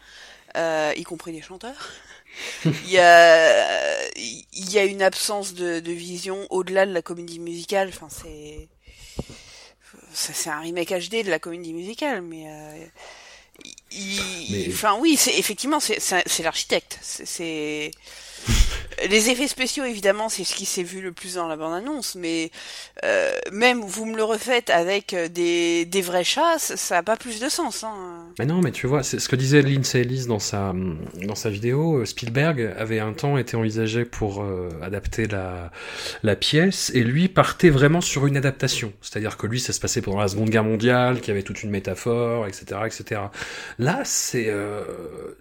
euh, 0.56 0.92
y 0.96 1.02
compris 1.04 1.32
des 1.32 1.42
chanteurs. 1.42 1.90
Il 2.64 2.90
y 2.90 2.98
a, 2.98 4.08
il 4.16 4.70
y 4.72 4.78
a 4.78 4.84
une 4.84 5.02
absence 5.02 5.54
de, 5.54 5.78
de 5.78 5.92
vision 5.92 6.48
au-delà 6.50 6.84
de 6.84 6.92
la 6.92 7.00
comédie 7.00 7.38
musicale. 7.38 7.90
Enfin, 7.90 8.08
c'est, 8.10 8.68
ça, 10.12 10.32
c'est 10.32 10.50
un 10.50 10.58
remake 10.58 10.90
HD 10.90 11.22
de 11.24 11.30
la 11.30 11.38
comédie 11.38 11.72
musicale, 11.72 12.22
mais, 12.22 12.46
euh, 12.48 12.86
il- 13.92 14.50
Mais- 14.50 14.66
enfin 14.72 14.96
oui, 14.98 15.16
c'est 15.16 15.38
effectivement 15.38 15.78
c'est 15.78 16.00
c'est 16.00 16.24
c'est 16.26 16.42
l'architecte. 16.42 16.98
C'est- 17.02 17.24
C'est 17.26 17.90
les 19.08 19.30
effets 19.30 19.48
spéciaux 19.48 19.84
évidemment, 19.84 20.28
c'est 20.28 20.44
ce 20.44 20.54
qui 20.54 20.64
s'est 20.64 20.82
vu 20.82 21.00
le 21.00 21.12
plus 21.12 21.34
dans 21.34 21.48
la 21.48 21.56
bande 21.56 21.74
annonce, 21.74 22.14
mais 22.14 22.50
euh, 23.04 23.30
même 23.52 23.80
vous 23.80 24.06
me 24.06 24.16
le 24.16 24.24
refaites 24.24 24.70
avec 24.70 25.12
euh, 25.12 25.28
des 25.28 25.84
des 25.84 26.02
vrais 26.02 26.24
chats, 26.24 26.58
ça 26.58 26.76
ça 26.76 26.98
a 26.98 27.02
pas 27.02 27.16
plus 27.16 27.40
de 27.40 27.48
sens. 27.48 27.82
Hein. 27.84 28.26
Mais 28.38 28.46
non, 28.46 28.60
mais 28.60 28.70
tu 28.70 28.86
vois, 28.86 29.02
c'est 29.02 29.18
ce 29.18 29.28
que 29.28 29.36
disait 29.36 29.62
Lindsay 29.62 30.02
Ellis 30.02 30.26
dans 30.26 30.38
sa, 30.38 30.72
dans 31.26 31.34
sa 31.34 31.50
vidéo. 31.50 31.96
euh, 31.96 32.04
Spielberg 32.04 32.72
avait 32.78 33.00
un 33.00 33.12
temps 33.12 33.36
été 33.36 33.56
envisagé 33.56 34.04
pour 34.04 34.42
euh, 34.42 34.68
adapter 34.82 35.26
la, 35.26 35.72
la 36.22 36.36
pièce, 36.36 36.92
et 36.94 37.02
lui 37.02 37.28
partait 37.28 37.70
vraiment 37.70 38.00
sur 38.00 38.26
une 38.26 38.36
adaptation. 38.36 38.92
C'est-à-dire 39.02 39.36
que 39.36 39.46
lui, 39.46 39.60
ça 39.60 39.72
se 39.72 39.80
passait 39.80 40.02
pendant 40.02 40.20
la 40.20 40.28
Seconde 40.28 40.50
Guerre 40.50 40.64
mondiale, 40.64 41.20
qu'il 41.20 41.28
y 41.28 41.30
avait 41.32 41.42
toute 41.42 41.62
une 41.62 41.70
métaphore, 41.70 42.46
etc., 42.46 42.80
etc. 42.86 43.20
Là, 43.78 44.02
c'est, 44.04 44.52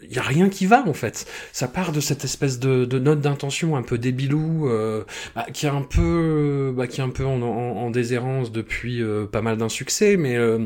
il 0.02 0.12
y 0.12 0.20
a 0.20 0.22
rien 0.24 0.50
qui 0.50 0.66
va 0.66 0.84
en 0.88 0.94
fait. 0.94 1.26
Ça 1.52 1.68
part 1.68 1.92
de 1.92 2.00
cette 2.00 2.24
espèce 2.24 2.60
de, 2.60 2.86
de 2.86 3.00
note 3.00 3.22
d'intention 3.22 3.43
un 3.76 3.82
peu 3.84 3.98
débilou, 3.98 4.70
euh, 4.70 5.04
bah, 5.36 5.46
qui 5.54 5.66
est 5.66 5.70
un 5.70 5.82
peu, 5.82 6.74
bah, 6.76 6.88
qui 6.88 7.02
est 7.02 7.04
un 7.04 7.10
peu 7.10 7.26
en, 7.26 7.42
en, 7.42 7.78
en 7.78 7.90
déshérence 7.92 8.52
depuis 8.52 9.02
euh, 9.02 9.26
pas 9.26 9.42
mal 9.42 9.58
d'insuccès, 9.58 10.18
mais 10.18 10.36
euh, 10.38 10.60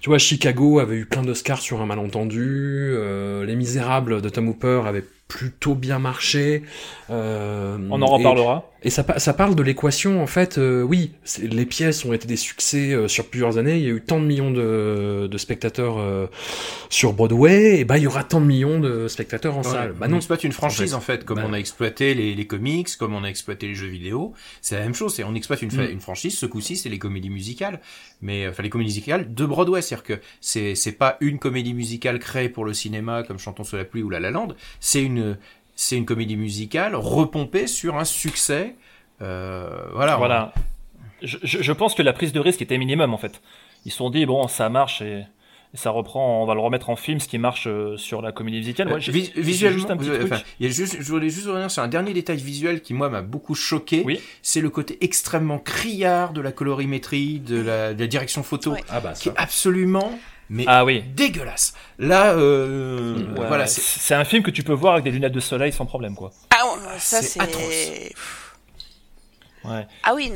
tu 0.00 0.08
vois, 0.08 0.18
Chicago 0.18 0.78
avait 0.78 0.96
eu 0.96 1.06
plein 1.06 1.22
d'Oscars 1.22 1.60
sur 1.60 1.80
un 1.80 1.86
malentendu. 1.86 2.40
euh, 2.94 3.44
Les 3.44 3.56
Misérables 3.56 4.22
de 4.22 4.28
Tom 4.28 4.48
Hooper 4.48 4.82
avaient 4.86 5.04
plutôt 5.32 5.74
bien 5.74 5.98
marché. 5.98 6.62
Euh, 7.08 7.78
On 7.90 8.02
en 8.02 8.06
reparlera. 8.06 8.68
Et, 8.82 8.88
et 8.88 8.90
ça, 8.90 9.02
pa- 9.02 9.18
ça 9.18 9.32
parle 9.32 9.54
de 9.54 9.62
l'équation, 9.62 10.22
en 10.22 10.26
fait, 10.26 10.58
euh, 10.58 10.82
oui, 10.82 11.12
les 11.40 11.64
pièces 11.64 12.04
ont 12.04 12.12
été 12.12 12.26
des 12.28 12.36
succès 12.36 12.92
euh, 12.92 13.08
sur 13.08 13.28
plusieurs 13.30 13.56
années, 13.56 13.78
il 13.78 13.82
y 13.82 13.86
a 13.86 13.90
eu 13.94 14.02
tant 14.02 14.20
de 14.20 14.26
millions 14.26 14.50
de, 14.50 15.28
de 15.30 15.38
spectateurs 15.38 15.98
euh, 15.98 16.26
sur 16.90 17.14
Broadway, 17.14 17.78
et 17.80 17.84
bah 17.86 17.96
il 17.96 18.04
y 18.04 18.06
aura 18.06 18.24
tant 18.24 18.40
de 18.42 18.46
millions 18.46 18.78
de 18.78 19.08
spectateurs 19.08 19.56
en 19.56 19.62
Ouais, 19.62 19.70
salle. 19.70 19.92
Bah 19.98 20.04
on 20.06 20.10
non, 20.10 20.16
exploite 20.18 20.44
une 20.44 20.52
franchise 20.52 20.92
en 20.92 20.98
en 20.98 21.00
fait. 21.00 21.24
comme 21.24 21.38
Bah. 21.38 21.46
on 21.48 21.52
a 21.54 21.58
exploité 21.58 22.12
les, 22.14 22.34
les 22.34 22.46
comics, 22.46 22.94
comme 22.98 23.14
on 23.14 23.24
a 23.24 23.28
exploité 23.28 23.68
les 23.68 23.74
jeux 23.74 23.86
vidéo. 23.88 24.34
C'est 24.60 24.74
la 24.76 24.82
même 24.82 24.94
chose. 24.94 25.14
C'est 25.14 25.24
on 25.24 25.34
exploite 25.34 25.62
une, 25.62 25.70
Mm. 25.72 25.90
une 25.92 26.00
franchise. 26.00 26.36
Ce 26.36 26.44
coup-ci, 26.44 26.76
c'est 26.76 26.90
les 26.90 26.98
comédies 26.98 27.30
musicales, 27.30 27.80
mais 28.22 28.48
enfin 28.48 28.62
les 28.62 28.70
comédies 28.70 28.88
musicales 28.90 29.34
de 29.34 29.44
Broadway. 29.44 29.82
C'est-à-dire 29.82 30.04
que 30.04 30.20
c'est 30.40 30.74
c'est 30.74 30.92
pas 30.92 31.16
une 31.20 31.38
comédie 31.38 31.74
musicale 31.74 32.18
créée 32.18 32.48
pour 32.48 32.64
le 32.64 32.72
cinéma 32.72 33.22
comme 33.24 33.38
Chantons 33.38 33.64
sous 33.64 33.76
la 33.76 33.84
pluie 33.84 34.02
ou 34.02 34.08
La 34.10 34.20
La. 34.20 34.32
C'est 34.80 35.02
une 35.02 35.36
c'est 35.76 35.96
une 35.96 36.06
comédie 36.06 36.36
musicale 36.36 36.94
repompée 36.94 37.66
sur 37.66 37.98
un 37.98 38.04
succès. 38.04 38.76
Euh, 39.20 39.88
voilà. 39.92 40.16
Voilà. 40.16 40.54
Je- 41.22 41.38
je 41.42 41.72
pense 41.72 41.94
que 41.94 42.02
la 42.02 42.12
prise 42.12 42.32
de 42.32 42.40
risque 42.40 42.62
était 42.62 42.78
minimum 42.78 43.12
en 43.14 43.18
fait. 43.18 43.40
Ils 43.84 43.90
se 43.92 43.98
sont 43.98 44.10
dit 44.10 44.26
bon 44.26 44.48
ça 44.48 44.68
marche 44.68 45.02
et, 45.02 45.24
et 45.74 45.78
ça 45.78 45.90
reprend, 45.90 46.42
on 46.42 46.46
va 46.46 46.54
le 46.54 46.60
remettre 46.60 46.90
en 46.90 46.96
film, 46.96 47.18
ce 47.18 47.26
qui 47.28 47.38
marche 47.38 47.66
euh, 47.66 47.96
sur 47.96 48.20
la 48.20 48.30
comédie 48.32 48.58
musicale. 48.58 48.88
Moi, 48.88 48.98
Euh, 48.98 49.10
vis- 49.12 49.32
visuellement, 49.36 49.78
juste 49.78 49.90
un 49.90 49.96
petit 49.96 50.10
vous- 50.10 50.16
truc. 50.16 50.32
enfin, 50.32 50.42
y 50.60 50.66
a 50.66 50.68
juste, 50.68 50.96
je 51.00 51.08
voulais 51.10 51.30
juste 51.30 51.46
revenir 51.46 51.70
sur 51.70 51.82
un 51.82 51.88
dernier 51.88 52.12
détail 52.12 52.36
visuel 52.36 52.82
qui 52.82 52.92
moi 52.94 53.08
m'a 53.08 53.22
beaucoup 53.22 53.54
choqué. 53.54 54.02
Oui. 54.04 54.20
C'est 54.42 54.60
le 54.60 54.68
côté 54.70 54.98
extrêmement 55.00 55.58
criard 55.58 56.32
de 56.34 56.40
la 56.42 56.52
colorimétrie, 56.52 57.38
de 57.40 57.60
la, 57.60 57.94
de 57.94 58.00
la 58.00 58.06
direction 58.06 58.42
photo, 58.42 58.72
Ouais. 58.72 58.84
Ah 58.90 59.00
bah 59.00 59.12
qui 59.12 59.28
est 59.30 59.32
absolument 59.36 60.18
mais 60.50 60.64
Ah 60.66 60.84
oui. 60.84 61.02
dégueulasse. 61.16 61.72
Là, 61.98 62.34
euh, 62.34 63.14
Ouais, 63.38 63.46
voilà, 63.48 63.66
c'est 63.66 64.14
un 64.14 64.24
film 64.24 64.42
que 64.42 64.50
tu 64.50 64.62
peux 64.62 64.74
voir 64.74 64.92
avec 64.94 65.04
des 65.04 65.10
lunettes 65.10 65.32
de 65.32 65.40
soleil 65.40 65.72
sans 65.72 65.86
problème 65.86 66.14
quoi. 66.14 66.30
Ah, 66.50 66.58
ça 66.98 67.22
c'est 67.22 67.28
c'est. 67.28 67.40
atroce. 67.40 67.88
Ouais. 69.64 69.86
Ah 70.02 70.12
oui, 70.14 70.32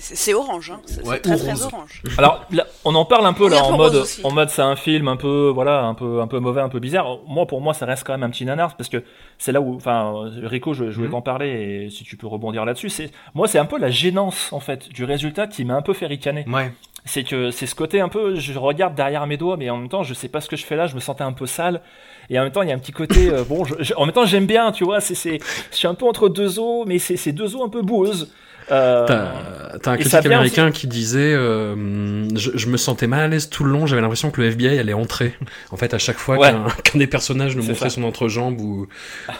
c'est 0.00 0.34
orange, 0.34 0.70
hein. 0.70 0.80
C'est 0.86 1.06
Ouais, 1.06 1.18
très 1.20 1.34
ou 1.34 1.38
très 1.38 1.52
rose. 1.52 1.64
orange. 1.64 2.02
Alors 2.18 2.44
là, 2.50 2.66
on 2.84 2.94
en 2.94 3.04
parle 3.04 3.26
un 3.26 3.32
peu 3.32 3.48
là 3.48 3.58
un 3.58 3.62
en 3.62 3.70
peu 3.70 3.76
mode, 3.76 4.04
en 4.24 4.30
mode 4.32 4.50
c'est 4.50 4.62
un 4.62 4.76
film 4.76 5.08
un 5.08 5.16
peu 5.16 5.50
voilà 5.54 5.82
un 5.84 5.94
peu 5.94 6.20
un 6.20 6.26
peu 6.26 6.38
mauvais, 6.38 6.60
un 6.60 6.68
peu 6.68 6.80
bizarre. 6.80 7.18
Moi 7.26 7.46
pour 7.46 7.60
moi 7.60 7.74
ça 7.74 7.86
reste 7.86 8.04
quand 8.04 8.12
même 8.12 8.22
un 8.22 8.30
petit 8.30 8.44
nanar 8.44 8.76
parce 8.76 8.88
que 8.88 9.02
c'est 9.38 9.52
là 9.52 9.60
où 9.60 9.74
enfin 9.76 10.12
Rico 10.42 10.74
je, 10.74 10.90
je 10.90 10.96
voulais 10.96 11.08
Mhm. 11.08 11.12
t'en 11.12 11.22
parler 11.22 11.84
et 11.86 11.90
si 11.90 12.04
tu 12.04 12.16
peux 12.16 12.26
rebondir 12.26 12.64
là-dessus 12.64 12.88
c'est 12.88 13.10
moi 13.34 13.48
c'est 13.48 13.58
un 13.58 13.64
peu 13.66 13.78
la 13.78 13.90
gênance 13.90 14.52
en 14.52 14.60
fait 14.60 14.88
du 14.90 15.04
résultat 15.04 15.46
qui 15.46 15.64
m'a 15.64 15.74
un 15.74 15.82
peu 15.82 15.92
fait 15.94 16.06
ricaner. 16.06 16.44
ouais. 16.48 16.72
C'est 17.04 17.24
que 17.24 17.50
c'est 17.50 17.66
ce 17.66 17.74
côté 17.74 18.00
un 18.00 18.08
peu 18.08 18.36
je 18.36 18.56
regarde 18.56 18.94
derrière 18.94 19.26
mes 19.26 19.36
doigts 19.36 19.56
mais 19.56 19.68
en 19.70 19.76
même 19.76 19.88
temps 19.88 20.04
je 20.04 20.14
sais 20.14 20.28
pas 20.28 20.40
ce 20.40 20.48
que 20.48 20.54
je 20.56 20.64
fais 20.64 20.76
là, 20.76 20.86
je 20.86 20.94
me 20.94 21.00
sentais 21.00 21.24
un 21.24 21.32
peu 21.32 21.46
sale 21.46 21.80
et 22.32 22.38
en 22.38 22.42
même 22.44 22.52
temps 22.52 22.62
il 22.62 22.68
y 22.68 22.72
a 22.72 22.74
un 22.74 22.78
petit 22.78 22.92
côté 22.92 23.30
euh, 23.30 23.44
bon 23.44 23.64
je- 23.64 23.74
je- 23.80 23.94
en 23.94 24.04
même 24.06 24.14
temps 24.14 24.24
j'aime 24.26 24.46
bien 24.46 24.72
tu 24.72 24.84
vois 24.84 25.00
c'est 25.00 25.14
c'est 25.14 25.38
je 25.70 25.76
suis 25.76 25.86
un 25.86 25.94
peu 25.94 26.06
entre 26.06 26.28
deux 26.28 26.58
eaux 26.58 26.84
mais 26.86 26.98
c'est 26.98 27.16
c'est 27.16 27.32
deux 27.32 27.54
eaux 27.56 27.62
un 27.64 27.68
peu 27.68 27.82
boueuses. 27.82 28.32
Euh, 28.70 29.06
T'as 29.06 29.78
t'as 29.80 29.90
un 29.90 29.96
critique 29.96 30.14
américain 30.24 30.70
qui 30.70 30.86
disait 30.86 31.34
euh, 31.34 32.24
je, 32.36 32.52
je 32.54 32.66
me 32.68 32.76
sentais 32.76 33.08
mal 33.08 33.20
à 33.20 33.28
l'aise 33.28 33.50
tout 33.50 33.64
le 33.64 33.72
long, 33.72 33.86
j'avais 33.86 34.00
l'impression 34.00 34.30
que 34.30 34.40
le 34.40 34.46
FBI 34.52 34.78
allait 34.78 34.92
entrer. 34.92 35.34
En 35.72 35.76
fait, 35.76 35.92
à 35.94 35.98
chaque 35.98 36.16
fois 36.16 36.38
Ouais. 36.38 36.50
qu'un 36.52 36.66
qu'un 36.84 36.98
des 37.00 37.08
personnages 37.08 37.56
nous 37.56 37.64
montrait 37.64 37.90
ça. 37.90 37.96
son 37.96 38.04
entrejambe 38.04 38.60
ou, 38.60 38.86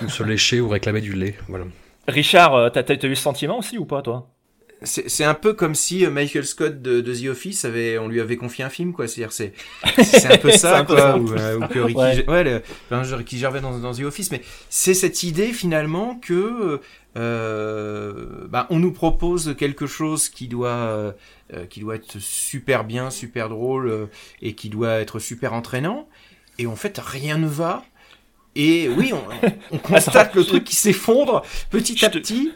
ou 0.04 0.08
se 0.08 0.24
léchait 0.24 0.58
ou 0.58 0.68
réclamait 0.68 1.00
du 1.00 1.12
lait. 1.12 1.36
Voilà. 1.48 1.64
Richard, 2.08 2.54
euh, 2.56 2.68
t'as 2.68 2.82
t'as 2.82 2.94
eu 3.06 3.14
ce 3.14 3.22
sentiment 3.22 3.58
aussi 3.60 3.78
ou 3.78 3.84
pas 3.84 4.02
toi? 4.02 4.26
C'est 4.84 5.08
c'est 5.08 5.24
un 5.24 5.34
peu 5.34 5.52
comme 5.54 5.74
si 5.74 6.04
euh, 6.04 6.10
Michael 6.10 6.44
Scott 6.44 6.82
de, 6.82 7.00
de 7.00 7.14
The 7.14 7.28
Office 7.28 7.64
avait, 7.64 7.98
on 7.98 8.08
lui 8.08 8.20
avait 8.20 8.36
confié 8.36 8.64
un 8.64 8.70
film, 8.70 8.92
quoi. 8.92 9.08
C'est-à-dire, 9.08 9.32
c'est, 9.32 9.52
c'est 10.02 10.32
un 10.32 10.38
peu 10.38 10.50
ça, 10.52 10.78
un 10.78 10.84
quoi. 10.84 11.16
Ou, 11.16 11.32
euh, 11.32 11.58
ou 11.58 11.66
que 11.68 11.78
Ricky, 11.78 11.98
Ouais. 11.98 12.28
Ouais, 12.28 12.44
le, 12.44 12.62
enfin, 12.90 13.16
Ricky 13.16 13.38
Gervais 13.38 13.60
dans, 13.60 13.78
dans 13.78 13.94
The 13.94 14.00
Office, 14.02 14.30
mais 14.30 14.42
c'est 14.68 14.94
cette 14.94 15.22
idée 15.22 15.52
finalement 15.52 16.16
que, 16.16 16.80
euh, 17.16 18.46
bah, 18.48 18.66
on 18.70 18.78
nous 18.78 18.92
propose 18.92 19.54
quelque 19.56 19.86
chose 19.86 20.28
qui 20.28 20.48
doit, 20.48 20.68
euh, 20.70 21.12
euh, 21.54 21.66
qui 21.66 21.80
doit 21.80 21.96
être 21.96 22.18
super 22.18 22.84
bien, 22.84 23.10
super 23.10 23.48
drôle 23.48 23.88
euh, 23.88 24.06
et 24.40 24.54
qui 24.54 24.68
doit 24.70 24.94
être 25.00 25.18
super 25.18 25.52
entraînant, 25.52 26.08
et 26.58 26.66
en 26.66 26.76
fait 26.76 26.98
rien 27.02 27.38
ne 27.38 27.46
va. 27.48 27.84
Et 28.54 28.88
oui, 28.88 29.12
on, 29.12 29.22
on 29.70 29.78
constate 29.78 30.28
Attends, 30.30 30.38
le 30.38 30.44
truc 30.44 30.64
qui 30.64 30.76
s'effondre 30.76 31.42
petit 31.70 32.04
à 32.04 32.10
petit. 32.10 32.52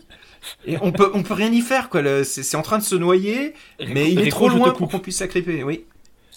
Et 0.66 0.76
on 0.80 0.92
peut, 0.92 1.10
on 1.14 1.22
peut 1.22 1.34
rien 1.34 1.52
y 1.52 1.60
faire, 1.60 1.88
quoi. 1.88 2.02
C'est 2.24 2.56
en 2.56 2.62
train 2.62 2.78
de 2.78 2.82
se 2.82 2.94
noyer, 2.96 3.54
mais 3.88 4.10
il 4.10 4.18
est 4.18 4.24
Rico, 4.24 4.36
trop 4.36 4.48
loin 4.48 4.70
pour 4.70 4.88
qu'on 4.88 4.98
puisse 4.98 5.16
s'agripper. 5.18 5.62
Oui. 5.62 5.84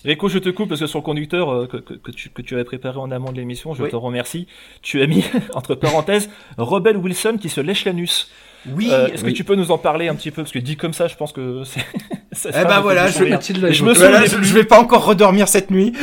Rico, 0.05 0.29
je 0.29 0.39
te 0.39 0.49
coupe 0.49 0.69
parce 0.69 0.79
que 0.79 0.87
sur 0.87 0.99
le 0.99 1.03
conducteur 1.03 1.49
euh, 1.49 1.67
que, 1.67 1.75
que, 1.77 1.93
que 1.93 2.11
tu, 2.11 2.29
que 2.29 2.41
tu 2.41 2.53
avais 2.53 2.63
préparé 2.63 2.97
en 2.99 3.11
amont 3.11 3.31
de 3.33 3.37
l'émission, 3.37 3.73
je 3.73 3.83
Oui. 3.83 3.89
te 3.89 3.97
remercie. 3.97 4.47
Tu 4.81 5.01
as 5.01 5.07
mis, 5.07 5.25
entre 5.53 5.75
parenthèses, 5.75 6.29
Rebel 6.57 6.95
Wilson 6.97 7.37
qui 7.39 7.49
se 7.49 7.59
lèche 7.59 7.83
l'anus. 7.85 8.31
Oui. 8.67 8.89
Euh, 8.91 9.07
Est-ce 9.07 9.23
oui. 9.23 9.31
que 9.31 9.37
tu 9.37 9.43
peux 9.43 9.55
nous 9.55 9.71
en 9.71 9.77
parler 9.77 10.07
un 10.07 10.15
petit 10.15 10.31
peu? 10.31 10.43
Parce 10.43 10.51
que 10.51 10.59
dit 10.59 10.75
comme 10.77 10.93
ça, 10.93 11.07
je 11.07 11.15
pense 11.15 11.31
que 11.31 11.63
c'est. 12.31 12.51
ça 12.51 12.61
Eh 12.61 12.65
ben 12.65 12.81
voilà, 12.81 13.07
je- 13.07 13.23
je 13.23 13.83
me 13.83 13.93
Voilà, 13.93 14.25
je, 14.25 14.35
vais 14.53 14.63
pas 14.63 14.79
encore 14.79 15.05
redormir 15.05 15.47
cette 15.47 15.71
nuit. 15.71 15.93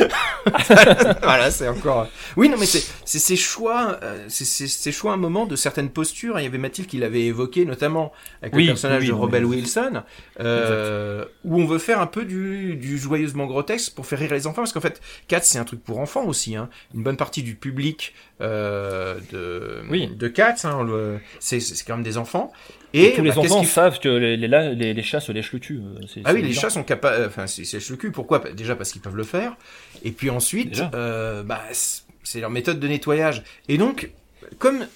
voilà, 1.23 1.51
c'est 1.51 1.67
encore. 1.67 2.07
Oui, 2.35 2.49
non, 2.49 2.57
mais 2.59 2.65
c'est 2.65 2.83
c'est 3.05 3.19
ces 3.19 3.35
choix, 3.35 3.99
euh, 4.03 4.25
c'est 4.27 4.45
ces 4.45 4.91
choix 4.91 5.13
un 5.13 5.17
moment 5.17 5.45
de 5.45 5.55
certaines 5.55 5.89
postures. 5.89 6.39
Il 6.39 6.43
y 6.43 6.45
avait 6.47 6.57
Mathilde 6.57 6.87
qui 6.87 6.97
l'avait 6.97 7.25
évoqué, 7.25 7.65
notamment 7.65 8.11
avec 8.41 8.55
Oui, 8.55 8.63
le 8.63 8.69
personnage 8.71 9.01
oui, 9.03 9.07
de 9.09 9.13
Rebel 9.13 9.45
oui. 9.45 9.57
Wilson, 9.57 10.03
euh, 10.39 11.25
où 11.43 11.61
on 11.61 11.65
veut 11.65 11.79
faire 11.79 12.01
un 12.01 12.07
peu 12.07 12.25
du, 12.25 12.75
du 12.75 12.97
joyeusement 12.97 13.45
grotesque 13.45 13.93
pour 13.95 14.05
faire 14.05 14.19
rire 14.19 14.33
les 14.33 14.47
enfants, 14.47 14.61
parce 14.61 14.73
qu'en 14.73 14.81
fait, 14.81 15.01
Cats 15.27 15.39
c'est 15.43 15.59
un 15.59 15.63
truc 15.65 15.83
pour 15.83 15.99
enfants 15.99 16.25
aussi. 16.25 16.55
Hein. 16.55 16.69
Une 16.93 17.03
bonne 17.03 17.17
partie 17.17 17.43
du 17.43 17.55
public 17.55 18.13
euh, 18.41 19.15
de 19.31 19.81
Oui. 19.89 20.07
de 20.07 20.27
Cats, 20.27 20.55
hein, 20.65 20.85
c'est 21.39 21.59
quand 21.85 21.95
même 21.95 22.03
des 22.03 22.17
enfants. 22.17 22.46
Et 22.93 23.07
Et, 23.07 23.13
tous 23.13 23.21
les 23.23 23.29
bah, 23.31 23.35
qu'est-ce 23.41 23.53
enfants 23.53 23.63
savent 23.65 23.99
que 23.99 24.09
les, 24.09 24.37
les, 24.37 24.47
les, 24.47 24.93
les 24.93 25.03
chats 25.03 25.19
se 25.19 25.31
lèchent 25.31 25.51
le 25.53 25.59
cul. 25.59 25.77
euh, 25.79 26.21
ah 26.25 26.33
oui, 26.33 26.41
les 26.41 26.53
chats 26.53 26.69
sont 26.69 26.83
capables, 26.83 27.25
enfin, 27.27 27.45
c'est 27.47 27.65
c'est 27.65 27.89
le 27.89 27.95
cul. 27.97 28.11
Pourquoi? 28.11 28.39
Déjà 28.55 28.75
parce 28.75 28.91
qu'ils 28.91 29.01
peuvent 29.01 29.15
le 29.17 29.23
faire. 29.23 29.55
Et 30.03 30.11
puis 30.11 30.29
ensuite, 30.29 30.81
euh, 30.93 31.43
bah, 31.43 31.61
c'est- 31.71 32.39
leur 32.39 32.49
méthode 32.49 32.79
de 32.79 32.87
nettoyage. 32.87 33.43
Et 33.67 33.77
donc, 33.77 34.09
comme 34.57 34.87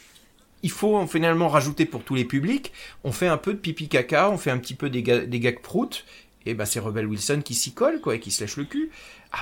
il 0.64 0.70
faut 0.72 1.06
finalement 1.08 1.48
rajouter 1.50 1.86
pour 1.86 2.04
tous 2.04 2.16
les 2.16 2.26
publics, 2.26 2.72
on 3.04 3.12
fait 3.12 3.28
un 3.28 3.38
peu 3.38 3.54
de 3.54 3.58
pipi 3.58 3.88
caca, 3.88 4.30
on 4.30 4.38
fait 4.38 4.52
un 4.52 4.58
petit 4.58 4.76
peu 4.76 4.90
des, 4.90 5.02
ga- 5.04 5.26
des 5.26 5.40
gags 5.40 5.60
proutes. 5.62 6.06
Et 6.46 6.54
bah, 6.56 6.66
c'est 6.66 6.80
Rebel 6.80 7.06
Wilson 7.06 7.42
qui 7.44 7.54
s'y 7.54 7.72
colle, 7.74 8.00
quoi, 8.02 8.16
et 8.16 8.20
qui 8.20 8.32
se 8.32 8.42
lèche 8.42 8.58
le 8.58 8.64
cul. 8.64 8.90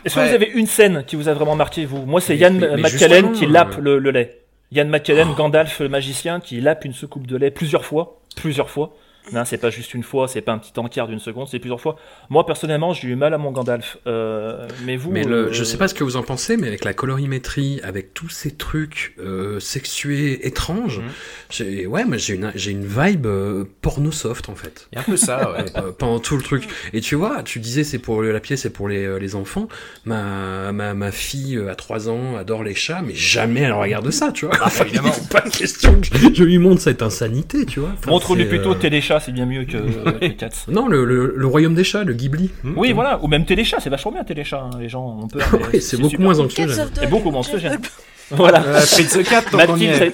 Est-ce 0.04 0.16
que 0.16 0.20
vous 0.20 0.34
avez 0.36 0.50
une 0.54 0.68
scène 0.68 1.04
qui 1.08 1.16
vous 1.16 1.28
a 1.30 1.34
vraiment 1.34 1.56
marqué, 1.56 1.86
vous? 1.86 2.06
Moi, 2.06 2.20
c'est 2.22 2.36
Yann 2.36 2.60
justement, 2.88 3.32
qui 3.32 3.46
lappe 3.46 3.78
euh, 3.78 3.82
le, 3.82 4.00
le 4.00 4.12
lait. 4.12 4.40
Yann 4.72 4.90
McKellen, 4.90 5.30
Oh. 5.32 5.36
Gandalf, 5.36 5.80
le 5.80 5.90
magicien, 5.90 6.40
qui 6.40 6.62
lappe 6.62 6.86
une 6.86 6.94
soucoupe 6.94 7.26
de 7.28 7.36
lait 7.38 7.52
plusieurs 7.52 7.86
fois. 7.86 8.22
Plusieurs 8.36 8.70
fois. 8.70 8.94
Non, 9.34 9.44
c'est 9.46 9.58
pas 9.58 9.70
juste 9.70 9.94
une 9.94 10.04
fois, 10.04 10.28
c'est 10.28 10.42
pas 10.42 10.52
un 10.52 10.58
petit 10.58 10.78
encart 10.80 11.08
d'une 11.08 11.20
seconde, 11.20 11.48
c'est 11.50 11.60
plusieurs 11.60 11.82
fois. 11.82 11.96
Moi, 12.30 12.46
personnellement, 12.46 12.94
j'ai 12.94 13.08
eu 13.10 13.16
mal 13.16 13.34
à 13.34 13.38
mon 13.38 13.52
Gandalf. 13.52 13.98
Euh, 14.08 14.68
mais 14.86 14.96
vous. 14.98 15.12
Mais 15.12 15.24
le, 15.24 15.36
euh, 15.48 15.52
je 15.54 15.64
sais 15.64 15.78
pas 15.78 15.88
ce 15.88 15.94
que 15.94 16.04
vous 16.04 16.16
en 16.18 16.24
pensez, 16.24 16.58
mais 16.58 16.68
avec 16.68 16.84
la 16.86 16.94
colorimétrie, 16.94 17.80
avec 17.84 18.14
tous 18.14 18.30
ces 18.30 18.52
trucs 18.52 19.16
euh, 19.20 19.60
sexués 19.60 20.46
étranges, 20.48 21.00
Mhm. 21.00 21.06
j'ai 21.50 21.86
ouais, 21.88 22.06
mais 22.06 22.18
j'ai 22.20 22.36
une 22.36 22.52
j'ai 22.56 22.72
une 22.72 22.86
vibe 22.86 23.26
euh, 23.26 23.66
porno 23.82 24.12
soft 24.12 24.50
en 24.50 24.56
fait. 24.56 24.88
Il 24.92 24.96
y 24.96 24.98
a 25.00 25.02
un 25.02 25.06
peu 25.06 25.18
ça, 25.18 25.52
ouais. 25.52 25.66
Euh, 25.78 25.92
pendant 25.98 26.20
tout 26.20 26.36
le 26.36 26.42
truc. 26.44 26.68
Et 26.94 27.02
tu 27.02 27.16
vois, 27.16 27.44
tu 27.44 27.60
disais 27.60 27.84
c'est 27.84 28.00
pour 28.00 28.22
la 28.24 28.40
pièce, 28.40 28.62
c'est 28.62 28.70
pour 28.72 28.90
les, 28.90 29.20
les 29.20 29.36
enfants. 29.36 29.68
Ma, 30.06 30.72
ma, 30.72 30.94
ma 30.94 31.12
fille 31.12 31.58
euh, 31.58 31.70
à 31.72 31.76
3 31.76 32.10
ans 32.10 32.36
adore 32.38 32.64
les 32.64 32.74
chats, 32.76 33.02
mais 33.06 33.14
jamais 33.14 33.62
elle 33.62 33.74
regarde 33.74 34.10
ça, 34.12 34.32
tu 34.32 34.46
vois. 34.46 34.56
évidemment. 34.82 35.12
pas 35.32 35.42
question 35.42 36.00
que 36.02 36.08
je, 36.08 36.34
je 36.34 36.44
lui 36.44 36.58
montre 36.58 36.82
cette 36.82 37.02
insanité, 37.02 37.66
tu 37.66 37.80
vois. 37.80 37.92
Enfin, 37.98 38.12
Montre-lui 38.12 38.46
plutôt 38.46 38.72
euh, 38.72 38.76
C'est 39.20 39.32
bien 39.32 39.46
mieux 39.46 39.66
que, 39.66 39.78
que 40.20 40.26
Cats. 40.28 40.50
Non, 40.68 40.88
le, 40.88 41.06
le, 41.06 41.34
le 41.36 41.46
royaume 41.48 41.76
des 41.76 41.84
chats, 41.84 42.04
le 42.04 42.14
Ghibli. 42.14 42.50
Oui, 42.64 42.92
voilà, 42.94 43.20
ou 43.24 43.28
même 43.28 43.46
Téléchat, 43.46 43.80
c'est 43.80 43.90
vachement 43.90 44.12
bien 44.12 44.24
Téléchat. 44.24 44.62
hein. 44.62 44.78
Les 44.80 44.90
gens 44.90 45.20
ont 45.24 45.28
peur. 45.28 45.48
mais 45.54 45.68
Ouais, 45.68 45.80
c'est 45.80 45.98
beaucoup 45.98 46.22
moins 46.22 46.34
the 46.36 47.04
Et 47.04 47.08
beaucoup 47.08 47.32
moins 47.32 47.40
anxiogène. 47.42 47.80
Voilà. 48.32 48.62
Euh, 48.64 48.80
the 48.82 49.24
Cat, 49.28 49.42
tant 49.50 49.66
qu'on 49.66 49.76
y 49.78 49.86
est. 49.86 50.00
Mathilde, 50.00 50.14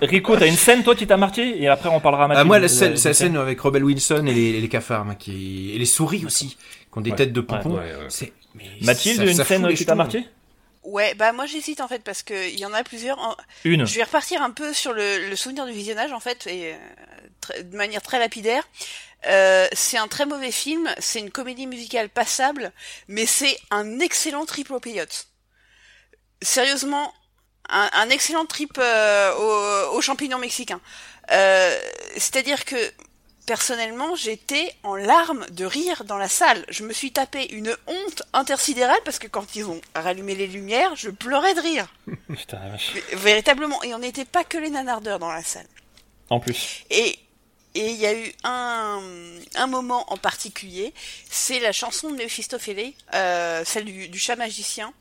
t'as- 0.00 0.06
Rico, 0.06 0.36
t'as 0.36 0.48
une 0.48 0.56
scène 0.56 0.82
toi 0.82 0.96
qui 0.96 1.06
t'a 1.06 1.16
marqué 1.16 1.62
et 1.62 1.68
après 1.68 1.88
on 1.88 2.00
parlera 2.00 2.22
à 2.22 2.24
Ah, 2.24 2.28
Mathilde. 2.28 2.46
moi, 2.48 2.58
la 2.58 2.66
scène, 2.66 2.96
c'est 2.96 3.10
la 3.10 3.14
scène 3.14 3.36
avec 3.36 3.60
Rebel 3.60 3.84
Wilson 3.84 4.26
et 4.26 4.34
les, 4.34 4.60
les 4.60 4.68
cafards, 4.68 5.06
qui, 5.18 5.70
et 5.72 5.78
les 5.78 5.84
souris 5.86 6.24
aussi, 6.26 6.48
qui 6.48 6.98
ont 6.98 7.00
des 7.00 7.10
Ouais. 7.10 7.16
têtes 7.16 7.32
de 7.32 7.40
poupons. 7.40 7.74
Ouais, 7.74 7.78
ouais. 7.82 8.06
C'est- 8.08 8.32
mais 8.56 8.64
Mathilde, 8.80 9.18
ça- 9.18 9.24
une 9.26 9.34
ça 9.36 9.44
scène 9.44 9.72
qui 9.72 9.86
t'a 9.86 9.94
marqué? 9.94 10.24
Ouais, 10.84 11.14
bah 11.16 11.30
moi 11.32 11.46
j'hésite 11.46 11.80
en 11.80 11.86
fait 11.86 12.02
parce 12.02 12.24
que 12.24 12.34
il 12.52 12.58
y 12.58 12.66
en 12.66 12.72
a 12.72 12.82
plusieurs. 12.82 13.16
En- 13.20 13.36
Une. 13.64 13.86
Je 13.86 13.94
vais 13.94 14.02
repartir 14.02 14.42
un 14.42 14.50
peu 14.50 14.72
sur 14.72 14.92
le, 14.92 15.28
le 15.30 15.36
souvenir 15.36 15.64
du 15.64 15.70
visionnage 15.72 16.12
en 16.12 16.18
fait, 16.18 16.48
et 16.48 16.72
euh, 16.72 16.74
de 17.62 17.76
manière 17.76 18.02
très 18.02 18.18
lapidaire. 18.18 18.64
Euh, 19.26 19.68
c'est 19.72 19.98
un 19.98 20.08
très 20.08 20.26
mauvais 20.26 20.50
film, 20.50 20.92
c'est 20.98 21.20
une 21.20 21.30
comédie 21.30 21.66
musicale 21.66 22.08
passable, 22.08 22.72
mais 23.08 23.26
c'est 23.26 23.56
un 23.70 24.00
excellent 24.00 24.46
trip 24.46 24.70
au 24.70 24.80
peyote. 24.80 25.28
Sérieusement, 26.42 27.14
un, 27.68 27.88
un 27.92 28.10
excellent 28.10 28.46
trip 28.46 28.72
euh, 28.78 29.90
aux, 29.92 29.96
aux 29.96 30.00
champignons 30.00 30.38
mexicains. 30.38 30.80
Euh, 31.30 31.78
C'est-à-dire 32.16 32.64
que 32.64 32.76
personnellement, 33.46 34.16
j'étais 34.16 34.74
en 34.82 34.96
larmes 34.96 35.46
de 35.50 35.64
rire 35.64 36.04
dans 36.04 36.18
la 36.18 36.28
salle. 36.28 36.64
Je 36.68 36.82
me 36.82 36.92
suis 36.92 37.12
tapé 37.12 37.52
une 37.52 37.76
honte 37.86 38.22
intersidérale 38.32 39.00
parce 39.04 39.18
que 39.18 39.28
quand 39.28 39.54
ils 39.54 39.66
ont 39.66 39.80
rallumé 39.94 40.34
les 40.34 40.46
lumières, 40.48 40.96
je 40.96 41.10
pleurais 41.10 41.54
de 41.54 41.60
rire. 41.60 41.86
Putain, 42.28 42.58
la 42.60 42.70
vache. 42.70 42.92
Véritablement. 43.12 43.82
Et 43.84 43.94
on 43.94 43.98
n'était 43.98 44.24
pas 44.24 44.42
que 44.42 44.58
les 44.58 44.70
nanardeurs 44.70 45.18
dans 45.20 45.30
la 45.30 45.42
salle. 45.44 45.66
En 46.30 46.40
plus. 46.40 46.84
Et 46.90 47.18
et 47.74 47.90
il 47.90 47.96
y 47.96 48.06
a 48.06 48.14
eu 48.14 48.32
un, 48.44 49.00
un 49.54 49.66
moment 49.66 50.04
en 50.12 50.16
particulier, 50.16 50.92
c'est 51.30 51.60
la 51.60 51.72
chanson 51.72 52.10
de 52.10 52.16
Méphistophélès, 52.16 52.92
euh, 53.14 53.62
celle 53.64 53.84
du, 53.86 54.08
du 54.08 54.18
chat 54.18 54.36
magicien, 54.36 54.92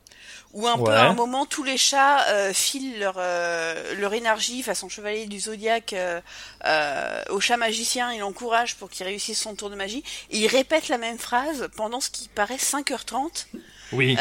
où 0.54 0.68
un 0.68 0.78
peu 0.78 0.92
à 0.92 1.04
un 1.04 1.14
moment 1.14 1.46
tous 1.46 1.64
les 1.64 1.78
chats 1.78 2.28
euh, 2.28 2.54
filent 2.54 3.00
leur 3.00 3.16
euh, 3.18 3.96
leur 3.96 4.14
énergie 4.14 4.64
façon 4.64 4.90
chevalier 4.90 5.26
du 5.26 5.40
zodiaque 5.40 5.94
euh, 5.94 6.20
euh, 6.66 7.24
au 7.30 7.40
chat 7.40 7.58
magicien, 7.58 8.12
il 8.12 8.20
l'encourage 8.20 8.76
pour 8.76 8.90
qu'il 8.90 9.06
réussisse 9.06 9.40
son 9.40 9.56
tour 9.56 9.70
de 9.70 9.76
magie, 9.76 10.04
et 10.30 10.38
il 10.40 10.48
répète 10.48 10.90
la 10.90 10.98
même 10.98 11.18
phrase 11.18 11.70
pendant 11.78 12.02
ce 12.02 12.10
qui 12.10 12.28
paraît 12.30 12.58
5h30. 12.58 13.46
Oui. 13.94 14.16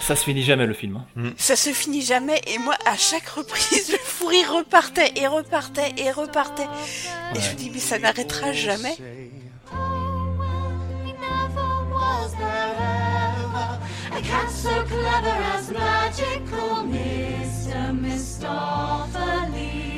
Ça 0.00 0.16
se 0.16 0.24
finit 0.24 0.42
jamais 0.42 0.66
le 0.66 0.74
film. 0.74 0.96
hein. 1.16 1.30
Ça 1.36 1.54
se 1.56 1.70
finit 1.72 2.02
jamais 2.02 2.40
et 2.46 2.58
moi 2.58 2.74
à 2.86 2.96
chaque 2.96 3.28
reprise 3.28 3.92
le 3.92 3.98
fou 3.98 4.26
rire 4.26 4.52
repartait 4.52 5.12
et 5.16 5.26
repartait 5.26 5.92
et 5.96 6.10
repartait 6.10 6.68
et 7.36 7.40
je 7.40 7.50
me 7.50 7.54
dis 7.54 7.70
mais 7.72 7.78
ça 7.78 7.98
n'arrêtera 7.98 8.52
jamais. 8.52 8.96
A 14.12 14.20
cat 14.22 14.48
so 14.50 14.68
clever 14.90 15.38
as 15.54 15.70
magical 15.70 16.84
Mr. 16.86 17.92
Mistopheles. 17.92 19.89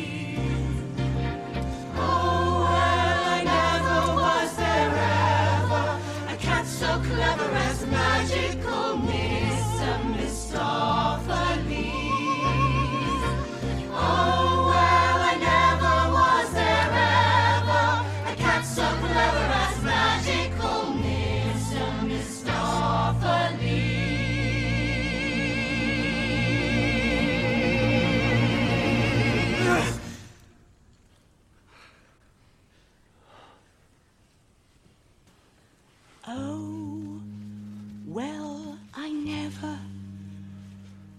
Magical 8.22 9.01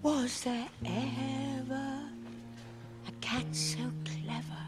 was 0.03 0.43
there 0.43 0.67
ever 0.85 1.99
a 3.07 3.11
cat 3.21 3.45
so 3.53 3.89
clever 4.03 4.65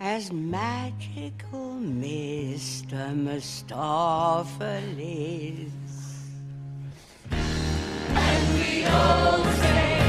as 0.00 0.32
magical 0.32 1.76
Mr. 1.78 3.14
Mistopheles. 3.14 4.56
And 7.30 8.54
we 8.54 8.86
all 8.86 9.44
say, 9.44 10.05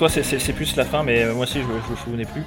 toi, 0.00 0.08
c'est- 0.08 0.22
plus 0.54 0.76
la 0.76 0.86
fin, 0.86 1.02
mais 1.02 1.26
moi 1.34 1.42
aussi, 1.42 1.58
je 1.60 1.66
je 1.86 1.90
me 1.90 1.96
souvenais 1.96 2.24
plus. 2.24 2.42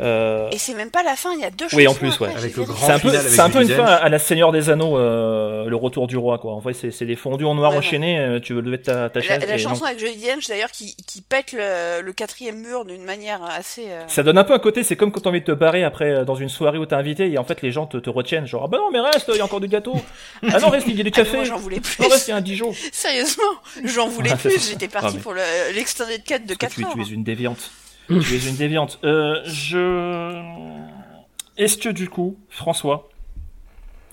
Euh, 0.00 0.48
Et 0.52 0.58
c'est 0.58 0.74
même 0.74 0.90
pas 0.90 1.02
la 1.02 1.16
fin, 1.16 1.32
il 1.34 1.40
y 1.40 1.44
a 1.44 1.50
deux 1.50 1.66
Oui, 1.72 1.86
en 1.88 1.94
plus, 1.94 2.08
après, 2.12 2.26
ouais. 2.26 2.30
j'ai 2.32 2.38
Avec 2.38 2.56
le 2.56 2.62
vérifié. 2.64 2.86
grand 2.86 2.86
C'est 2.86 2.92
un 2.92 2.98
peu, 3.10 3.16
c'est 3.28 3.40
un 3.40 3.50
peu 3.50 3.62
une 3.62 3.68
fin 3.68 3.84
à 3.84 4.08
la 4.08 4.18
Seigneur 4.18 4.52
des 4.52 4.70
Anneaux, 4.70 4.96
euh, 4.98 5.64
le 5.68 5.76
retour 5.76 6.06
du 6.06 6.16
roi, 6.16 6.38
quoi. 6.38 6.52
En 6.52 6.60
fait, 6.60 6.72
c'est 6.74 6.90
c'est 6.90 7.06
des 7.06 7.16
fondus 7.16 7.44
en 7.44 7.54
noir 7.54 7.72
Ouais, 7.72 7.78
enchaînés, 7.78 8.18
euh, 8.18 8.40
tu 8.40 8.54
veux 8.54 8.60
lever 8.60 8.80
ta, 8.80 9.08
ta 9.10 9.20
La, 9.20 9.24
chaise. 9.26 9.44
la 9.46 9.52
non. 9.52 9.58
chanson 9.58 9.84
avec 9.84 9.98
Dench 10.00 10.46
d'ailleurs 10.48 10.70
qui, 10.70 10.94
qui 11.06 11.20
pète 11.20 11.52
le, 11.52 12.00
le 12.02 12.12
quatrième 12.12 12.58
mur 12.60 12.84
d'une 12.84 13.04
manière 13.04 13.40
assez. 13.44 13.86
euh, 13.88 14.02
Ça 14.08 14.22
donne 14.22 14.38
un 14.38 14.44
peu 14.44 14.54
un 14.54 14.58
côté, 14.58 14.82
c'est 14.82 14.96
comme 14.96 15.10
quand 15.12 15.20
t'as 15.20 15.30
envie 15.30 15.40
de 15.40 15.46
te 15.46 15.52
barrer 15.52 15.84
après 15.84 16.10
euh, 16.10 16.24
dans 16.24 16.36
une 16.36 16.48
soirée 16.48 16.78
où 16.78 16.86
t'es 16.86 16.94
invité 16.94 17.30
et 17.30 17.38
en 17.38 17.44
fait 17.44 17.62
les 17.62 17.72
gens 17.72 17.86
te, 17.86 17.96
te 17.98 18.10
retiennent, 18.10 18.46
genre 18.46 18.62
ah 18.64 18.68
bah 18.68 18.78
non 18.78 18.90
mais 18.92 19.00
reste, 19.00 19.30
il 19.32 19.36
y 19.38 19.40
a 19.40 19.44
encore 19.44 19.60
du 19.60 19.68
gâteau. 19.68 19.94
Ah 20.50 20.58
non 20.60 20.68
reste, 20.70 20.86
il 20.88 20.96
y 20.96 21.00
a 21.00 21.04
du 21.04 21.10
Ah, 21.14 21.16
café. 21.18 21.36
moi 21.36 21.44
j'en 21.44 21.56
voulais 21.58 21.80
plus. 21.80 22.00
Non 22.02 22.08
reste, 22.08 22.28
il 22.28 22.30
y 22.30 22.34
a 22.34 22.36
un 22.36 22.40
Dijon. 22.40 22.72
Sérieusement, 22.92 23.42
j'en 23.84 24.08
voulais 24.08 24.30
Ah, 24.32 24.36
plus. 24.36 24.68
J'étais 24.70 24.88
Ah, 24.94 25.00
parti 25.00 25.16
mais- 25.16 25.22
pour 25.22 25.32
le- 25.34 25.40
l'extended 25.74 26.22
cut 26.24 26.38
de 26.40 26.54
Parce 26.54 26.56
que 26.56 26.56
4 26.56 26.74
tu, 26.74 26.84
heures. 26.84 26.92
tu 27.06 27.12
es 27.12 27.14
une 27.14 27.24
déviante. 27.24 27.70
Tu 28.08 28.34
es 28.34 28.48
une 28.48 28.56
déviante. 28.56 28.98
Euh, 29.04 29.40
je. 29.44 30.42
Est-ce 31.56 31.76
que 31.78 31.88
du 31.88 32.08
coup, 32.08 32.38
François, 32.48 33.08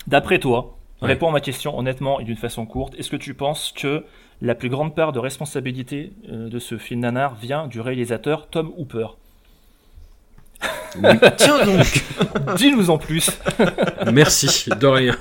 d'après 0.06 0.38
toi, 0.38 0.72
Ouais. 1.02 1.08
réponds 1.08 1.28
à 1.28 1.32
ma 1.32 1.40
question 1.42 1.78
honnêtement 1.78 2.20
et 2.20 2.24
d'une 2.24 2.36
façon 2.38 2.64
courte. 2.64 2.94
Est-ce 2.98 3.10
que 3.10 3.16
tu 3.16 3.34
penses 3.34 3.70
que 3.76 4.04
la 4.40 4.54
plus 4.54 4.70
grande 4.70 4.94
part 4.94 5.12
de 5.12 5.18
responsabilité 5.18 6.14
euh, 6.30 6.48
de 6.48 6.58
ce 6.58 6.78
film 6.78 7.00
nanar 7.00 7.34
vient 7.34 7.66
du 7.66 7.80
réalisateur 7.82 8.48
Tom 8.48 8.72
Hooper? 8.78 9.08
Tiens 11.36 11.64
donc 11.66 12.04
Dis-nous 12.56 12.88
en 12.90 12.96
plus. 12.98 13.30
Merci, 14.12 14.68
de 14.80 14.86
rien. 14.86 15.14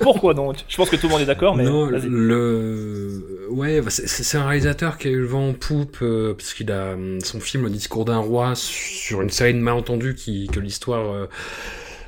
Pourquoi 0.00 0.34
donc? 0.34 0.56
Je 0.68 0.76
pense 0.76 0.90
que 0.90 0.96
tout 0.96 1.06
le 1.06 1.12
monde 1.12 1.22
est 1.22 1.26
d'accord, 1.26 1.56
mais 1.56 1.64
non, 1.64 1.86
vas-y. 1.86 2.02
le 2.08 3.46
ouais, 3.50 3.80
bah, 3.80 3.90
c'est- 3.90 4.06
c'est 4.06 4.22
c'est 4.22 4.36
un 4.36 4.46
réalisateur 4.46 4.98
qui 4.98 5.08
a 5.08 5.10
eu 5.10 5.20
le 5.20 5.26
vent 5.26 5.48
en 5.48 5.52
poupe 5.54 5.98
euh, 6.02 6.34
parce 6.34 6.52
qu'il 6.52 6.70
a 6.70 6.92
hum, 6.92 7.20
son 7.22 7.40
film 7.40 7.64
Le 7.64 7.70
Discours 7.70 8.04
d'un 8.04 8.18
roi 8.18 8.52
sur 8.54 9.22
une 9.22 9.30
série 9.30 9.54
de 9.54 9.58
malentendus 9.60 10.14
qui 10.14 10.46
que 10.48 10.60
l'histoire 10.60 11.12
euh, 11.14 11.26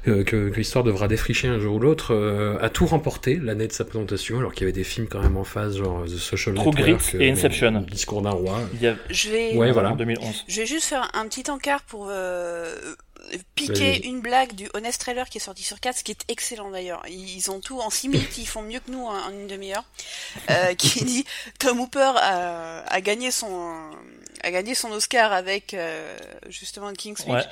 que, 0.04 0.22
que- 0.22 0.48
que 0.50 0.56
l'histoire 0.56 0.84
devra 0.84 1.08
défricher 1.08 1.48
un 1.48 1.58
jour 1.58 1.76
ou 1.76 1.78
l'autre 1.78 2.14
euh, 2.14 2.58
a 2.60 2.68
tout 2.70 2.86
remporté 2.86 3.36
l'année 3.36 3.66
de 3.66 3.72
sa 3.72 3.84
présentation 3.84 4.38
alors 4.38 4.52
qu'il 4.52 4.62
y 4.62 4.64
avait 4.64 4.72
des 4.72 4.84
films 4.84 5.06
quand 5.08 5.20
même 5.22 5.36
en 5.36 5.44
phase 5.44 5.76
genre 5.76 6.04
The 6.04 6.08
Social 6.16 6.54
True 6.54 6.64
Network 6.66 6.76
Grit 6.78 7.16
euh, 7.16 7.20
et 7.20 7.30
Inception. 7.30 7.70
Le 7.72 7.80
Discours 7.90 8.22
d'un 8.22 8.30
roi. 8.30 8.58
Il 8.74 8.82
y 8.82 8.86
a 8.86 8.96
Je 9.10 9.28
vais, 9.30 9.56
Ouais, 9.56 9.72
voilà. 9.72 9.90
en 9.92 9.96
2011. 9.96 10.44
je 10.48 10.60
vais 10.60 10.66
juste 10.66 10.86
faire 10.86 11.10
un 11.14 11.26
petit 11.26 11.50
encart 11.50 11.82
pour 11.82 12.08
euh, 12.10 12.74
piquer 13.54 14.06
une 14.06 14.20
blague 14.20 14.54
du 14.54 14.68
Honest 14.74 15.00
Trailer 15.00 15.28
qui 15.28 15.38
est 15.38 15.40
sorti 15.40 15.62
sur 15.62 15.80
4, 15.80 15.98
ce 15.98 16.04
qui 16.04 16.12
est 16.12 16.24
excellent 16.28 16.70
d'ailleurs. 16.70 17.02
Ils 17.08 17.50
ont 17.50 17.60
tout 17.60 17.80
en 17.80 17.90
6 17.90 18.08
minutes, 18.08 18.38
ils 18.38 18.46
font 18.46 18.62
mieux 18.62 18.80
que 18.80 18.90
nous 18.90 19.04
en, 19.04 19.14
en 19.14 19.30
une 19.30 19.46
demi-heure. 19.46 19.84
Euh, 20.50 20.74
qui 20.78 21.04
dit 21.04 21.24
Tom 21.58 21.80
Hooper 21.80 22.12
a, 22.16 22.80
a 22.86 23.00
gagné 23.00 23.30
son 23.30 23.90
a 24.42 24.50
gagné 24.50 24.74
son 24.74 24.90
Oscar 24.92 25.32
avec 25.32 25.74
euh, 25.74 26.16
justement 26.48 26.92
King's 26.92 27.20
Speech. 27.20 27.32
Ouais. 27.32 27.44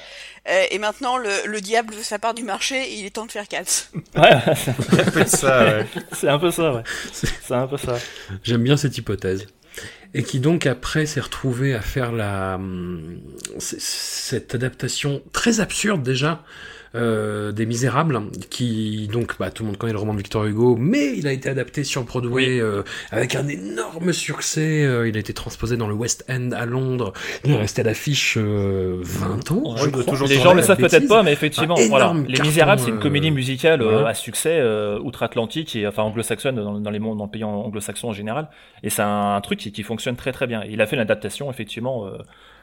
Euh, 0.49 0.65
et 0.71 0.79
maintenant 0.79 1.19
le, 1.19 1.31
le 1.45 1.61
diable 1.61 1.95
veut 1.95 2.03
sa 2.03 2.19
part 2.19 2.33
du 2.35 2.43
marché 2.45 2.83
et 2.83 2.95
il 2.95 3.05
est 3.05 3.11
temps 3.11 3.27
de 3.27 3.33
faire 3.33 3.47
4. 3.49 3.93
Ouais, 4.17 4.55
C'est 4.57 5.01
un 5.01 5.11
peu 5.11 5.25
ça, 5.27 5.65
ouais. 5.65 5.87
c'est 6.13 6.29
un 6.29 6.39
peu 6.39 6.51
ça, 6.51 6.73
ouais. 6.73 6.83
C'est 7.13 7.55
un 7.55 7.67
peu 7.67 7.77
ça. 7.77 7.99
J'aime 8.43 8.63
bien 8.63 8.77
cette 8.77 8.97
hypothèse. 8.97 9.47
Et 10.15 10.23
qui 10.23 10.41
donc 10.41 10.67
après 10.67 11.07
s'est 11.07 11.21
retrouvé 11.21 11.75
à 11.75 11.81
faire 11.81 12.13
la 12.13 12.55
hum, 12.57 13.21
cette 13.59 14.55
adaptation 14.55 15.23
très 15.33 15.61
absurde 15.61 16.03
déjà 16.03 16.45
euh, 16.95 17.53
des 17.53 17.67
Misérables, 17.67 18.21
qui 18.51 19.09
donc 19.13 19.39
bah, 19.39 19.51
tout 19.51 19.63
le 19.63 19.69
monde 19.69 19.77
connaît 19.77 19.93
le 19.93 19.99
roman 19.99 20.13
de 20.13 20.19
Victor 20.19 20.45
Hugo, 20.45 20.77
mais 20.79 21.17
il 21.17 21.27
a 21.27 21.33
été 21.33 21.49
adapté 21.49 21.85
sur 21.85 22.05
Broadway 22.05 22.61
euh, 22.61 22.83
avec 23.11 23.35
un 23.35 23.47
énorme 23.49 24.13
succès. 24.13 24.85
euh, 24.85 25.09
il 25.09 25.17
a 25.17 25.21
été 25.21 25.33
transposé 25.33 25.77
dans 25.77 25.89
le 25.89 25.95
West 25.95 26.25
End 26.29 26.51
à 26.53 26.67
Londres. 26.67 27.13
Il 27.45 27.53
est 27.53 27.57
resté 27.57 27.83
à 27.83 27.85
l'affiche 27.85 28.37
euh, 28.39 28.99
20 29.03 29.53
ans. 29.53 29.77
je 29.77 29.89
crois. 29.91 30.05
toujours 30.05 30.29
les 30.29 30.37
gens 30.41 30.55
le 30.55 30.63
savent 30.63 30.79
peut-être 30.79 31.09
pas, 31.09 31.23
mais 31.23 31.33
effectivement, 31.33 31.77
voilà. 31.89 32.15
Les 32.27 32.41
Misérables, 32.41 32.81
c'est 32.81 32.91
une 32.91 32.97
euh, 32.97 33.01
comédie 33.01 33.31
musicale 33.31 33.83
euh, 33.83 34.07
à 34.07 34.15
succès 34.15 34.59
euh, 34.61 34.99
outre-Atlantique 35.01 35.77
et 35.77 35.87
enfin 35.87 36.03
anglo-saxonne 36.03 36.57
dans, 36.57 36.81
dans 36.81 36.91
les 36.91 36.99
mondes, 36.99 37.19
dans 37.19 37.25
le 37.25 37.31
pays 37.31 37.45
anglo-saxon 37.45 38.09
en 38.09 38.13
général. 38.13 38.49
Et 38.83 38.91
c'est 38.91 39.03
un, 39.03 39.41
truc 39.41 39.59
qui, 39.59 39.73
qui 39.73 39.83
fonctionne 39.83 40.17
très 40.17 40.33
très 40.33 40.47
bien. 40.47 40.63
Il 40.69 40.81
a 40.81 40.87
fait 40.87 40.97
l'adaptation 40.97 41.51
effectivement 41.51 42.07
euh, 42.07 42.19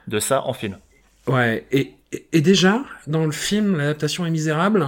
de 0.07 0.19
ça 0.19 0.43
en 0.45 0.53
film. 0.53 0.77
Ouais, 1.27 1.65
et, 1.71 1.93
et, 2.31 2.41
déjà, 2.41 2.83
dans 3.07 3.25
le 3.25 3.31
film, 3.31 3.77
l'adaptation 3.77 4.25
est 4.25 4.31
misérable, 4.31 4.87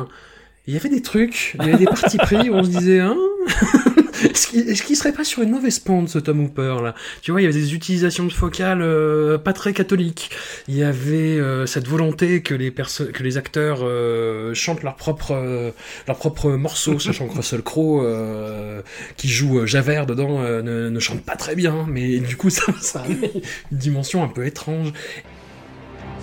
il 0.67 0.73
y 0.73 0.77
avait 0.77 0.89
des 0.89 1.01
trucs, 1.01 1.55
il 1.59 1.65
y 1.65 1.69
avait 1.69 1.77
des 1.77 1.85
partis 1.85 2.17
pris 2.17 2.49
où 2.49 2.53
on 2.53 2.63
se 2.63 2.69
disait, 2.69 2.99
hein 2.99 3.17
Est-ce 4.23 4.47
qu'il 4.47 4.81
qu'il 4.81 4.95
serait 4.95 5.11
pas 5.11 5.23
sur 5.23 5.43
une 5.43 5.51
mauvaise 5.51 5.79
pente, 5.79 6.09
ce 6.09 6.19
Tom 6.19 6.43
Hooper, 6.43 6.77
là? 6.83 6.95
Tu 7.21 7.31
vois, 7.31 7.41
il 7.41 7.43
y 7.43 7.47
avait 7.47 7.59
des 7.59 7.73
utilisations 7.73 8.25
de 8.25 8.31
focales 8.31 8.81
euh, 8.81 9.37
pas 9.37 9.53
très 9.53 9.73
catholiques. 9.73 10.31
Il 10.67 10.75
y 10.75 10.83
avait 10.83 11.39
euh, 11.39 11.65
cette 11.65 11.87
volonté 11.87 12.41
que 12.41 12.53
les 12.53 12.71
que 12.71 13.23
les 13.23 13.37
acteurs 13.37 13.79
euh, 13.81 14.53
chantent 14.53 14.83
leur 14.83 14.95
propre 14.95 15.31
euh, 15.33 15.71
leur 16.07 16.17
propre 16.17 16.51
morceau, 16.51 16.99
sachant 16.99 17.27
que 17.27 17.35
Russell 17.35 17.61
Crowe, 17.61 18.01
euh, 18.03 18.81
qui 19.17 19.27
joue 19.27 19.59
euh, 19.59 19.65
Javert 19.65 20.05
dedans, 20.05 20.41
ne, 20.41 20.89
ne 20.89 20.99
chante 20.99 21.23
pas 21.23 21.35
très 21.35 21.55
bien. 21.55 21.85
Mais 21.87 22.17
du 22.19 22.37
coup, 22.37 22.49
ça, 22.49 22.63
ça 22.81 23.01
a 23.01 23.07
une 23.07 23.41
dimension 23.71 24.23
un 24.23 24.29
peu 24.29 24.45
étrange. 24.45 24.93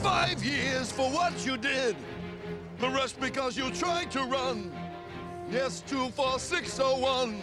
Five 0.05 0.45
years 0.45 0.93
for 0.93 1.09
what 1.09 1.47
you 1.47 1.57
did. 1.57 1.97
The 2.79 2.91
rest 2.91 3.19
because 3.19 3.57
you 3.57 3.71
tried 3.71 4.11
to 4.11 4.23
run. 4.25 4.71
Yes, 5.51 5.83
24601. 5.87 7.41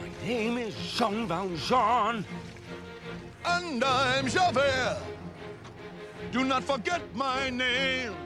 My 0.00 0.08
name 0.26 0.58
is 0.58 0.74
Jean 0.74 1.28
Valjean. 1.28 2.24
And 3.44 3.84
I'm 3.84 4.26
Javert. 4.26 4.98
Do 6.32 6.44
not 6.44 6.64
forget 6.64 7.02
my 7.14 7.50
name. 7.50 8.16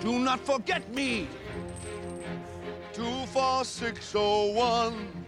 Do 0.00 0.18
not 0.18 0.40
forget 0.40 0.92
me. 0.92 1.28
24601. 2.94 5.19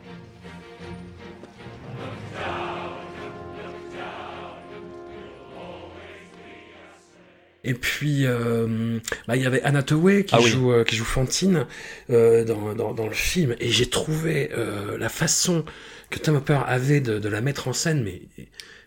Et 7.72 7.74
puis, 7.74 8.26
euh, 8.26 8.98
bah, 9.26 9.34
il 9.34 9.42
y 9.42 9.46
avait 9.46 9.62
Anna 9.62 9.82
qui, 9.82 9.94
Ah 10.32 10.40
joue, 10.40 10.72
euh, 10.72 10.84
qui 10.84 10.94
joue 10.94 11.06
Fantine 11.06 11.64
euh, 12.10 12.44
dans, 12.44 12.74
dans, 12.74 12.92
dans 12.92 13.06
le 13.06 13.14
film. 13.14 13.56
Et 13.60 13.70
j'ai 13.70 13.88
trouvé 13.88 14.50
euh, 14.52 14.98
la 14.98 15.08
façon 15.08 15.64
que 16.10 16.18
Tom 16.18 16.36
Hopper 16.36 16.60
avait 16.66 17.00
de, 17.00 17.18
de 17.18 17.28
la 17.30 17.40
mettre 17.40 17.68
en 17.68 17.72
scène, 17.72 18.02
mais, 18.04 18.20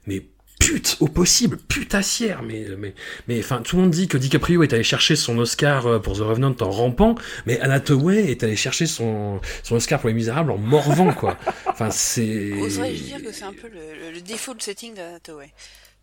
mais 0.06 0.24
pute 0.60 0.98
au 1.00 1.08
possible, 1.08 1.58
putassière. 1.58 2.44
Mais, 2.44 2.68
mais, 2.78 2.94
mais 3.28 3.40
enfin, 3.40 3.64
tout 3.64 3.76
le 3.78 3.82
monde 3.82 3.92
dit 3.92 4.08
que 4.08 4.20
DiCaprio 4.20 4.62
est 4.62 4.72
allé 4.72 4.84
chercher 4.84 5.16
son 5.16 5.40
Oscar 5.40 6.00
pour 6.04 6.16
The 6.16 6.22
Revenant 6.22 6.56
en 6.62 6.70
rampant, 6.70 7.16
mais 7.48 7.60
Anna 7.62 7.80
Thaoué 7.80 8.30
est 8.30 8.44
allé 8.44 8.56
chercher 8.56 8.86
son, 8.86 9.42
son 9.64 9.78
Oscar 9.78 10.00
pour 10.00 10.10
Les 10.10 10.14
Misérables 10.14 10.52
en 10.52 10.60
morvant, 10.60 11.12
quoi. 11.12 11.40
Enfin, 11.66 11.90
c'est... 11.90 12.54
Oserais-je 12.62 13.02
dire 13.04 13.24
que 13.24 13.32
c'est 13.32 13.46
un 13.46 13.52
peu 13.54 13.68
le, 13.68 14.06
le- 14.06 14.12
le 14.14 14.22
défaut 14.22 14.54
de 14.54 14.62
setting 14.62 14.94
d'Hathaway 14.94 15.50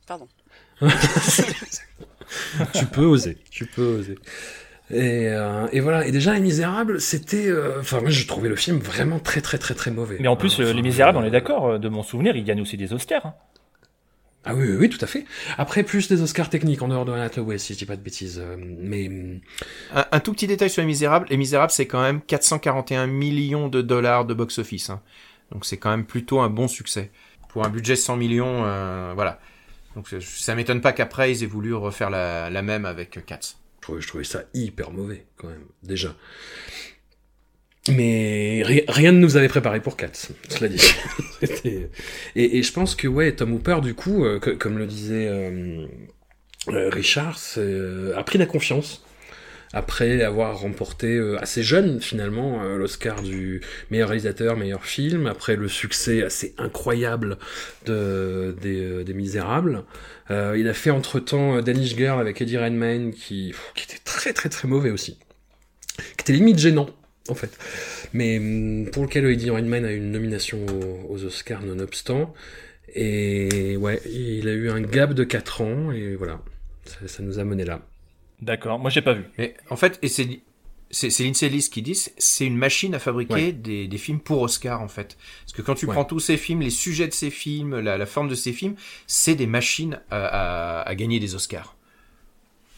Pardon. 0.05 0.27
tu 2.75 2.87
peux 2.87 3.05
oser, 3.05 3.39
tu 3.51 3.67
peux 3.67 3.99
oser. 3.99 4.19
Et, 4.91 5.29
euh, 5.29 5.67
et 5.73 5.81
voilà. 5.81 6.07
Et 6.07 6.13
déjà, 6.13 6.35
Les 6.35 6.41
Misérables, 6.41 7.01
c'était. 7.01 7.47
euh, 7.49 7.81
Enfin, 7.81 8.01
moi, 8.01 8.11
j'ai 8.11 8.27
trouvé 8.27 8.49
le 8.49 8.57
film 8.57 8.79
vraiment 8.79 9.19
très, 9.19 9.41
très, 9.41 9.59
très, 9.59 9.75
très 9.75 9.91
mauvais. 9.91 10.17
Mais 10.21 10.29
en 10.29 10.37
plus, 10.37 10.59
Euh, 10.59 10.63
euh, 10.63 10.67
enfin, 10.67 10.75
Les 10.77 10.83
Misérables, 10.83 11.19
on 11.19 11.25
est 11.25 11.31
d'accord, 11.31 11.67
euh, 11.69 11.79
de 11.79 11.89
mon 11.89 12.03
souvenir, 12.03 12.37
ils 12.37 12.45
gagnent 12.45 12.61
aussi 12.63 12.77
des 12.77 12.93
Oscars. 12.93 13.25
hein. 13.27 13.35
Ah 14.45 14.55
oui, 14.57 14.67
oui, 14.69 14.77
oui, 14.81 14.89
tout 14.91 14.99
à 15.01 15.07
fait. 15.07 15.25
Après, 15.57 15.85
plus 15.85 16.09
des 16.09 16.21
Oscars 16.21 16.51
techniques 16.51 16.83
en 16.83 16.89
dehors 16.89 17.05
de 17.05 17.13
Hathaway, 17.13 17.59
si 17.59 17.75
je 17.75 17.79
dis 17.79 17.87
pas 17.87 17.95
de 17.97 18.03
bêtises. 18.03 18.41
euh, 18.45 18.57
Mais 18.59 19.09
Un, 19.95 20.05
un 20.11 20.21
tout 20.21 20.33
petit 20.33 20.49
détail 20.49 20.69
sur 20.69 20.83
Les 20.83 20.87
Misérables. 20.87 21.27
Les 21.31 21.37
Misérables, 21.37 21.71
c'est 21.71 21.87
quand 21.87 22.03
même 22.03 22.21
441 22.21 23.07
millions 23.07 23.69
de 23.69 23.83
dollars 23.83 24.25
de 24.25 24.35
box-office. 24.35 24.91
hein. 24.91 25.01
Donc 25.53 25.65
c'est 25.65 25.77
quand 25.77 25.91
même 25.91 26.05
plutôt 26.05 26.41
un 26.41 26.51
bon 26.51 26.67
succès. 26.67 27.13
Pour 27.51 27.65
un 27.65 27.69
budget 27.69 27.93
de 27.95 27.99
100 27.99 28.17
millions, 28.17 28.65
euh, 28.65 29.13
voilà. 29.15 29.39
Donc 29.97 30.09
ça- 30.09 30.17
ça 30.21 30.55
m'étonne 30.55 30.81
pas 30.81 30.93
qu'après, 30.93 31.33
ils 31.33 31.43
aient 31.45 31.47
voulu 31.47 31.75
refaire 31.75 32.11
la, 32.11 32.49
la 32.51 32.63
même 32.63 32.85
avec 32.85 33.19
je 33.19 33.81
trouvais, 33.81 34.01
je 34.01 34.07
trouvais 34.09 34.25
ça 34.25 34.45
hyper 34.55 34.91
mauvais, 34.93 35.27
quand 35.37 35.49
même, 35.49 35.65
déjà. 35.83 36.15
Mais 37.89 38.63
ri- 38.65 38.85
rien 38.89 39.11
ne 39.11 39.19
nous 39.19 39.37
avait 39.37 39.49
préparé 39.49 39.81
pour 39.81 39.97
4, 39.97 40.31
cela 40.49 40.69
dit. 40.69 40.81
Et, 42.37 42.59
et 42.59 42.63
je 42.63 42.73
pense 42.73 42.95
que, 42.95 43.09
ouais, 43.09 43.33
Tom 43.33 43.53
Hooper, 43.53 43.81
du 43.83 43.95
coup, 43.95 44.25
euh, 44.25 44.39
que- 44.39 44.51
comme 44.51 44.79
le 44.79 44.87
disait 44.87 45.27
euh, 45.29 45.87
euh, 46.69 46.89
Richard, 46.91 47.41
euh, 47.59 48.17
a 48.17 48.23
pris 48.23 48.39
la 48.39 48.47
confiance 48.47 49.05
après 49.73 50.23
avoir 50.23 50.59
remporté 50.59 51.17
euh, 51.17 51.41
assez 51.41 51.63
jeune 51.63 52.01
finalement 52.01 52.63
euh, 52.63 52.77
l'Oscar 52.77 53.23
du 53.23 53.61
meilleur 53.91 54.09
réalisateur, 54.09 54.57
meilleur 54.57 54.85
film, 54.85 55.27
après 55.27 55.57
le 55.57 55.69
succès 55.69 56.23
assez 56.23 56.55
incroyable 56.59 57.39
de, 57.87 58.55
des, 58.61 58.81
euh, 58.81 59.05
des 59.05 59.15
Misérables. 59.15 59.85
Euh, 60.31 60.57
il 60.59 60.69
a 60.69 60.75
fait 60.75 60.91
entre-temps 60.91 61.61
Danish 61.63 61.97
Girl 61.97 62.21
avec 62.21 62.41
Eddie 62.41 62.59
Redmayne 62.59 63.13
qui, 63.13 63.55
qui 63.75 63.85
était 63.85 64.03
très 64.05 64.33
très 64.33 64.49
très 64.49 64.69
mauvais 64.69 64.91
aussi, 64.91 65.19
qui 65.97 66.23
était 66.23 66.33
limite 66.33 66.59
gênant 66.59 66.89
en 67.29 67.35
fait, 67.35 67.57
mais 68.13 68.39
hum, 68.39 68.91
pour 68.91 69.05
lequel 69.05 69.27
Eddie 69.27 69.51
Redmayne 69.51 69.85
a 69.85 69.93
eu 69.93 69.97
une 69.97 70.11
nomination 70.11 70.59
aux, 70.67 71.15
aux 71.15 71.25
Oscars 71.25 71.63
nonobstant. 71.63 72.35
Et 72.95 73.77
ouais, 73.79 74.03
il 74.05 74.49
a 74.49 74.53
eu 74.53 74.69
un 74.69 74.83
gap 74.83 75.15
de 75.15 75.25
4 75.25 75.63
ans 75.63 75.93
et 75.93 76.15
voilà, 76.15 76.43
ça, 76.85 76.99
ça 77.07 77.23
nous 77.23 77.39
a 77.39 77.45
mené 77.45 77.65
là. 77.65 77.81
D'accord, 78.43 78.79
moi 78.79 78.91
j'ai 78.91 79.01
pas 79.03 79.15
vu. 79.15 79.25
Mais 79.39 79.55
en 79.71 79.77
fait, 79.77 79.99
et 80.03 80.09
c'est 80.09 80.41
c'est 80.95 81.09
Lindsay 81.25 81.47
Ellis 81.47 81.71
qui 81.73 81.81
dit, 81.81 81.95
c'est 81.95 82.45
une 82.47 82.59
machine 82.59 82.95
à 82.95 82.99
fabriquer 82.99 83.33
Ouais. 83.35 83.53
des, 83.53 83.89
des 83.89 83.97
films 83.97 84.21
pour 84.21 84.43
Oscar 84.43 84.83
en 84.83 84.89
fait. 84.89 85.17
Parce 85.45 85.53
que 85.55 85.63
quand 85.63 85.75
tu 85.75 85.87
Ouais. 85.87 85.93
prends 85.95 86.05
tous 86.05 86.21
ces 86.21 86.37
films, 86.37 86.61
les 86.61 86.69
sujets 86.69 87.09
de 87.09 87.15
ces 87.15 87.31
films, 87.31 87.81
la, 87.81 87.97
la 87.97 88.05
forme 88.05 88.29
de 88.29 88.35
ces 88.35 88.53
films, 88.53 88.75
c'est 89.07 89.35
des 89.35 89.47
machines 89.47 90.01
à, 90.11 90.27
à, 90.27 90.83
à 90.83 90.95
gagner 90.95 91.19
des 91.19 91.35
Oscars. 91.35 91.77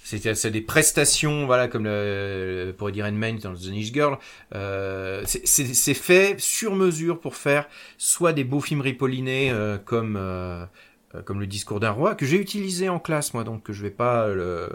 C'est 0.04 0.50
des 0.50 0.60
prestations, 0.60 1.46
voilà, 1.46 1.66
comme 1.66 1.84
le, 1.84 2.74
pour 2.76 2.90
Eddie 2.90 3.02
Redmayne 3.02 3.38
dans 3.38 3.54
The 3.54 3.68
Niche 3.70 3.90
Girl. 3.92 4.18
Euh, 4.54 5.22
c'est- 5.24 5.94
fait 5.94 6.38
sur 6.38 6.76
mesure 6.76 7.18
pour 7.18 7.34
faire 7.36 7.66
soit 7.96 8.34
des 8.34 8.44
beaux 8.44 8.60
films 8.60 8.82
ripollinés 8.82 9.50
euh, 9.50 9.78
comme 9.78 10.16
euh, 10.16 10.66
euh, 11.14 11.22
comme 11.22 11.40
le 11.40 11.46
discours 11.46 11.80
d'un 11.80 11.90
roi 11.90 12.14
que 12.14 12.26
j'ai 12.26 12.36
utilisé 12.36 12.90
en 12.90 12.98
classe 13.00 13.32
moi, 13.32 13.44
donc 13.44 13.62
que 13.62 13.72
je 13.72 13.82
vais 13.82 13.90
pas 13.90 14.28
le 14.28 14.68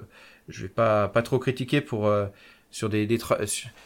je 0.50 0.64
vais 0.64 0.70
pas 0.70 1.08
pas 1.08 1.22
trop 1.22 1.40
critiquer 1.40 1.82
pour 1.82 2.08
euh, 2.08 2.26
sur 2.72 2.90
des, 2.90 3.08
des 3.08 3.18
tra- 3.18 3.40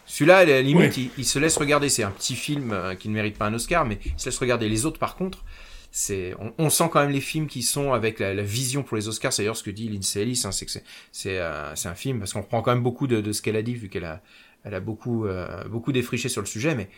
celui-là 0.06 0.38
à 0.38 0.46
la 0.46 0.62
limite 0.62 0.98
il, 0.98 1.10
il 1.18 1.26
se 1.26 1.40
laisse 1.40 1.58
regarder. 1.58 1.90
C'est 1.90 2.04
un 2.04 2.12
petit 2.12 2.36
film 2.36 2.72
euh, 2.72 2.96
qui 2.96 3.08
ne 3.10 3.14
mérite 3.14 3.38
pas 3.38 3.46
un 3.46 3.54
Oscar 3.54 3.86
mais 3.86 4.00
il 4.06 4.20
se 4.20 4.26
laisse 4.26 4.40
regarder. 4.40 4.68
Les 4.68 4.86
autres 4.86 5.00
par 5.00 5.16
contre 5.16 5.46
c'est 5.92 6.34
on, 6.40 6.54
on 6.58 6.70
sent 6.72 6.90
quand 6.92 7.02
même 7.02 7.12
les 7.12 7.22
films 7.22 7.48
qui 7.48 7.62
sont 7.62 7.94
avec 7.94 8.20
la, 8.20 8.34
la 8.34 8.44
vision 8.44 8.82
pour 8.82 8.98
les 8.98 9.08
Oscars. 9.08 9.32
C'est 9.32 9.44
d'ailleurs 9.44 9.58
ce 9.58 9.64
que 9.64 9.72
dit 9.72 9.88
Lindsay 9.88 10.24
Ellis 10.24 10.42
hein, 10.46 10.52
c'est 10.52 10.66
que 10.66 10.72
c'est 10.72 10.84
c'est 11.12 11.40
euh, 11.40 11.76
c'est 11.76 11.88
un 11.88 11.96
film 11.96 12.20
parce 12.20 12.34
qu'on 12.34 12.44
prend 12.44 12.62
quand 12.62 12.74
même 12.74 12.84
beaucoup 12.84 13.08
de, 13.08 13.22
de 13.22 13.32
ce 13.32 13.42
qu'elle 13.42 13.56
a 13.56 13.62
dit 13.62 13.76
vu 13.76 13.90
qu'elle 13.90 14.06
a 14.06 14.22
elle 14.64 14.74
a 14.74 14.80
beaucoup 14.80 15.28
euh, 15.28 15.64
beaucoup 15.70 15.92
défriché 15.92 16.30
sur 16.30 16.42
le 16.42 16.48
sujet 16.48 16.74
mais 16.74 16.90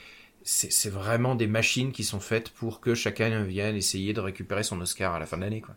c'est 0.43 0.71
c'est 0.71 0.91
vraiment 0.91 1.35
des 1.35 1.47
machines 1.47 1.91
qui 1.91 2.03
sont 2.03 2.19
faites 2.19 2.49
pour 2.51 2.79
que 2.79 2.95
chacun 2.95 3.43
vienne 3.43 3.75
essayer 3.75 4.13
de 4.13 4.21
récupérer 4.21 4.63
son 4.63 4.79
Oscar 4.79 5.13
à 5.15 5.19
la 5.19 5.25
fin 5.25 5.37
de 5.37 5.41
l'année 5.41 5.61
quoi. 5.61 5.75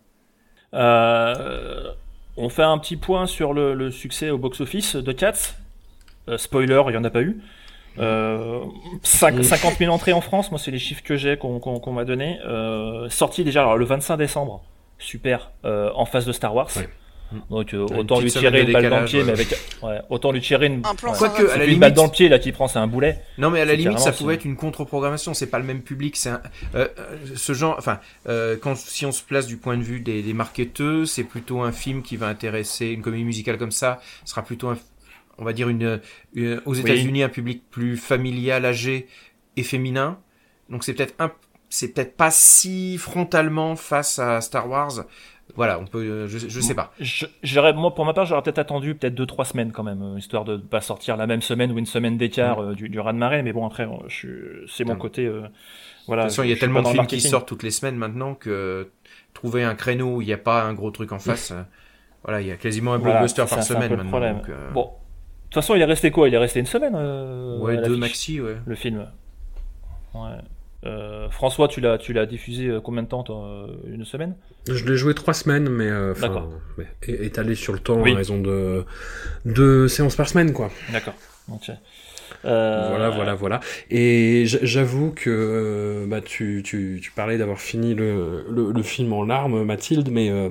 Euh, 0.75 1.93
on 2.39 2.49
fait 2.49 2.63
un 2.63 2.79
petit 2.79 2.97
point 2.97 3.27
sur 3.27 3.53
le, 3.53 3.75
le 3.75 3.91
succès 3.91 4.31
au 4.31 4.39
box-office 4.39 4.97
de 4.97 5.13
Cats. 5.13 5.55
Euh, 6.29 6.39
spoiler, 6.39 6.83
il 6.87 6.91
n'y 6.93 6.97
en 6.97 7.05
a 7.05 7.11
pas 7.11 7.23
eu. 7.23 7.41
Euh, 7.99 8.61
cinq- 9.03 9.43
50 9.43 9.75
000 9.79 9.93
entrées 9.93 10.13
en 10.13 10.21
France, 10.21 10.51
moi 10.53 10.61
c'est 10.61 10.71
les 10.71 10.79
chiffres 10.79 11.03
que 11.03 11.17
j'ai 11.17 11.37
qu'on 11.37 11.93
m'a 11.93 12.05
donné. 12.05 12.39
Euh, 12.47 13.09
sorti 13.11 13.43
déjà 13.45 13.63
alors, 13.63 13.77
le 13.77 13.85
25 13.85 14.17
décembre, 14.17 14.63
super, 14.99 15.51
euh, 15.65 15.91
en 15.95 16.05
face 16.05 16.25
de 16.25 16.33
Star 16.33 16.55
Wars. 16.55 16.69
Ouais. 16.77 16.89
Donc 17.51 17.75
euh, 17.75 17.87
autant 17.97 18.21
lui 18.21 18.31
tirer 18.31 18.63
une 18.63 18.73
balle 18.73 18.89
dans 18.89 19.01
le 19.01 19.05
pied, 19.05 19.19
ouais. 19.21 19.25
mais 19.27 19.33
avec 19.33 19.49
ouais, 19.83 20.01
autant 20.09 20.33
lui 20.33 20.41
tirer 20.41 20.67
une, 20.67 20.81
Un 20.87 20.95
plan 20.95 21.13
Quoique, 21.13 21.43
rate. 21.43 21.51
à 21.53 21.57
la 21.59 21.65
une 21.65 21.71
limite, 21.71 21.81
balle 21.81 21.93
dans 21.93 22.05
le 22.07 22.11
pied 22.11 22.29
là 22.31 22.39
qui 22.39 22.53
prend, 22.53 22.69
c'est 22.69 22.79
un 22.79 22.87
boulet. 22.87 23.21
Non, 23.37 23.51
mais 23.51 23.61
à 23.61 23.65
la 23.67 23.75
limite, 23.75 23.99
ça 23.99 24.13
pouvait 24.13 24.35
être 24.35 24.45
une 24.47 24.57
contre-programmation. 24.57 25.35
C'est 25.35 25.49
pas 25.49 25.59
le 25.59 25.65
même 25.65 25.83
public. 25.83 26.17
C'est 26.17 26.31
un, 26.31 26.41
euh, 26.75 26.89
euh, 26.99 27.17
ce 27.37 27.53
genre. 27.53 27.75
Enfin, 27.79 28.01
euh, 28.29 28.57
quand 28.61 28.77
si 28.77 29.05
on 29.05 29.13
se 29.13 29.23
place 29.23 29.47
du 29.47 29.59
point 29.59 29.77
de 29.77 29.83
vue 29.83 30.01
des, 30.01 30.23
des 30.23 30.33
marketeurs, 30.33 31.07
c'est 31.07 31.25
plutôt 31.25 31.61
un 31.61 31.73
film 31.73 32.03
qui 32.03 32.17
va 32.17 32.29
intéresser 32.29 32.87
une 32.87 33.03
comédie 33.03 33.25
musicale 33.25 33.59
comme 33.59 33.73
ça. 33.73 34.01
Sera 34.25 34.43
plutôt, 34.43 34.69
un, 34.69 34.79
on 35.37 35.45
va 35.45 35.53
dire 35.53 35.69
une, 35.69 36.01
une- 36.35 36.63
aux 36.65 36.75
États-Unis 36.75 37.23
un 37.23 37.29
public 37.29 37.63
plus 37.71 37.97
familial, 37.99 38.65
âgé 38.65 39.07
et 39.57 39.63
féminin. 39.65 40.19
Donc 40.71 40.83
c'est 40.85 40.95
peut-être 40.95 41.15
un, 41.19 41.31
c'est 41.69 41.89
peut-être 41.89 42.17
pas 42.17 42.31
si 42.31 42.97
frontalement 42.97 43.77
face 43.77 44.19
à 44.19 44.41
Star 44.41 44.69
Wars. 44.69 45.05
Voilà, 45.57 45.79
on 45.81 45.87
peut, 45.87 45.99
euh, 45.99 46.29
je, 46.29 46.39
je 46.39 46.61
sais 46.61 46.75
pas. 46.75 46.93
Je- 47.01 47.27
J'aurais, 47.43 47.73
moi, 47.73 47.95
pour 47.95 48.05
ma 48.05 48.13
part, 48.13 48.27
j'aurais 48.27 48.43
peut-être 48.43 48.59
attendu 48.59 48.95
peut-être 48.95 49.15
deux 49.15 49.27
trois 49.27 49.45
semaines 49.45 49.73
quand 49.73 49.83
même, 49.83 50.03
euh, 50.03 50.19
histoire 50.19 50.45
de 50.45 50.53
ne 50.53 50.57
pas 50.63 50.81
sortir 50.81 51.17
la 51.17 51.27
même 51.27 51.43
semaine 51.43 51.73
ou 51.73 51.79
une 51.79 51.87
semaine 51.87 52.17
d'écart 52.17 52.63
euh, 52.63 52.75
du, 52.75 52.89
du 52.89 53.01
raz 53.01 53.13
de 53.13 53.19
marée. 53.19 53.43
Mais 53.43 53.53
bon, 53.53 53.67
après, 53.67 53.89
c'est 54.09 54.85
mon 54.85 54.93
Non. 54.93 54.99
côté. 54.99 55.27
euh, 55.27 55.43
voilà. 56.07 56.25
De 56.25 56.29
toute 56.29 56.37
façon, 56.37 56.43
il 56.45 56.51
y 56.51 56.53
a 56.53 56.57
tellement 56.57 56.83
de 56.83 56.89
films 56.89 57.07
qui 57.07 57.21
sortent 57.21 57.49
toutes 57.49 57.63
les 57.63 57.71
semaines 57.71 57.97
maintenant 57.97 58.35
que 58.35 58.89
trouver 59.35 59.65
un 59.65 59.75
créneau 59.75 60.17
où 60.17 60.23
il 60.23 60.27
n'y 60.27 60.33
a 60.33 60.39
pas 60.39 60.63
un 60.63 60.75
gros 60.75 60.91
truc 60.91 61.13
en 61.13 61.19
face, 61.19 61.51
euh, 61.53 61.63
voilà, 62.25 62.41
il 62.41 62.47
y 62.47 62.51
a 62.51 62.57
quasiment 62.57 62.95
un 62.95 62.99
blockbuster 62.99 63.45
par 63.49 63.49
ça, 63.49 63.63
semaine 63.63 63.91
maintenant. 63.97 64.11
problème. 64.11 64.37
donc, 64.39 64.49
euh, 64.51 64.71
Bon, 64.73 64.85
de 64.85 64.89
toute 65.45 65.55
façon, 65.55 65.75
il 65.75 65.81
est 65.81 65.85
resté 65.87 66.11
quoi? 66.11 66.29
Il 66.29 66.35
est 66.35 66.39
resté 66.39 66.61
une 66.61 66.67
semaine. 66.67 66.95
euh, 66.97 67.59
ouais, 67.61 67.77
deux 67.79 67.97
maxi, 67.97 68.41
ouais. 68.41 68.57
Le 68.67 68.75
film. 68.75 69.07
Ouais. 70.15 70.21
Euh, 70.87 71.29
François, 71.31 71.67
tu 71.67 71.81
l'as, 71.81 71.99
tu 71.99 72.13
l'as 72.13 72.25
diffusé 72.27 72.69
euh, 72.69 72.81
combien 72.81 73.03
de 73.03 73.09
temps 73.09 73.25
toi, 73.25 73.45
euh, 73.47 73.67
Une 73.93 74.05
semaine? 74.05 74.37
Je 74.71 74.85
l'ai 74.85 74.97
joué 74.97 75.13
trois 75.15 75.35
semaines, 75.35 75.69
mais, 75.69 75.89
euh, 75.91 76.15
mais 76.77 76.87
étalé 77.09 77.55
sur 77.57 77.73
le 77.73 77.81
temps 77.81 78.01
Oui. 78.01 78.13
en 78.13 78.17
raison 78.17 78.41
de 78.41 78.85
deux 79.45 79.89
séances 79.89 80.15
par 80.15 80.29
semaine, 80.29 80.53
quoi. 80.53 80.71
D'accord. 80.93 81.15
Euh, 82.45 82.87
Voilà, 82.91 83.11
voilà, 83.11 83.35
voilà. 83.35 83.61
Et 83.91 84.45
j'avoue 84.47 85.11
que 85.11 85.29
euh, 85.31 86.07
bah, 86.07 86.21
tu, 86.21 86.63
tu, 86.65 87.01
tu 87.03 87.11
parlais 87.11 87.37
d'avoir 87.39 87.61
fini 87.61 87.95
le, 87.95 88.45
le, 88.51 88.73
le 88.73 88.83
film 88.83 89.13
en 89.13 89.25
larmes, 89.25 89.65
Mathilde, 89.65 90.09
mais 90.11 90.31
euh, 90.31 90.49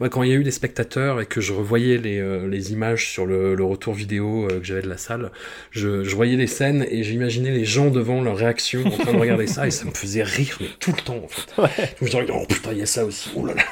moi, 0.00 0.08
quand 0.08 0.22
il 0.22 0.30
y 0.30 0.32
a 0.32 0.36
eu 0.36 0.44
des 0.44 0.50
spectateurs 0.50 1.20
et 1.20 1.26
que 1.26 1.40
je 1.40 1.52
revoyais 1.52 1.98
les, 1.98 2.18
euh, 2.18 2.48
les 2.48 2.72
images 2.72 3.08
sur 3.10 3.26
le, 3.26 3.54
le 3.54 3.64
retour 3.64 3.92
vidéo 3.94 4.48
que 4.48 4.64
j'avais 4.64 4.82
de 4.82 4.88
la 4.88 4.96
salle, 4.96 5.30
je, 5.70 6.04
je 6.04 6.16
voyais 6.16 6.36
les 6.36 6.46
scènes 6.46 6.86
et 6.90 7.02
j'imaginais 7.02 7.50
les 7.50 7.64
gens 7.64 7.90
devant 7.90 8.22
leur 8.22 8.36
réaction 8.36 8.84
en 8.86 8.90
train 8.90 9.12
de 9.12 9.18
regarder 9.18 9.46
ça 9.46 9.66
et 9.66 9.70
ça 9.70 9.84
me 9.84 9.90
faisait 9.92 10.22
rire, 10.22 10.56
mais 10.60 10.68
tout 10.80 10.92
le 10.96 11.02
temps 11.02 11.20
en 11.22 11.28
fait. 11.28 11.52
Je 12.00 12.04
me 12.04 12.10
disais, 12.10 12.26
oh 12.32 12.44
putain, 12.48 12.70
il 12.72 12.78
y 12.78 12.82
a 12.82 12.86
ça 12.86 13.04
aussi, 13.04 13.30
oh 13.36 13.44
là 13.46 13.54
là. 13.54 13.62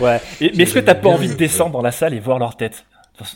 Ouais. 0.00 0.20
Et- 0.40 0.52
mais 0.56 0.62
est-ce 0.64 0.74
que 0.74 0.78
t'as 0.80 0.94
pas 0.94 1.08
envie 1.10 1.28
de 1.28 1.34
descendre 1.34 1.72
dans 1.72 1.82
la 1.82 1.92
salle 1.92 2.14
et 2.14 2.20
voir 2.20 2.38
leur 2.38 2.56
tête 2.56 2.84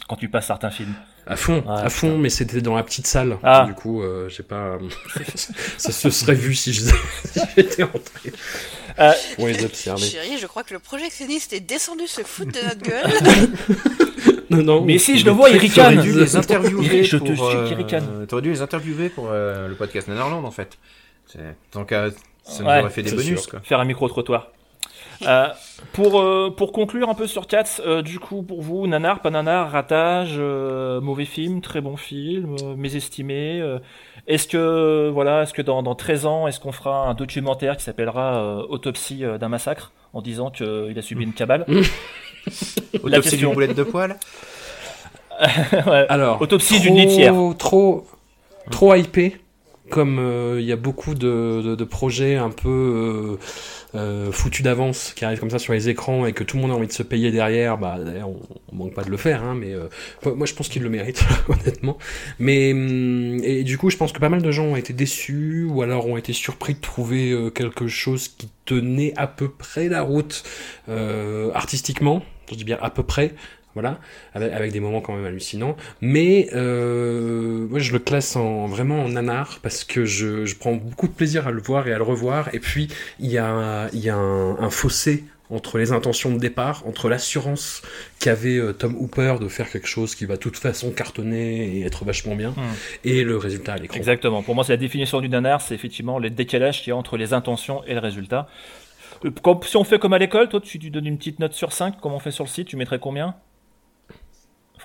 quand 0.09 0.17
tu 0.17 0.29
passes 0.29 0.47
certains 0.47 0.71
films? 0.71 0.95
À 1.27 1.35
fond, 1.37 1.63
Ouais, 1.67 1.81
à 1.83 1.89
fond, 1.91 2.19
mais 2.19 2.31
c'était 2.31 2.61
dans 2.61 2.77
la 2.77 2.83
petite 2.85 3.07
salle. 3.07 3.37
Ah. 3.43 3.65
Du 3.67 3.75
coup, 3.75 4.03
euh, 4.03 4.29
j'ai 4.29 4.43
pas. 4.45 4.79
ça 5.77 5.91
se 5.93 6.11
serait 6.11 6.35
vu 6.35 6.55
si 6.55 6.73
j'étais 7.57 7.83
entré. 7.83 8.33
Euh, 8.99 9.13
Pour 9.35 9.49
les 9.49 9.65
observer. 9.65 10.07
Chérie, 10.07 10.39
je 10.41 10.47
crois 10.47 10.63
que 10.63 10.73
le 10.73 10.79
projectionniste 10.81 11.53
est 11.53 11.61
descendu 11.61 12.07
se 12.07 12.23
foutre 12.23 12.53
de 12.53 12.65
notre 12.65 12.83
gueule. 12.83 13.13
Non, 14.49 14.63
non. 14.63 14.85
Mais 14.85 14.99
si, 14.99 15.19
je 15.19 15.25
le 15.25 15.33
vois, 15.33 15.51
il 15.51 15.57
ricane. 15.59 15.97
T'aurais 15.97 16.07
dû 16.07 16.13
les 16.21 16.37
interviewer 16.37 17.03
Je 17.03 17.17
te 17.17 17.25
pour, 17.25 17.35
jure 17.35 17.47
euh, 17.49 17.67
qu'il 17.67 17.77
ricane. 17.77 18.27
T'aurais 18.29 18.43
dû 18.43 18.51
les 18.51 18.63
interviewer 18.63 19.09
pour 19.09 19.27
euh, 19.29 19.67
le 19.67 19.75
podcast 19.75 20.07
Nanarland 20.07 20.45
en 20.45 20.51
fait. 20.53 20.79
Tant 21.73 21.85
qu'à 21.85 22.11
ça 22.45 22.63
nous 22.63 22.69
Ouais, 22.69 22.81
aurait 22.81 22.91
fait 22.91 23.03
des 23.03 23.11
bonus 23.11 23.41
sûr. 23.41 23.51
quoi. 23.51 23.61
faire 23.65 23.81
un 23.81 23.85
micro-trottoir. 23.85 24.53
Euh, 25.23 25.49
pour, 25.93 26.21
euh, 26.21 26.53
pour 26.55 26.73
conclure 26.73 27.09
un 27.09 27.15
peu 27.15 27.27
sur 27.27 27.47
Cats, 27.47 27.81
euh, 27.81 28.03
du 28.03 28.19
coup, 28.19 28.43
pour 28.43 28.61
vous, 28.61 28.87
nanar, 28.87 29.21
pas 29.21 29.31
nanar, 29.31 29.71
ratage, 29.71 30.35
euh, 30.39 31.01
mauvais 31.01 31.25
film, 31.25 31.61
très 31.61 31.81
bon 31.81 31.97
film, 31.97 32.57
euh, 32.63 32.75
mésestimé. 32.77 33.61
euh, 33.61 33.79
est-ce 34.27 34.47
que, 34.49 35.09
voilà, 35.13 35.43
est-ce 35.43 35.55
que 35.55 35.63
dans, 35.63 35.83
dans 35.83 35.95
13 35.95 36.27
ans, 36.27 36.47
est-ce 36.49 36.61
qu'on 36.61 36.73
fera 36.73 37.09
un 37.09 37.15
documentaire 37.15 37.77
qui 37.77 37.85
s'appellera 37.85 38.37
euh, 38.43 38.63
Autopsie 38.69 39.25
euh, 39.25 39.39
d'un 39.39 39.49
massacre 39.49 39.93
en 40.13 40.21
disant 40.21 40.51
qu'il 40.51 40.95
a 40.99 41.03
subi 41.03 41.25
une 41.25 41.33
cabale? 41.33 41.65
Autopsie 43.03 43.31
question. 43.31 43.49
d'une 43.49 43.55
boulette 43.55 43.77
de 43.77 43.83
poil. 43.85 44.17
Ouais. 45.39 46.07
Alors, 46.09 46.41
Autopsie 46.41 46.81
d'une 46.81 46.97
litière. 46.97 47.35
Trop, 47.59 48.07
trop 48.71 48.95
hypé. 48.95 49.37
Comme 49.91 50.19
euh, 50.19 50.61
il 50.61 50.67
y 50.67 50.73
a 50.73 50.77
beaucoup 50.77 51.15
de, 51.15 51.63
de, 51.63 51.75
de 51.75 51.85
projets 51.85 52.37
un 52.37 52.51
peu 52.51 52.69
euh, 52.69 53.37
euh, 53.97 54.31
foutus 54.31 54.63
d'avance 54.63 55.13
qui 55.15 55.25
arrivent 55.25 55.39
comme 55.41 55.51
ça 55.51 55.59
sur 55.59 55.73
les 55.73 55.89
écrans 55.89 56.27
et 56.27 56.33
que 56.33 56.45
tout 56.45 56.57
le 56.57 56.63
monde 56.63 56.73
a 56.73 56.75
envie 56.75 56.89
de 56.89 56.93
se 56.93 57.03
payer 57.03 57.31
derrière, 57.31 57.79
bah 57.79 57.99
d'ailleurs 58.05 58.29
on, 58.29 58.41
on 58.73 58.77
manque 58.77 58.95
pas 58.95 59.05
de 59.05 59.11
le 59.11 59.17
faire, 59.17 59.43
hein, 59.43 59.55
mais 59.55 59.73
euh, 59.73 59.87
moi 60.35 60.45
je 60.45 60.55
pense 60.55 60.69
qu'il 60.69 60.83
le 60.83 60.91
mérite 60.91 61.25
honnêtement. 61.49 61.97
Mais 62.39 62.73
hum, 62.73 63.39
et 63.43 63.63
du 63.63 63.79
coup 63.79 63.89
je 63.89 63.97
pense 63.97 64.13
que 64.13 64.19
pas 64.19 64.29
mal 64.29 64.43
de 64.43 64.51
gens 64.51 64.65
ont 64.65 64.77
été 64.77 64.93
déçus 64.93 65.67
ou 65.71 65.83
alors 65.83 66.07
ont 66.09 66.17
été 66.17 66.33
surpris 66.33 66.75
de 66.75 66.81
trouver 66.81 67.31
euh, 67.31 67.49
quelque 67.51 67.87
chose 67.87 68.29
qui 68.29 68.49
tenait 68.67 69.15
à 69.17 69.29
peu 69.29 69.49
près 69.49 69.89
la 69.89 70.03
route 70.03 70.43
artistiquement. 71.55 72.23
Je 72.51 72.57
dis 72.57 72.65
bien 72.65 72.79
à 72.83 72.91
peu 72.91 73.03
près. 73.03 73.35
Voilà, 73.77 74.01
avec, 74.33 74.53
avec 74.55 74.73
des 74.73 74.81
moments 74.81 75.03
quand 75.03 75.15
même 75.15 75.27
hallucinants. 75.27 75.77
Mais 76.01 76.49
euh, 76.55 77.67
moi, 77.69 77.79
je 77.79 77.93
le 77.93 77.99
classe 77.99 78.35
en 78.37 78.67
vraiment 78.67 79.05
en 79.05 79.11
nanar 79.11 79.59
parce 79.63 79.85
que 79.85 80.07
je, 80.07 80.47
je 80.47 80.57
prends 80.57 80.73
beaucoup 80.75 81.09
de 81.09 81.13
plaisir 81.13 81.47
à 81.47 81.51
le 81.51 81.61
voir 81.61 81.87
et 81.87 81.93
à 81.93 81.99
le 81.99 82.03
revoir. 82.03 82.49
Et 82.55 82.59
puis, 82.59 82.89
il 83.21 83.31
y 83.31 83.37
a, 83.37 83.89
il 83.93 84.01
y 84.01 84.09
a 84.09 84.17
un, 84.17 84.59
un 84.59 84.71
fossé 84.71 85.25
entre 85.51 85.77
les 85.79 85.93
intentions 85.93 86.33
de 86.33 86.39
départ, 86.39 86.85
entre 86.89 87.09
l'assurance 87.11 87.83
qu'avait 88.19 88.57
euh, 88.57 88.73
Tom 88.73 88.97
Hooper 88.99 89.37
de 89.41 89.47
faire 89.47 89.71
quelque 89.71 89.87
chose 89.89 90.15
qui 90.15 90.25
va 90.25 90.37
de 90.37 90.41
toute 90.41 90.57
façon 90.57 90.91
cartonner 90.91 91.77
et 91.77 91.83
être 91.83 92.05
vachement 92.07 92.35
bien, 92.35 92.51
Hmm. 92.57 92.63
et 93.05 93.23
le 93.25 93.37
résultat 93.37 93.75
à 93.75 93.77
l'écran. 93.77 93.97
Exactement. 93.99 94.43
Pour 94.43 94.55
moi, 94.55 94.65
c'est 94.65 94.73
la 94.73 94.77
définition 94.79 95.21
du 95.21 95.29
nanar, 95.29 95.61
c'est 95.61 95.75
effectivement 95.75 96.19
le 96.19 96.31
décalage 96.31 96.81
qu'il 96.83 96.91
y 96.91 96.93
a 96.93 96.97
entre 96.97 97.17
les 97.19 97.35
intentions 97.35 97.85
et 97.87 97.93
le 97.95 98.01
résultat. 98.01 98.49
Euh, 99.25 99.31
si 99.63 99.77
on 99.77 99.85
fait 99.85 99.99
comme 99.99 100.13
à 100.15 100.19
l'école, 100.19 100.49
toi, 100.49 100.61
tu, 100.61 100.79
tu 100.79 100.91
donnes 100.91 101.07
une 101.07 101.17
petite 101.19 101.39
note 101.39 101.53
sur 101.53 101.73
5, 101.73 102.01
comme 102.01 102.13
on 102.13 102.19
fait 102.19 102.33
sur 102.33 102.45
le 102.45 102.49
site, 102.51 102.69
tu 102.69 102.77
mettrais 102.77 102.99
combien? 102.99 103.35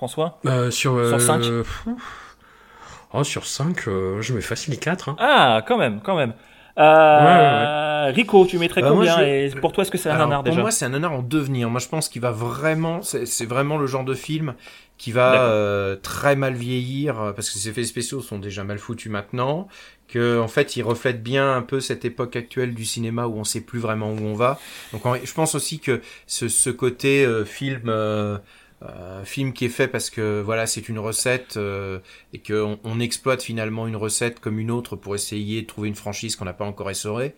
François 0.02 0.40
Euh, 0.48 0.72
sur, 0.72 0.94
Sur 0.94 0.98
euh, 0.98 1.20
cinq 1.20 1.42
pff, 1.42 1.86
Oh, 3.14 3.24
sur 3.24 3.46
5, 3.46 3.82
je 4.20 4.34
mets 4.34 4.42
facile 4.42 4.80
4. 4.80 5.10
Hein. 5.10 5.16
Ah, 5.20 5.62
quand 5.68 5.78
même, 5.78 6.00
quand 6.04 6.16
même. 6.16 6.34
Euh, 6.80 8.12
Rico, 8.16 8.46
tu 8.48 8.58
mettrais 8.58 8.82
Bah, 8.82 8.90
moi, 8.90 8.98
combien 9.06 9.18
je- 9.20 9.24
Et 9.24 9.50
pour 9.60 9.74
toi, 9.74 9.84
est-ce 9.84 9.92
que 9.92 9.98
c'est 10.00 10.10
un 10.10 10.14
Alors, 10.16 10.28
nanar 10.28 10.44
pour 10.44 10.52
déjà 10.52 10.62
moi, 10.62 10.72
c'est 10.72 10.86
un 10.86 10.90
nanar 10.90 11.12
en 11.12 11.22
devenir. 11.22 11.70
Moi, 11.70 11.80
je 11.80 11.88
pense 11.88 12.10
qu'il 12.10 12.22
va 12.22 12.32
vraiment, 12.32 13.04
c'est 13.04 13.28
c'est 13.28 13.46
vraiment 13.46 13.78
le 13.78 13.86
genre 13.86 14.06
de 14.06 14.14
film 14.16 14.56
qui 14.98 15.12
va 15.12 15.44
euh, 15.44 15.96
très 15.98 16.36
mal 16.36 16.54
vieillir 16.54 17.20
euh, 17.20 17.32
parce 17.34 17.50
que 17.50 17.60
ses 17.60 17.70
effets 17.70 17.84
spéciaux 17.84 18.22
sont 18.22 18.40
déjà 18.40 18.64
mal 18.64 18.80
foutus 18.80 19.12
maintenant. 19.12 19.68
Que 20.08 20.40
en 20.40 20.48
fait, 20.48 20.76
il 20.78 20.82
reflète 20.84 21.22
bien 21.22 21.54
un 21.56 21.62
peu 21.62 21.80
cette 21.80 22.06
époque 22.06 22.36
actuelle 22.36 22.74
du 22.74 22.86
cinéma 22.86 23.28
où 23.28 23.36
on 23.38 23.44
sait 23.44 23.62
plus 23.62 23.80
vraiment 23.80 24.10
où 24.12 24.20
on 24.24 24.34
va. 24.34 24.58
Donc, 24.94 25.06
en- 25.06 25.16
je 25.16 25.34
pense 25.34 25.54
aussi 25.54 25.80
que 25.80 26.02
ce, 26.28 26.48
ce 26.48 26.70
côté 26.72 27.24
euh, 27.26 27.46
film. 27.46 27.90
Euh, 28.84 29.24
film 29.24 29.54
qui 29.54 29.66
est 29.66 29.70
fait 29.70 29.88
parce 29.88 30.10
que 30.10 30.42
voilà 30.42 30.66
c'est 30.66 30.90
une 30.90 30.98
recette 30.98 31.56
euh, 31.58 32.00
et 32.34 32.40
qu'on 32.40 32.80
on 32.84 33.00
exploite 33.00 33.44
finalement 33.44 33.88
une 33.88 33.96
recette 33.96 34.40
comme 34.40 34.58
une 34.58 34.72
autre 34.72 34.96
pour 34.96 35.14
essayer 35.14 35.62
de 35.62 35.68
trouver 35.68 35.88
une 35.88 35.96
franchise 35.96 36.36
qu'on 36.36 36.46
n'a 36.46 36.54
pas 36.54 36.66
encore 36.66 36.90
essorée. 36.90 37.36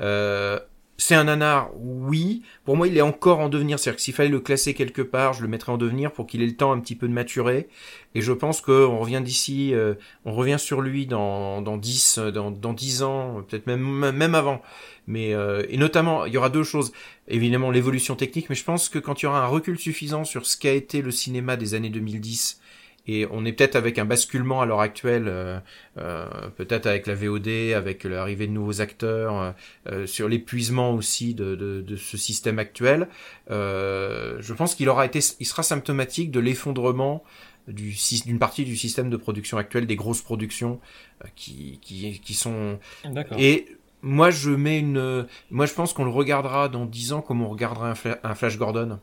Euh, 0.00 0.60
c'est 0.96 1.16
un 1.16 1.24
nanar, 1.24 1.70
oui. 1.76 2.42
Pour 2.64 2.76
moi, 2.76 2.86
il 2.86 2.96
est 2.96 3.02
encore 3.02 3.40
en 3.40 3.48
devenir. 3.48 3.78
C'est-à-dire 3.78 3.96
que 3.96 4.02
s'il 4.02 4.14
fallait 4.14 4.28
le 4.28 4.38
classer 4.38 4.74
quelque 4.74 5.02
part, 5.02 5.32
je 5.32 5.42
le 5.42 5.48
mettrais 5.48 5.72
en 5.72 5.76
devenir 5.76 6.12
pour 6.12 6.26
qu'il 6.26 6.40
ait 6.40 6.46
le 6.46 6.56
temps 6.56 6.72
un 6.72 6.78
petit 6.78 6.94
peu 6.94 7.08
de 7.08 7.12
maturer. 7.12 7.68
Et 8.14 8.20
je 8.20 8.32
pense 8.32 8.60
qu'on 8.60 8.98
revient 8.98 9.20
d'ici, 9.22 9.74
euh, 9.74 9.94
on 10.24 10.32
revient 10.32 10.58
sur 10.58 10.80
lui 10.82 11.06
dans, 11.06 11.62
dans 11.62 11.76
10, 11.76 12.18
euh, 12.18 12.30
dans, 12.30 12.52
dans 12.52 12.72
10 12.72 13.02
ans, 13.02 13.42
peut-être 13.48 13.66
même, 13.66 14.12
même 14.12 14.34
avant. 14.36 14.62
Mais, 15.08 15.34
euh, 15.34 15.64
et 15.68 15.78
notamment, 15.78 16.26
il 16.26 16.32
y 16.32 16.38
aura 16.38 16.48
deux 16.48 16.62
choses. 16.62 16.92
Évidemment, 17.26 17.72
l'évolution 17.72 18.14
technique, 18.14 18.48
mais 18.48 18.54
je 18.54 18.64
pense 18.64 18.88
que 18.88 19.00
quand 19.00 19.20
il 19.20 19.24
y 19.24 19.28
aura 19.28 19.44
un 19.44 19.48
recul 19.48 19.78
suffisant 19.78 20.24
sur 20.24 20.46
ce 20.46 20.56
qu'a 20.56 20.72
été 20.72 21.02
le 21.02 21.10
cinéma 21.10 21.56
des 21.56 21.74
années 21.74 21.90
2010, 21.90 22.60
et 23.06 23.26
on 23.30 23.44
est 23.44 23.52
peut-être 23.52 23.76
avec 23.76 23.98
un 23.98 24.04
basculement 24.04 24.62
à 24.62 24.66
l'heure 24.66 24.80
actuelle, 24.80 25.24
euh, 25.28 25.58
euh, 25.98 26.26
peut-être 26.56 26.86
avec 26.86 27.06
la 27.06 27.14
VOD, 27.14 27.72
avec 27.76 28.04
l'arrivée 28.04 28.46
de 28.46 28.52
nouveaux 28.52 28.80
acteurs, 28.80 29.40
euh, 29.40 29.50
euh, 29.88 30.06
sur 30.06 30.28
l'épuisement 30.28 30.94
aussi 30.94 31.34
de, 31.34 31.54
de, 31.54 31.82
de 31.82 31.96
ce 31.96 32.16
système 32.16 32.58
actuel. 32.58 33.08
Euh, 33.50 34.36
je 34.40 34.54
pense 34.54 34.74
qu'il 34.74 34.88
aura 34.88 35.04
été, 35.04 35.20
il 35.38 35.46
sera 35.46 35.62
symptomatique 35.62 36.30
de 36.30 36.40
l'effondrement 36.40 37.22
du 37.68 37.94
d'une 38.26 38.38
partie 38.38 38.64
du 38.64 38.76
système 38.76 39.08
de 39.08 39.16
production 39.16 39.56
actuel, 39.56 39.86
des 39.86 39.96
grosses 39.96 40.22
productions 40.22 40.80
euh, 41.22 41.28
qui, 41.34 41.78
qui, 41.82 42.20
qui 42.20 42.34
sont 42.34 42.78
D'accord. 43.04 43.38
et 43.38 43.66
moi, 44.04 44.30
je 44.30 44.50
mets 44.50 44.78
une. 44.78 45.26
Moi, 45.50 45.64
je 45.64 45.72
pense 45.72 45.94
qu'on 45.94 46.04
le 46.04 46.10
regardera 46.10 46.68
dans 46.68 46.84
10 46.84 47.14
ans 47.14 47.22
comme 47.22 47.40
on 47.40 47.48
regardera 47.48 47.94
un 48.22 48.34
Flash 48.34 48.58
Gordon. 48.58 48.98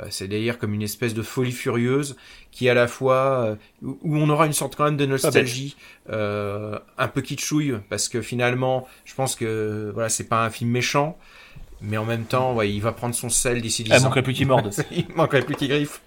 Euh, 0.00 0.06
C'est 0.10 0.28
d'ailleurs 0.28 0.58
comme 0.58 0.74
une 0.74 0.82
espèce 0.82 1.14
de 1.14 1.22
folie 1.22 1.52
furieuse 1.52 2.16
qui, 2.50 2.68
à 2.68 2.74
la 2.74 2.88
fois, 2.88 3.44
euh, 3.44 3.54
où 3.82 4.16
on 4.16 4.28
aura 4.28 4.46
une 4.46 4.52
sorte 4.52 4.76
quand 4.76 4.84
même 4.84 4.96
de 4.96 5.06
nostalgie, 5.06 5.76
euh, 6.10 6.78
un 6.98 7.08
peu 7.08 7.20
kitschouille, 7.20 7.74
parce 7.88 8.08
que 8.08 8.22
finalement, 8.22 8.88
je 9.04 9.14
pense 9.14 9.36
que 9.36 9.90
voilà, 9.94 10.08
c'est 10.08 10.28
pas 10.28 10.44
un 10.44 10.50
film 10.50 10.70
méchant, 10.70 11.18
mais 11.80 11.96
en 11.96 12.04
même 12.04 12.24
temps, 12.24 12.54
ouais, 12.54 12.70
il 12.72 12.80
va 12.80 12.92
prendre 12.92 13.14
son 13.14 13.28
sel 13.30 13.60
d'ici 13.62 13.84
10 13.84 13.92
Ah, 13.92 13.98
ans. 13.98 14.02
manquerait 14.04 14.22
plus 14.22 14.34
qu'il 14.34 14.46
morde. 14.46 14.70
il 14.90 15.06
manquerait 15.14 15.42
plus 15.42 15.54
qu'il 15.54 15.68
griffe. 15.68 16.00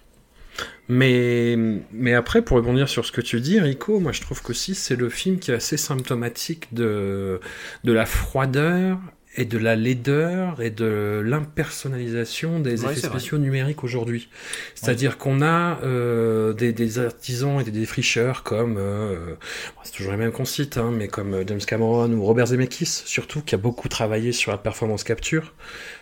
Mais, 0.88 1.56
mais 1.92 2.14
après, 2.14 2.42
pour 2.42 2.58
rebondir 2.58 2.88
sur 2.88 3.04
ce 3.06 3.12
que 3.12 3.20
tu 3.22 3.40
dis, 3.40 3.58
Rico, 3.58 4.00
moi 4.00 4.12
je 4.12 4.20
trouve 4.20 4.42
qu'aussi 4.42 4.74
c'est 4.74 4.96
le 4.96 5.08
film 5.08 5.38
qui 5.38 5.50
est 5.50 5.54
assez 5.54 5.76
symptomatique 5.78 6.72
de, 6.72 7.40
de 7.84 7.92
la 7.92 8.04
froideur 8.06 8.98
et 9.36 9.44
de 9.44 9.58
la 9.58 9.74
laideur 9.76 10.60
et 10.62 10.70
de 10.70 11.22
l'impersonnalisation 11.24 12.60
des 12.60 12.84
Ouais, 12.84 12.92
effets 12.92 13.00
vrai. 13.08 13.18
spéciaux 13.18 13.38
numériques 13.38 13.84
aujourd'hui. 13.84 14.28
C'est-à-dire 14.74 15.18
qu'on 15.18 15.42
a 15.42 15.80
euh, 15.82 16.52
des, 16.52 16.72
des 16.72 16.98
artisans 16.98 17.60
et 17.60 17.64
des 17.64 17.70
défricheurs 17.70 18.42
comme, 18.42 18.76
euh, 18.78 19.34
c'est 19.82 19.92
toujours 19.92 20.12
les 20.12 20.18
mêmes 20.18 20.32
qu'on 20.32 20.44
cite, 20.44 20.76
hein, 20.78 20.92
mais 20.96 21.08
comme 21.08 21.42
James 21.46 21.60
Cameron 21.66 22.10
ou 22.12 22.22
Robert 22.24 22.46
Zemeckis, 22.46 22.86
surtout, 23.04 23.40
qui 23.40 23.54
a 23.54 23.58
beaucoup 23.58 23.88
travaillé 23.88 24.32
sur 24.32 24.52
la 24.52 24.58
performance 24.58 25.04
capture, 25.04 25.54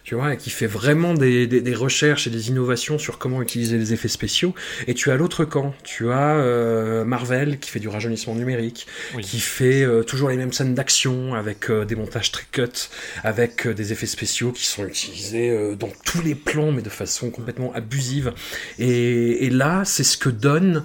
tu 0.05 0.15
vois, 0.15 0.35
et 0.35 0.37
qui 0.37 0.51
fait 0.51 0.67
vraiment 0.67 1.15
des, 1.15 1.47
des, 1.47 1.61
des 1.61 1.75
recherches 1.75 2.27
et 2.27 2.31
des 2.31 2.49
innovations 2.49 2.99
sur 2.99 3.19
comment 3.19 3.41
utiliser 3.43 3.79
les 3.79 3.93
effets 3.93 4.09
spéciaux. 4.09 4.55
Et 4.87 4.95
tu 4.95 5.11
as 5.11 5.17
l'autre 5.17 5.45
camp, 5.45 5.75
tu 5.85 6.11
as 6.11 6.37
euh, 6.37 7.05
Marvel 7.05 7.59
qui 7.59 7.71
fait 7.71 7.81
du 7.81 7.89
rajeunissement 7.89 8.35
numérique, 8.35 8.87
Oui. 9.15 9.23
qui 9.23 9.41
fait 9.41 9.83
euh, 9.83 10.03
toujours 10.03 10.29
les 10.29 10.37
mêmes 10.37 10.53
scènes 10.53 10.75
d'action 10.75 11.35
avec 11.35 11.71
euh, 11.71 11.85
des 11.85 11.95
montages 11.95 12.33
trick-cut, 12.33 12.89
avec 13.23 13.67
euh, 13.67 13.75
des 13.75 13.93
effets 13.93 14.07
spéciaux 14.07 14.53
qui 14.53 14.67
sont 14.67 14.85
utilisés 14.87 15.51
euh, 15.51 15.75
dans 15.77 15.91
tous 16.05 16.23
les 16.23 16.35
plans, 16.35 16.73
mais 16.73 16.83
de 16.83 16.89
façon 16.91 17.31
complètement 17.31 17.73
abusive. 17.75 18.33
Et, 18.79 19.47
et 19.47 19.51
là, 19.51 19.83
c'est 19.85 20.05
ce 20.05 20.17
que 20.17 20.29
donne 20.29 20.83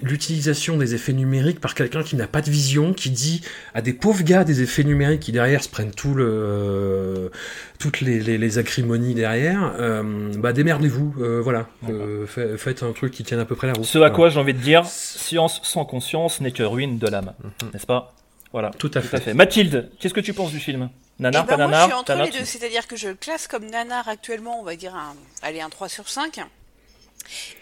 l'utilisation 0.00 0.76
des 0.76 0.94
effets 0.94 1.12
numériques 1.12 1.58
par 1.58 1.74
quelqu'un 1.74 2.04
qui 2.04 2.14
n'a 2.14 2.28
pas 2.28 2.40
de 2.40 2.48
vision, 2.50 2.92
qui 2.92 3.10
dit 3.10 3.40
à 3.74 3.82
des 3.82 3.92
pauvres 3.92 4.22
gars 4.22 4.44
des 4.44 4.62
effets 4.62 4.84
numériques 4.84 5.18
qui 5.18 5.32
derrière 5.32 5.60
se 5.64 5.68
prennent 5.68 5.90
tout 5.90 6.14
le, 6.14 7.32
toutes 7.80 8.00
les, 8.00 8.20
les, 8.20 8.38
les 8.38 8.58
acrimonies 8.58 9.14
derrière, 9.14 9.74
euh, 9.80 10.30
bah 10.36 10.52
démerdez-vous, 10.52 11.16
euh, 11.18 11.40
voilà, 11.42 11.66
euh, 11.90 12.26
fa- 12.28 12.56
faites 12.56 12.84
un 12.84 12.92
truc 12.92 13.12
qui 13.12 13.24
tienne 13.24 13.40
à 13.40 13.44
peu 13.44 13.56
près 13.56 13.66
la 13.66 13.72
route. 13.72 13.84
Ce 13.86 13.98
à 13.98 14.10
quoi 14.10 14.28
j'ai 14.28 14.38
envie 14.38 14.54
de 14.54 14.60
dire, 14.60 14.86
science 14.86 15.60
sans 15.64 15.84
conscience 15.84 16.40
n'est 16.40 16.52
que 16.52 16.62
ruine 16.62 16.98
de 16.98 17.08
l'âme, 17.08 17.32
n'est-ce 17.74 17.86
pas? 17.86 18.14
Voilà. 18.52 18.70
Tout 18.70 18.90
à 18.94 19.00
fait. 19.02 19.34
Mathilde, 19.34 19.90
qu'est-ce 20.00 20.14
que 20.14 20.20
tu 20.20 20.32
penses 20.34 20.50
du 20.50 20.60
film? 20.60 20.90
Nanar, 21.18 21.44
Eh 21.44 21.46
ben, 21.50 21.56
pas 21.56 21.56
moi, 21.56 21.66
nanar 21.66 21.80
je 21.88 21.92
suis 21.92 22.00
entre 22.00 22.14
les 22.14 22.30
deux, 22.30 22.44
c'est-à-dire 22.44 22.86
que 22.86 22.96
je 22.96 23.08
le 23.08 23.14
classe 23.14 23.46
comme 23.48 23.66
nanar 23.66 24.08
actuellement, 24.08 24.60
on 24.60 24.62
va 24.62 24.76
dire 24.76 24.94
un, 24.94 25.16
allez, 25.42 25.60
un 25.60 25.68
3 25.68 25.88
sur 25.88 26.08
5. 26.08 26.40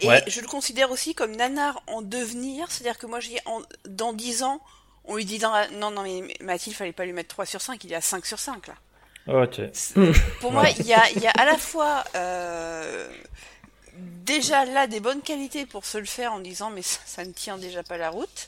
Et 0.01 0.07
Ouais. 0.07 0.23
je 0.27 0.39
le 0.39 0.47
considère 0.47 0.91
aussi 0.91 1.13
comme 1.15 1.35
nanar 1.35 1.81
en 1.87 2.01
devenir, 2.01 2.71
c'est-à-dire 2.71 2.97
que 2.97 3.05
moi, 3.07 3.19
j'ai 3.19 3.37
en, 3.45 3.61
dans 3.85 4.13
10 4.13 4.43
ans, 4.43 4.61
on 5.05 5.15
lui 5.15 5.25
dit 5.25 5.39
dans 5.39 5.51
la- 5.51 5.67
non, 5.69 5.91
non, 5.91 6.03
mais 6.03 6.23
Mathilde, 6.41 6.75
fallait 6.75 6.91
pas 6.93 7.03
lui 7.05 7.13
mettre 7.13 7.29
3 7.29 7.45
sur 7.45 7.61
5, 7.61 7.83
il 7.83 7.91
est 7.91 7.95
à 7.95 8.01
5 8.01 8.25
sur 8.25 8.39
5, 8.39 8.67
là. 8.67 8.75
Ok. 9.27 9.59
Pour 10.39 10.53
moi, 10.53 10.69
il 10.69 10.85
y 10.85 10.93
a, 10.93 11.09
il 11.11 11.21
y 11.21 11.27
a 11.27 11.31
à 11.31 11.43
la 11.45 11.57
fois 11.57 12.05
euh, 12.15 13.09
déjà 13.97 14.63
là 14.63 14.87
des 14.87 15.01
bonnes 15.01 15.21
qualités 15.21 15.65
pour 15.65 15.85
se 15.85 15.97
le 15.97 16.05
faire 16.05 16.31
en 16.31 16.39
disant 16.39 16.69
mais 16.69 16.81
ça, 16.81 16.99
ça 17.05 17.25
ne 17.25 17.31
tient 17.31 17.57
déjà 17.57 17.83
pas 17.83 17.97
la 17.97 18.09
route. 18.09 18.47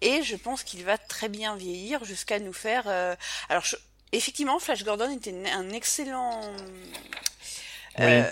Et 0.00 0.22
je 0.22 0.36
pense 0.36 0.62
qu'il 0.62 0.84
va 0.84 0.96
très 0.98 1.28
bien 1.28 1.56
vieillir 1.56 2.04
jusqu'à 2.04 2.38
nous 2.38 2.52
faire. 2.52 2.84
euh, 2.86 3.14
Alors 3.48 3.64
je- 3.64 3.76
effectivement, 4.12 4.58
Flash 4.58 4.84
Gordon 4.84 5.10
était 5.10 5.34
un 5.52 5.70
excellent. 5.70 6.40
euh, 8.00 8.22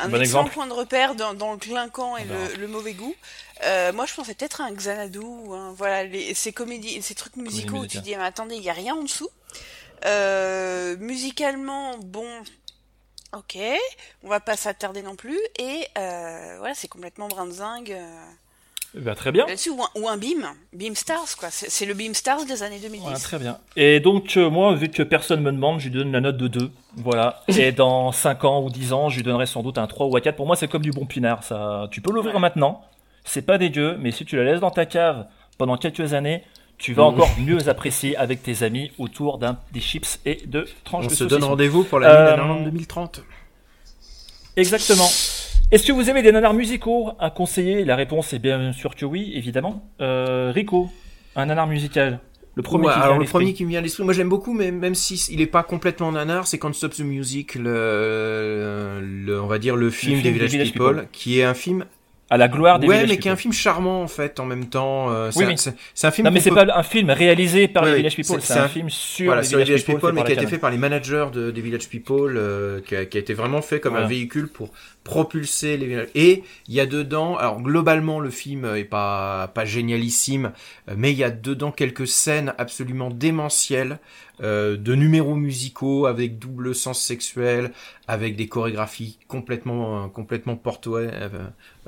un 0.00 0.08
Bon 0.08 0.20
excellent 0.20 0.20
exemple. 0.20 0.50
point 0.54 0.66
de 0.66 0.72
repère 0.72 1.14
dans, 1.14 1.34
dans 1.34 1.52
le 1.52 1.58
clinquant 1.58 2.16
et 2.16 2.24
le, 2.24 2.54
le 2.56 2.66
mauvais 2.68 2.94
goût. 2.94 3.14
Euh, 3.64 3.92
moi, 3.92 4.06
je 4.06 4.14
pensais 4.14 4.34
peut-être 4.34 4.60
à 4.60 4.64
un 4.64 4.72
Xanadu, 4.72 5.20
un- 5.52 5.72
voilà, 5.72 6.04
les, 6.04 6.34
ces 6.34 6.52
comédies, 6.52 7.00
ces 7.02 7.14
trucs 7.14 7.36
musicaux 7.36 7.76
où 7.78 7.86
tu 7.86 7.98
dis, 8.00 8.16
mais 8.16 8.24
attendez, 8.24 8.56
il 8.56 8.62
y 8.62 8.70
a 8.70 8.72
rien 8.72 8.94
en 8.94 9.02
dessous. 9.02 9.30
Euh, 10.04 10.96
musicalement, 10.98 11.96
bon, 11.98 12.28
ok, 13.32 13.58
on 14.22 14.28
va 14.28 14.40
pas 14.40 14.56
s'attarder 14.56 15.02
non 15.02 15.16
plus. 15.16 15.38
Et 15.58 15.86
euh, 15.96 16.56
voilà, 16.58 16.74
c'est 16.74 16.88
complètement 16.88 17.28
brinzingue 17.28 17.96
euh, 18.96 19.00
Bah, 19.02 19.14
très 19.14 19.32
bien. 19.32 19.46
là-dessus. 19.46 19.70
Ou 19.70 19.82
un, 19.82 19.88
ou 20.00 20.08
un 20.08 20.16
Beam, 20.16 20.46
Beam 20.72 20.94
Stars, 20.94 21.36
quoi. 21.38 21.48
C'est 21.50 21.70
c'est 21.70 21.86
le 21.86 21.94
Beam 21.94 22.14
Stars 22.14 22.44
des 22.46 22.62
années 22.62 22.78
2010. 22.78 23.02
Voilà, 23.02 23.18
très 23.18 23.38
bien. 23.38 23.58
Et 23.76 24.00
donc, 24.00 24.36
euh, 24.36 24.48
moi, 24.50 24.74
vu 24.74 24.88
que 24.88 25.02
personne 25.02 25.40
me 25.42 25.52
demande, 25.52 25.80
je 25.80 25.88
lui 25.88 25.94
donne 25.98 26.12
la 26.12 26.20
note 26.20 26.36
de 26.36 26.48
2. 26.48 26.70
Voilà. 26.96 27.42
Et 27.48 27.72
dans 27.72 28.12
5 28.12 28.44
ans 28.44 28.62
ou 28.62 28.70
10 28.70 28.92
ans, 28.92 29.08
je 29.08 29.16
lui 29.16 29.22
donnerai 29.22 29.46
sans 29.46 29.62
doute 29.62 29.78
un 29.78 29.86
3 29.86 30.06
ou 30.06 30.16
un 30.16 30.20
4. 30.20 30.36
Pour 30.36 30.46
moi, 30.46 30.56
c'est 30.56 30.68
comme 30.68 30.82
du 30.82 30.90
bon 30.90 31.06
pinard. 31.06 31.42
Ça. 31.44 31.88
Tu 31.90 32.00
peux 32.00 32.12
l'ouvrir 32.12 32.38
maintenant. 32.40 32.82
C'est 33.24 33.42
pas 33.42 33.58
dégueu, 33.58 33.96
mais 34.00 34.10
si 34.10 34.24
tu 34.24 34.36
la 34.36 34.44
laisses 34.44 34.60
dans 34.60 34.70
ta 34.70 34.86
cave 34.86 35.26
pendant 35.58 35.76
quelques 35.76 36.14
années, 36.14 36.42
tu 36.78 36.94
vas 36.94 37.02
Mm. 37.02 37.06
encore 37.06 37.30
mieux 37.40 37.68
apprécier 37.68 38.16
avec 38.16 38.42
tes 38.42 38.62
amis 38.62 38.92
autour 38.98 39.38
d'un 39.38 39.58
des 39.72 39.80
chips 39.80 40.20
et 40.24 40.36
de 40.46 40.66
tranches 40.84 41.04
On 41.04 41.08
de 41.08 41.12
se 41.12 41.16
saucisson. 41.18 41.40
donne 41.40 41.48
rendez-vous 41.48 41.82
pour 41.84 41.98
la 41.98 42.08
Euh, 42.10 42.30
d'Anarland 42.30 42.64
2030. 42.64 43.20
Exactement. 44.56 45.08
Est-ce 45.70 45.86
que 45.86 45.92
vous 45.92 46.08
avez 46.08 46.22
des 46.22 46.32
nanars 46.32 46.54
musicaux 46.54 47.10
à 47.18 47.30
conseiller? 47.30 47.84
La 47.84 47.94
réponse 47.96 48.32
est 48.32 48.38
bien 48.38 48.72
sûr 48.72 48.94
que 48.94 49.04
oui, 49.04 49.32
évidemment. 49.34 49.86
Euh, 50.00 50.50
Rico, 50.54 50.88
un 51.36 51.46
nanar 51.46 51.66
musical. 51.66 52.20
Le 52.54 52.62
premier 52.62 52.86
Ouais, 52.86 52.92
qui 52.94 52.98
alors 52.98 53.14
le 53.16 53.20
l'esprit. 53.20 53.38
premier 53.38 53.52
qui 53.54 53.64
me 53.64 53.68
vient 53.68 53.78
à 53.78 53.82
l'esprit, 53.82 54.02
moi 54.02 54.12
j'aime 54.14 54.28
beaucoup, 54.30 54.52
mais 54.52 54.72
même 54.72 54.94
si 54.96 55.14
il 55.30 55.40
est 55.40 55.46
pas 55.46 55.62
complètement 55.62 56.10
nanar, 56.10 56.46
c'est 56.48 56.58
Can't 56.58 56.72
Stop 56.72 56.92
the 56.94 57.00
Music, 57.00 57.54
le, 57.54 59.00
le- 59.00 59.40
on 59.40 59.46
va 59.46 59.58
dire 59.60 59.76
le 59.76 59.90
film, 59.90 60.14
film 60.20 60.22
des 60.22 60.28
des 60.30 60.34
Village, 60.34 60.50
Village 60.52 60.72
People, 60.72 60.94
People. 60.94 61.08
qui 61.12 61.38
est 61.38 61.44
un 61.44 61.54
film 61.54 61.84
À 62.30 62.36
la 62.36 62.48
gloire 62.48 62.78
des 62.78 62.86
ouais, 62.86 62.94
Village 62.96 63.08
mais 63.10 63.18
qui 63.18 63.28
est 63.28 63.30
un 63.30 63.36
film 63.36 63.54
charmant 63.54 64.02
en 64.02 64.06
fait 64.08 64.38
en 64.38 64.44
même 64.44 64.66
temps. 64.66 65.10
euh, 65.10 65.30
Oui, 65.34 65.44
c'est 65.94 66.06
un 66.06 66.10
film. 66.10 66.26
Non, 66.26 66.30
mais 66.30 66.40
c'est 66.40 66.50
peut- 66.50 66.56
pas 66.56 66.66
un 66.76 66.82
film 66.82 67.08
réalisé 67.08 67.68
par 67.68 67.84
Ouais, 67.84 67.90
les 67.92 67.96
Village 67.96 68.16
People, 68.16 68.40
c'est 68.42 68.52
un, 68.58 68.68
film 68.68 68.90
sur 68.90 69.26
voilà, 69.26 69.40
les 69.40 69.46
sur 69.48 69.56
les 69.58 69.64
Village 69.64 69.80
Village 69.84 69.94
People, 69.96 70.12
mais 70.14 70.24
qui 70.24 70.32
a 70.32 70.34
été 70.34 70.46
fait 70.46 70.58
par 70.58 70.70
les 70.70 70.76
managers 70.76 71.26
de, 71.32 71.50
des 71.50 71.60
Village 71.62 71.88
People, 71.88 72.36
euh, 72.36 72.80
qui, 72.82 72.94
a, 72.96 73.06
qui 73.06 73.16
a 73.16 73.20
été 73.20 73.32
vraiment 73.32 73.62
fait 73.62 73.80
comme 73.80 73.92
Voilà. 73.92 74.04
un 74.06 74.08
véhicule 74.10 74.48
pour 74.48 74.70
propulser 75.04 75.78
les 75.78 75.86
villages. 75.86 76.08
Et 76.14 76.42
il 76.68 76.74
y 76.74 76.80
a 76.80 76.86
dedans, 76.86 77.36
alors 77.38 77.62
globalement 77.62 78.20
le 78.20 78.28
film 78.28 78.66
est 78.76 78.84
pas 78.84 79.50
pas 79.54 79.64
génialissime, 79.64 80.52
mais 80.96 81.12
il 81.12 81.16
y 81.18 81.24
a 81.24 81.30
dedans 81.30 81.70
quelques 81.72 82.06
scènes 82.06 82.52
absolument 82.58 83.08
démentielles 83.08 83.98
euh, 84.42 84.76
de 84.76 84.94
numéros 84.94 85.34
musicaux 85.34 86.06
avec 86.06 86.38
double 86.38 86.74
sens 86.74 87.00
sexuel, 87.02 87.72
avec 88.06 88.36
des 88.36 88.48
chorégraphies 88.48 89.18
complètement 89.28 90.08
complètement 90.08 90.56
euh, 90.64 91.28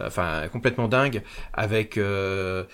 enfin 0.00 0.48
complètement 0.52 0.88
dingues, 0.88 1.22
avec 1.52 1.96
euh, 1.98 2.64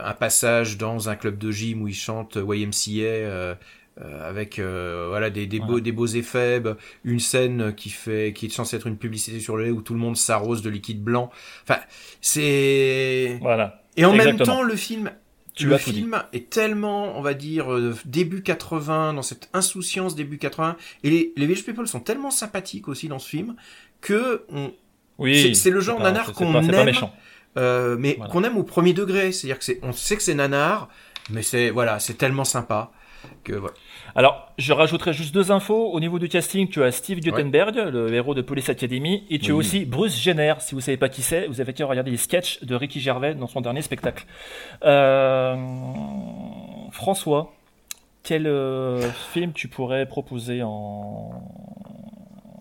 un 0.00 0.14
passage 0.14 0.78
dans 0.78 1.08
un 1.08 1.16
club 1.16 1.38
de 1.38 1.50
gym 1.50 1.82
où 1.82 1.88
ils 1.88 1.94
chantent 1.94 2.36
YMCA. 2.36 3.02
euh, 3.02 3.54
euh, 4.00 4.28
avec 4.28 4.58
euh, 4.58 5.06
voilà 5.08 5.30
des, 5.30 5.46
des 5.46 5.60
beaux 5.60 5.78
des 5.78 5.92
beaux 5.92 6.06
effets 6.06 6.58
bah, 6.58 6.76
une 7.04 7.20
scène 7.20 7.72
qui 7.76 7.90
fait 7.90 8.32
qui 8.34 8.46
est 8.46 8.48
censée 8.48 8.74
être 8.74 8.88
une 8.88 8.96
publicité 8.98 9.38
sur 9.38 9.56
le 9.56 9.66
lait 9.66 9.70
où 9.70 9.82
tout 9.82 9.92
le 9.94 10.00
monde 10.00 10.16
s'arrose 10.16 10.62
de 10.62 10.70
liquide 10.70 11.00
blanc 11.04 11.30
enfin 11.62 11.78
c'est 12.20 13.38
Voilà. 13.40 13.82
et 13.96 14.04
en 14.04 14.12
même 14.14 14.36
temps 14.38 14.62
le 14.62 14.74
film 14.76 15.12
Tu 15.54 15.66
le 15.66 15.74
as 15.74 15.78
tout 15.78 15.90
dit. 15.92 16.00
film 16.00 16.20
est 16.32 16.50
tellement 16.50 17.16
on 17.16 17.22
va 17.22 17.32
dire 17.34 17.72
euh, 17.72 17.94
début 18.04 18.42
80 18.42 19.14
dans 19.14 19.22
cette 19.22 19.48
insouciance 19.52 20.14
début 20.16 20.38
80 20.38 20.76
et 21.04 21.10
les 21.10 21.32
les 21.36 21.46
Village 21.46 21.64
People 21.64 21.86
sont 21.86 22.00
tellement 22.00 22.30
sympathiques 22.32 22.88
aussi 22.88 23.06
dans 23.08 23.18
ce 23.20 23.28
film 23.28 23.54
que 24.00 24.44
on 24.50 24.72
Oui, 25.18 25.54
c'est- 25.54 25.70
le 25.70 25.80
genre 25.80 26.00
nanar 26.00 26.32
qu'on 26.32 26.52
aime 26.60 26.92
euh, 27.56 27.96
mais 27.98 28.14
Voilà. 28.16 28.32
qu'on 28.32 28.42
aime 28.42 28.56
au 28.58 28.64
premier 28.64 28.92
degré 28.94 29.30
c'est-à-dire 29.30 29.58
que 29.58 29.64
c'est 29.64 29.78
on 29.82 29.92
sait 29.92 30.16
que 30.16 30.22
c'est 30.22 30.34
nanar 30.34 30.88
mais 31.30 31.42
c'est 31.42 31.70
voilà 31.70 32.00
c'est 32.00 32.14
tellement 32.14 32.44
sympa 32.44 32.90
que 33.44 33.52
voilà 33.52 33.74
Alors, 34.16 34.52
je 34.58 34.72
rajouterai 34.72 35.12
juste 35.12 35.34
deux 35.34 35.50
infos. 35.50 35.90
Au 35.92 35.98
niveau 35.98 36.18
du 36.20 36.28
casting, 36.28 36.68
tu 36.68 36.82
as 36.84 36.92
Steve 36.92 37.18
Guttenberg, 37.20 37.74
le 37.92 38.12
héros 38.14 38.34
de 38.34 38.42
Police 38.42 38.68
Academy, 38.68 39.24
et 39.28 39.38
tu 39.40 39.50
as 39.50 39.54
aussi 39.56 39.84
Bruce 39.84 40.16
Jenner. 40.20 40.54
Si 40.60 40.74
vous 40.76 40.80
savez 40.80 40.96
pas 40.96 41.08
qui 41.08 41.22
c'est, 41.22 41.46
vous 41.48 41.60
avez 41.60 41.72
qu'à 41.72 41.84
regarder 41.86 42.12
les 42.12 42.16
sketchs 42.16 42.62
de 42.62 42.74
Ricky 42.76 43.00
Gervais 43.00 43.34
dans 43.34 43.48
son 43.48 43.60
dernier 43.60 43.82
spectacle. 43.82 44.24
Euh, 44.84 45.56
François, 46.92 47.52
quel 48.22 48.46
euh, 48.46 49.00
film 49.32 49.52
tu 49.52 49.68
pourrais 49.68 50.06
proposer 50.06 50.62
en, 50.62 51.30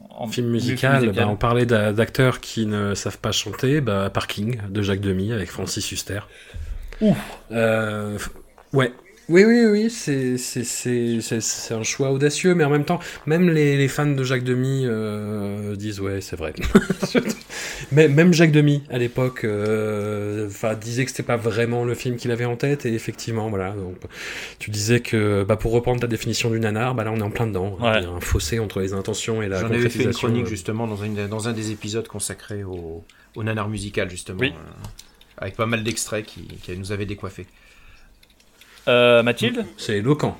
en 0.09 0.27
Film 0.27 0.47
musical, 0.49 1.11
bah, 1.11 1.27
on 1.27 1.35
parlait 1.35 1.65
d'a- 1.65 1.93
d'acteurs 1.93 2.39
qui 2.41 2.65
ne 2.65 2.95
savent 2.95 3.19
pas 3.19 3.31
chanter, 3.31 3.79
bah, 3.79 4.09
Parking 4.09 4.57
de 4.69 4.81
Jacques 4.81 5.01
Demy 5.01 5.31
avec 5.33 5.49
Francis 5.49 5.91
Huster. 5.91 6.21
Ouf. 7.01 7.17
Euh, 7.51 8.17
ouais. 8.73 8.91
Oui, 9.29 9.45
oui, 9.45 9.65
oui, 9.65 9.89
c'est 9.89 10.37
c'est- 10.37 10.65
c'est 10.65 11.21
c'est- 11.21 11.39
c'est 11.41 11.73
un 11.73 11.83
choix 11.83 12.11
audacieux, 12.11 12.55
mais 12.55 12.65
en 12.65 12.69
même 12.69 12.83
temps, 12.83 12.99
même 13.25 13.49
les, 13.49 13.77
les 13.77 13.87
fans 13.87 14.05
de 14.05 14.23
Jacques 14.23 14.43
Demy 14.43 14.83
euh, 14.85 15.75
disent 15.77 16.01
ouais, 16.01 16.19
c'est 16.19 16.35
vrai. 16.35 16.53
mais 17.93 18.09
même 18.09 18.33
Jacques 18.33 18.51
Demy 18.51 18.83
à 18.89 18.97
l'époque, 18.97 19.45
euh, 19.45 20.49
disait 20.81 21.05
que 21.05 21.11
c'était 21.11 21.23
pas 21.23 21.37
vraiment 21.37 21.85
le 21.85 21.95
film 21.95 22.17
qu'il 22.17 22.31
avait 22.31 22.43
en 22.45 22.57
tête, 22.57 22.85
et 22.85 22.93
effectivement, 22.93 23.49
voilà. 23.49 23.71
Donc, 23.71 23.95
tu 24.59 24.71
disais 24.71 24.99
que, 24.99 25.43
bah, 25.47 25.55
pour 25.55 25.71
reprendre 25.71 26.01
ta 26.01 26.07
définition 26.07 26.49
du 26.49 26.59
nanar, 26.59 26.93
bah 26.93 27.05
là, 27.05 27.11
on 27.13 27.17
est 27.17 27.21
en 27.21 27.31
plein 27.31 27.47
dedans. 27.47 27.77
Ouais. 27.79 27.99
Il 27.99 28.03
y 28.03 28.05
a 28.05 28.09
un 28.09 28.19
fossé 28.19 28.59
entre 28.59 28.81
les 28.81 28.93
intentions 28.93 29.41
et 29.41 29.47
la 29.47 29.61
J'en 29.61 29.67
avais 29.67 29.75
fait 29.77 29.83
une 29.83 29.89
concrétisation. 29.91 30.27
chronique 30.27 30.47
justement 30.47 30.85
dans 30.85 31.01
un, 31.03 31.27
dans 31.27 31.47
un 31.47 31.53
des 31.53 31.71
épisodes 31.71 32.07
consacrés 32.07 32.63
au, 32.65 33.03
au 33.35 33.43
nanar 33.43 33.69
musical 33.69 34.09
justement, 34.09 34.39
Oui. 34.41 34.49
euh, 34.49 34.83
avec 35.37 35.55
pas 35.55 35.65
mal 35.65 35.81
d'extraits 35.83 36.25
qui, 36.25 36.41
qui 36.61 36.77
nous 36.77 36.91
avaient 36.91 37.05
décoiffés. 37.05 37.45
Euh, 38.87 39.23
Mathilde 39.23 39.65
C'est 39.77 39.97
éloquent. 39.97 40.37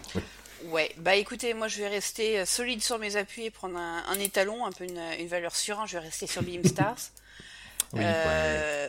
Ouais, 0.66 0.94
bah 0.98 1.16
écoutez, 1.16 1.54
moi 1.54 1.68
je 1.68 1.78
vais 1.80 1.88
rester 1.88 2.40
euh, 2.40 2.46
solide 2.46 2.82
sur 2.84 2.98
mes 2.98 3.16
appuis 3.16 3.46
et 3.46 3.52
prendre 3.52 3.78
un, 3.78 4.04
un 4.08 4.20
étalon, 4.20 4.66
un 4.66 4.72
peu 4.72 4.86
une, 4.86 5.00
une 5.20 5.28
valeur 5.28 5.56
sûre. 5.56 5.80
hein. 5.80 5.86
Je 5.88 5.94
vais 5.94 6.04
rester 6.04 6.26
sur 6.28 6.42
Beam 6.42 6.64
Stars, 6.66 6.98
Oui, 7.94 8.00
euh, 8.04 8.88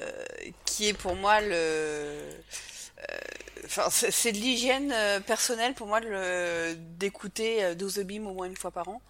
qui 0.65 0.89
est 0.89 0.95
pour 0.95 1.15
moi 1.15 1.41
le. 1.41 2.21
Enfin, 3.67 3.89
c'est 3.91 4.11
c'est 4.11 4.33
de 4.33 4.39
l'hygiène 4.39 4.95
personnelle 5.27 5.75
pour 5.75 5.87
moi 5.87 6.01
d'écouter 6.99 7.75
Do 7.75 7.91
the 7.91 8.01
Beam 8.01 8.27
au 8.27 8.33
moins 8.35 8.47
une 8.47 8.57
fois 8.57 8.71
par 8.71 8.89
an. 8.89 9.01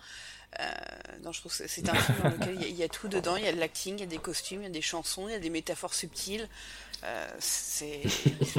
Euh, 0.60 0.64
non, 1.24 1.32
je 1.32 1.40
trouve 1.40 1.56
que 1.56 1.66
c'est- 1.68 1.88
un 1.88 1.94
film 1.94 2.18
dans 2.22 2.28
lequel 2.30 2.58
il 2.62 2.68
y, 2.70 2.74
y 2.74 2.82
a 2.84 2.88
tout 2.88 3.08
dedans. 3.08 3.34
Il 3.36 3.44
y 3.44 3.48
a 3.48 3.52
de 3.52 3.58
l'acting, 3.58 3.94
il 3.96 4.00
y 4.00 4.04
a 4.04 4.06
des 4.06 4.18
costumes, 4.18 4.60
il 4.60 4.64
y 4.64 4.66
a 4.66 4.70
des 4.70 4.82
chansons, 4.82 5.28
il 5.28 5.32
y 5.32 5.34
a 5.34 5.40
des 5.40 5.50
métaphores 5.50 5.94
subtiles. 5.94 6.48
Euh, 7.04 7.26
c'est 7.38 8.00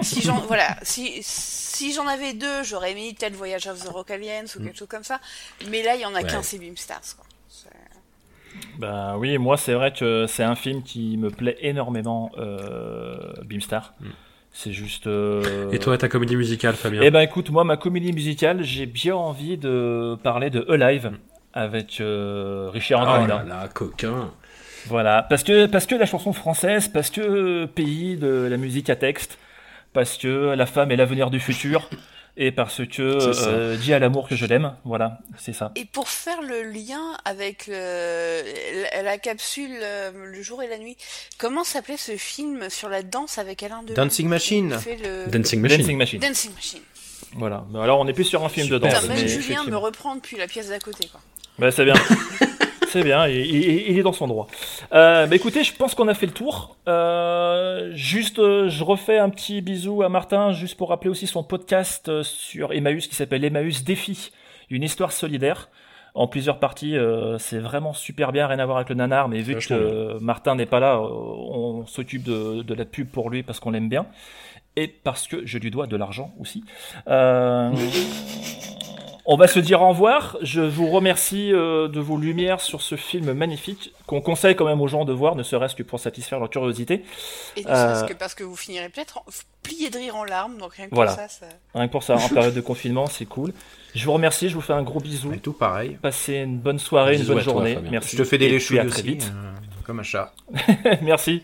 si 0.04 0.22
j'en 0.22 0.38
voilà 0.48 0.78
si 0.84 1.18
si 1.22 1.94
j'en 1.94 2.06
avais 2.08 2.34
deux 2.34 2.64
j'aurais 2.64 2.94
mis 2.94 3.16
tel 3.16 3.34
Voyage 3.34 3.66
of 3.68 3.84
the 3.84 3.88
Rock 3.90 4.12
Aliens 4.12 4.46
ou 4.56 4.64
quelque 4.64 4.78
chose 4.78 4.88
comme 4.88 5.04
ça 5.04 5.20
mais 5.72 5.82
là 5.82 5.96
il 5.96 6.02
y 6.02 6.06
en 6.06 6.14
a 6.14 6.22
Ouais. 6.22 6.28
qu'un 6.30 6.44
c'est 6.44 6.60
Beam 6.60 6.78
Stars 6.78 7.16
quoi. 7.18 7.26
Bah 8.78 9.16
oui, 9.18 9.38
moi 9.38 9.58
c'est 9.58 9.74
vrai 9.74 9.92
que 9.92 10.26
c'est 10.28 10.44
un 10.44 10.56
film 10.56 10.82
qui 10.84 11.18
me 11.18 11.30
plaît 11.30 11.58
énormément, 11.62 12.32
euh, 12.38 13.34
Beamstar. 13.44 13.94
C'est 14.54 14.72
juste. 14.72 15.08
euh, 15.08 15.70
Et 15.72 15.80
toi, 15.80 15.98
ta 15.98 16.08
comédie 16.08 16.38
musicale, 16.38 16.76
Fabien 16.76 17.02
Eh 17.04 17.12
ben 17.12 17.20
écoute, 17.20 17.50
moi 17.50 17.66
ma 17.66 17.76
comédie 17.76 18.14
musicale, 18.14 18.64
j'ai 18.64 18.86
bien 18.86 19.16
envie 19.16 19.58
de 19.58 20.18
parler 20.24 20.50
de 20.50 20.66
Alive 20.72 21.12
avec 21.54 22.00
euh, 22.00 22.70
Richard 22.72 23.02
Oh 23.06 23.10
Antonina. 23.10 23.44
là 23.44 23.64
là, 23.64 23.68
coquin. 23.68 24.32
Voilà, 24.88 25.24
parce 25.24 25.44
que 25.44 25.66
parce 25.66 25.86
que 25.86 25.96
la 25.96 26.06
chanson 26.06 26.34
française, 26.34 26.88
parce 26.88 27.10
que 27.10 27.66
pays 27.66 28.18
de 28.18 28.28
la 28.50 28.58
musique 28.58 28.90
à 28.90 28.96
texte. 28.96 29.38
parce 29.94 30.18
que 30.18 30.54
la 30.56 30.66
femme 30.66 30.92
est 30.92 30.96
l'avenir 30.98 31.30
du 31.30 31.40
futur 31.40 31.90
et 32.38 32.52
parce 32.52 32.86
que 32.86 33.02
euh, 33.02 33.78
dis 33.78 33.94
à 33.94 34.00
l'amour 34.00 34.28
que 34.28 34.36
je 34.36 34.46
l'aime. 34.46 34.74
Voilà, 34.84 35.20
c'est 35.38 35.54
ça. 35.54 35.72
Et 35.78 35.86
pour 35.86 36.10
faire 36.10 36.42
le 36.42 36.64
lien 36.64 37.16
avec 37.24 37.70
euh, 37.70 38.44
la, 38.94 39.04
la 39.04 39.18
capsule 39.18 39.72
euh, 39.82 40.12
Le 40.14 40.42
jour 40.44 40.62
et 40.62 40.68
la 40.68 40.78
nuit, 40.78 40.98
comment 41.38 41.64
s'appelait 41.64 41.96
ce 41.98 42.18
film 42.18 42.70
sur 42.70 42.90
la 42.90 43.04
danse 43.04 43.38
avec 43.38 43.64
Alain 43.64 43.84
Delon 43.84 43.96
Dancing 43.96 44.28
Machine. 44.28 44.78
Le- 44.86 45.32
Dancing 45.32 45.62
Machine. 45.62 45.78
Dancing 45.80 45.98
Machine. 45.98 46.20
Dancing 46.20 46.54
Machine. 46.54 46.82
Voilà. 47.38 47.64
Mais 47.72 47.80
Alors 47.80 48.00
on 48.02 48.08
est 48.08 48.14
plus 48.14 48.26
sur 48.26 48.44
un 48.44 48.50
film 48.50 48.68
de 48.68 48.78
danse. 48.78 48.94
Putain, 48.94 49.08
même 49.08 49.22
mais 49.22 49.28
Julien 49.30 49.64
me 49.64 49.78
reprend 49.78 50.16
depuis 50.16 50.36
la 50.38 50.48
pièce 50.48 50.68
d'à 50.70 50.80
côté. 50.80 51.08
Quoi. 51.08 51.22
Bah, 51.58 51.72
c'est 51.72 51.86
bien. 51.86 51.94
c'est 52.96 53.04
bien, 53.04 53.28
il, 53.28 53.36
il- 53.46 53.90
il 53.92 54.00
est 54.00 54.04
dans 54.04 54.14
son 54.14 54.28
droit. 54.28 54.48
Euh, 54.94 55.28
bah, 55.28 55.36
écoutez, 55.36 55.64
je 55.64 55.74
pense 55.74 55.96
qu'on 55.96 56.08
a 56.08 56.14
fait 56.14 56.26
le 56.28 56.32
tour. 56.32 56.78
Euh, 56.88 57.92
juste, 57.94 58.40
euh, 58.40 58.70
je 58.70 58.84
refais 58.86 59.18
un 59.18 59.30
petit 59.30 59.62
bisou 59.62 60.02
à 60.02 60.08
Martin, 60.10 60.54
juste 60.54 60.78
pour 60.78 60.90
rappeler 60.90 61.10
aussi 61.10 61.28
son 61.28 61.44
podcast 61.44 62.22
sur 62.24 62.72
Emmaüs 62.72 63.08
qui 63.08 63.16
s'appelle 63.16 63.44
Emmaüs 63.44 63.84
Défi, 63.84 64.32
une 64.70 64.84
histoire 64.84 65.12
solidaire. 65.12 65.70
En 66.14 66.28
plusieurs 66.28 66.60
parties, 66.60 66.96
c'est 67.40 67.60
vraiment 67.60 67.92
super 67.92 68.32
bien, 68.32 68.48
rien 68.48 68.60
à 68.60 68.66
voir 68.66 68.78
avec 68.78 68.88
le 68.88 68.96
nanar, 68.96 69.28
mais 69.28 69.42
vu 69.42 69.56
que 69.58 70.18
Martin 70.22 70.56
n'est 70.56 70.66
pas 70.66 70.80
là, 70.80 71.02
on 71.02 71.86
s'occupe 71.88 72.24
de, 72.24 72.62
de 72.62 72.74
la 72.74 72.86
pub 72.86 73.10
pour 73.10 73.30
lui 73.30 73.44
parce 73.44 73.60
qu'on 73.60 73.72
l'aime 73.72 73.90
bien. 73.90 74.06
Et 74.78 74.88
parce 74.88 75.28
que 75.28 75.46
je 75.46 75.58
lui 75.58 75.72
dois 75.72 75.88
de 75.88 75.98
l'argent 75.98 76.34
aussi. 76.40 76.64
Euh, 77.10 77.70
on 79.26 79.38
va 79.38 79.48
se 79.48 79.60
dire 79.60 79.82
au 79.82 79.90
revoir. 79.90 80.38
Je 80.42 80.62
vous 80.62 80.90
remercie 80.90 81.52
euh, 81.54 81.88
de 81.88 82.00
vos 82.00 82.18
lumières 82.18 82.62
sur 82.62 82.82
ce 82.82 82.96
film 82.96 83.34
magnifique 83.34 83.94
qu'on 84.08 84.22
conseille 84.22 84.56
quand 84.56 84.66
même 84.66 84.82
aux 84.82 84.88
gens 84.88 85.06
de 85.06 85.14
voir, 85.14 85.36
ne 85.36 85.44
serait-ce 85.44 85.76
que 85.76 85.84
pour 85.84 86.00
satisfaire 86.00 86.40
leur 86.40 86.50
curiosité. 86.50 87.04
Et 87.58 87.64
ne 87.64 87.70
Euh, 87.70 87.96
serait-ce 87.96 88.12
que 88.14 88.18
parce 88.18 88.36
que 88.36 88.44
vous 88.44 88.56
finirez 88.56 88.90
peut-être 88.90 89.18
en- 89.18 89.26
plié 89.64 89.90
de 89.90 89.98
rire 89.98 90.16
en 90.16 90.24
larmes, 90.26 90.58
donc 90.58 90.74
rien 90.74 90.88
que 90.88 90.94
Voilà. 90.96 91.12
pour 91.14 91.22
ça, 91.22 91.28
ça... 91.28 91.46
Rien 91.74 91.88
que 91.88 91.92
pour 91.92 92.04
ça, 92.04 92.16
en 92.16 92.30
période 92.30 92.54
de 92.54 92.62
confinement, 92.62 93.08
c'est 93.08 93.26
cool. 93.26 93.52
Je 93.96 94.06
vous 94.06 94.14
remercie, 94.14 94.50
je 94.50 94.56
vous 94.56 94.62
fais 94.62 94.74
un 94.74 94.84
gros 94.84 95.00
bisou. 95.00 95.34
tout 95.42 95.54
pareil. 95.54 95.98
Passez 96.02 96.36
une 96.36 96.58
bonne 96.60 96.78
soirée, 96.80 97.16
une 97.16 97.24
bonne 97.24 97.36
toi, 97.36 97.44
journée. 97.44 97.78
Merci. 97.90 98.16
Je 98.18 98.22
te 98.24 98.28
fais 98.28 98.38
des 98.38 98.46
Et 98.46 98.50
léchouilles 98.50 98.80
à 98.80 98.86
très 98.86 99.02
vite. 99.02 99.32
euh, 99.34 99.52
comme 99.86 100.00
un 100.00 100.04
chat. 100.04 100.34
Merci. 101.02 101.42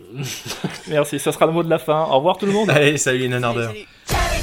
Merci, 0.88 1.18
ça 1.20 1.32
sera 1.32 1.46
le 1.48 1.52
mot 1.54 1.64
de 1.64 1.70
la 1.70 1.80
fin. 1.80 2.04
Au 2.04 2.18
revoir 2.18 2.38
tout 2.38 2.46
le 2.46 2.52
monde. 2.52 2.70
Allez, 2.70 2.98
salut 2.98 3.20
les 3.20 3.30
nanardeurs. 3.30 3.72
Salut. 3.72 4.41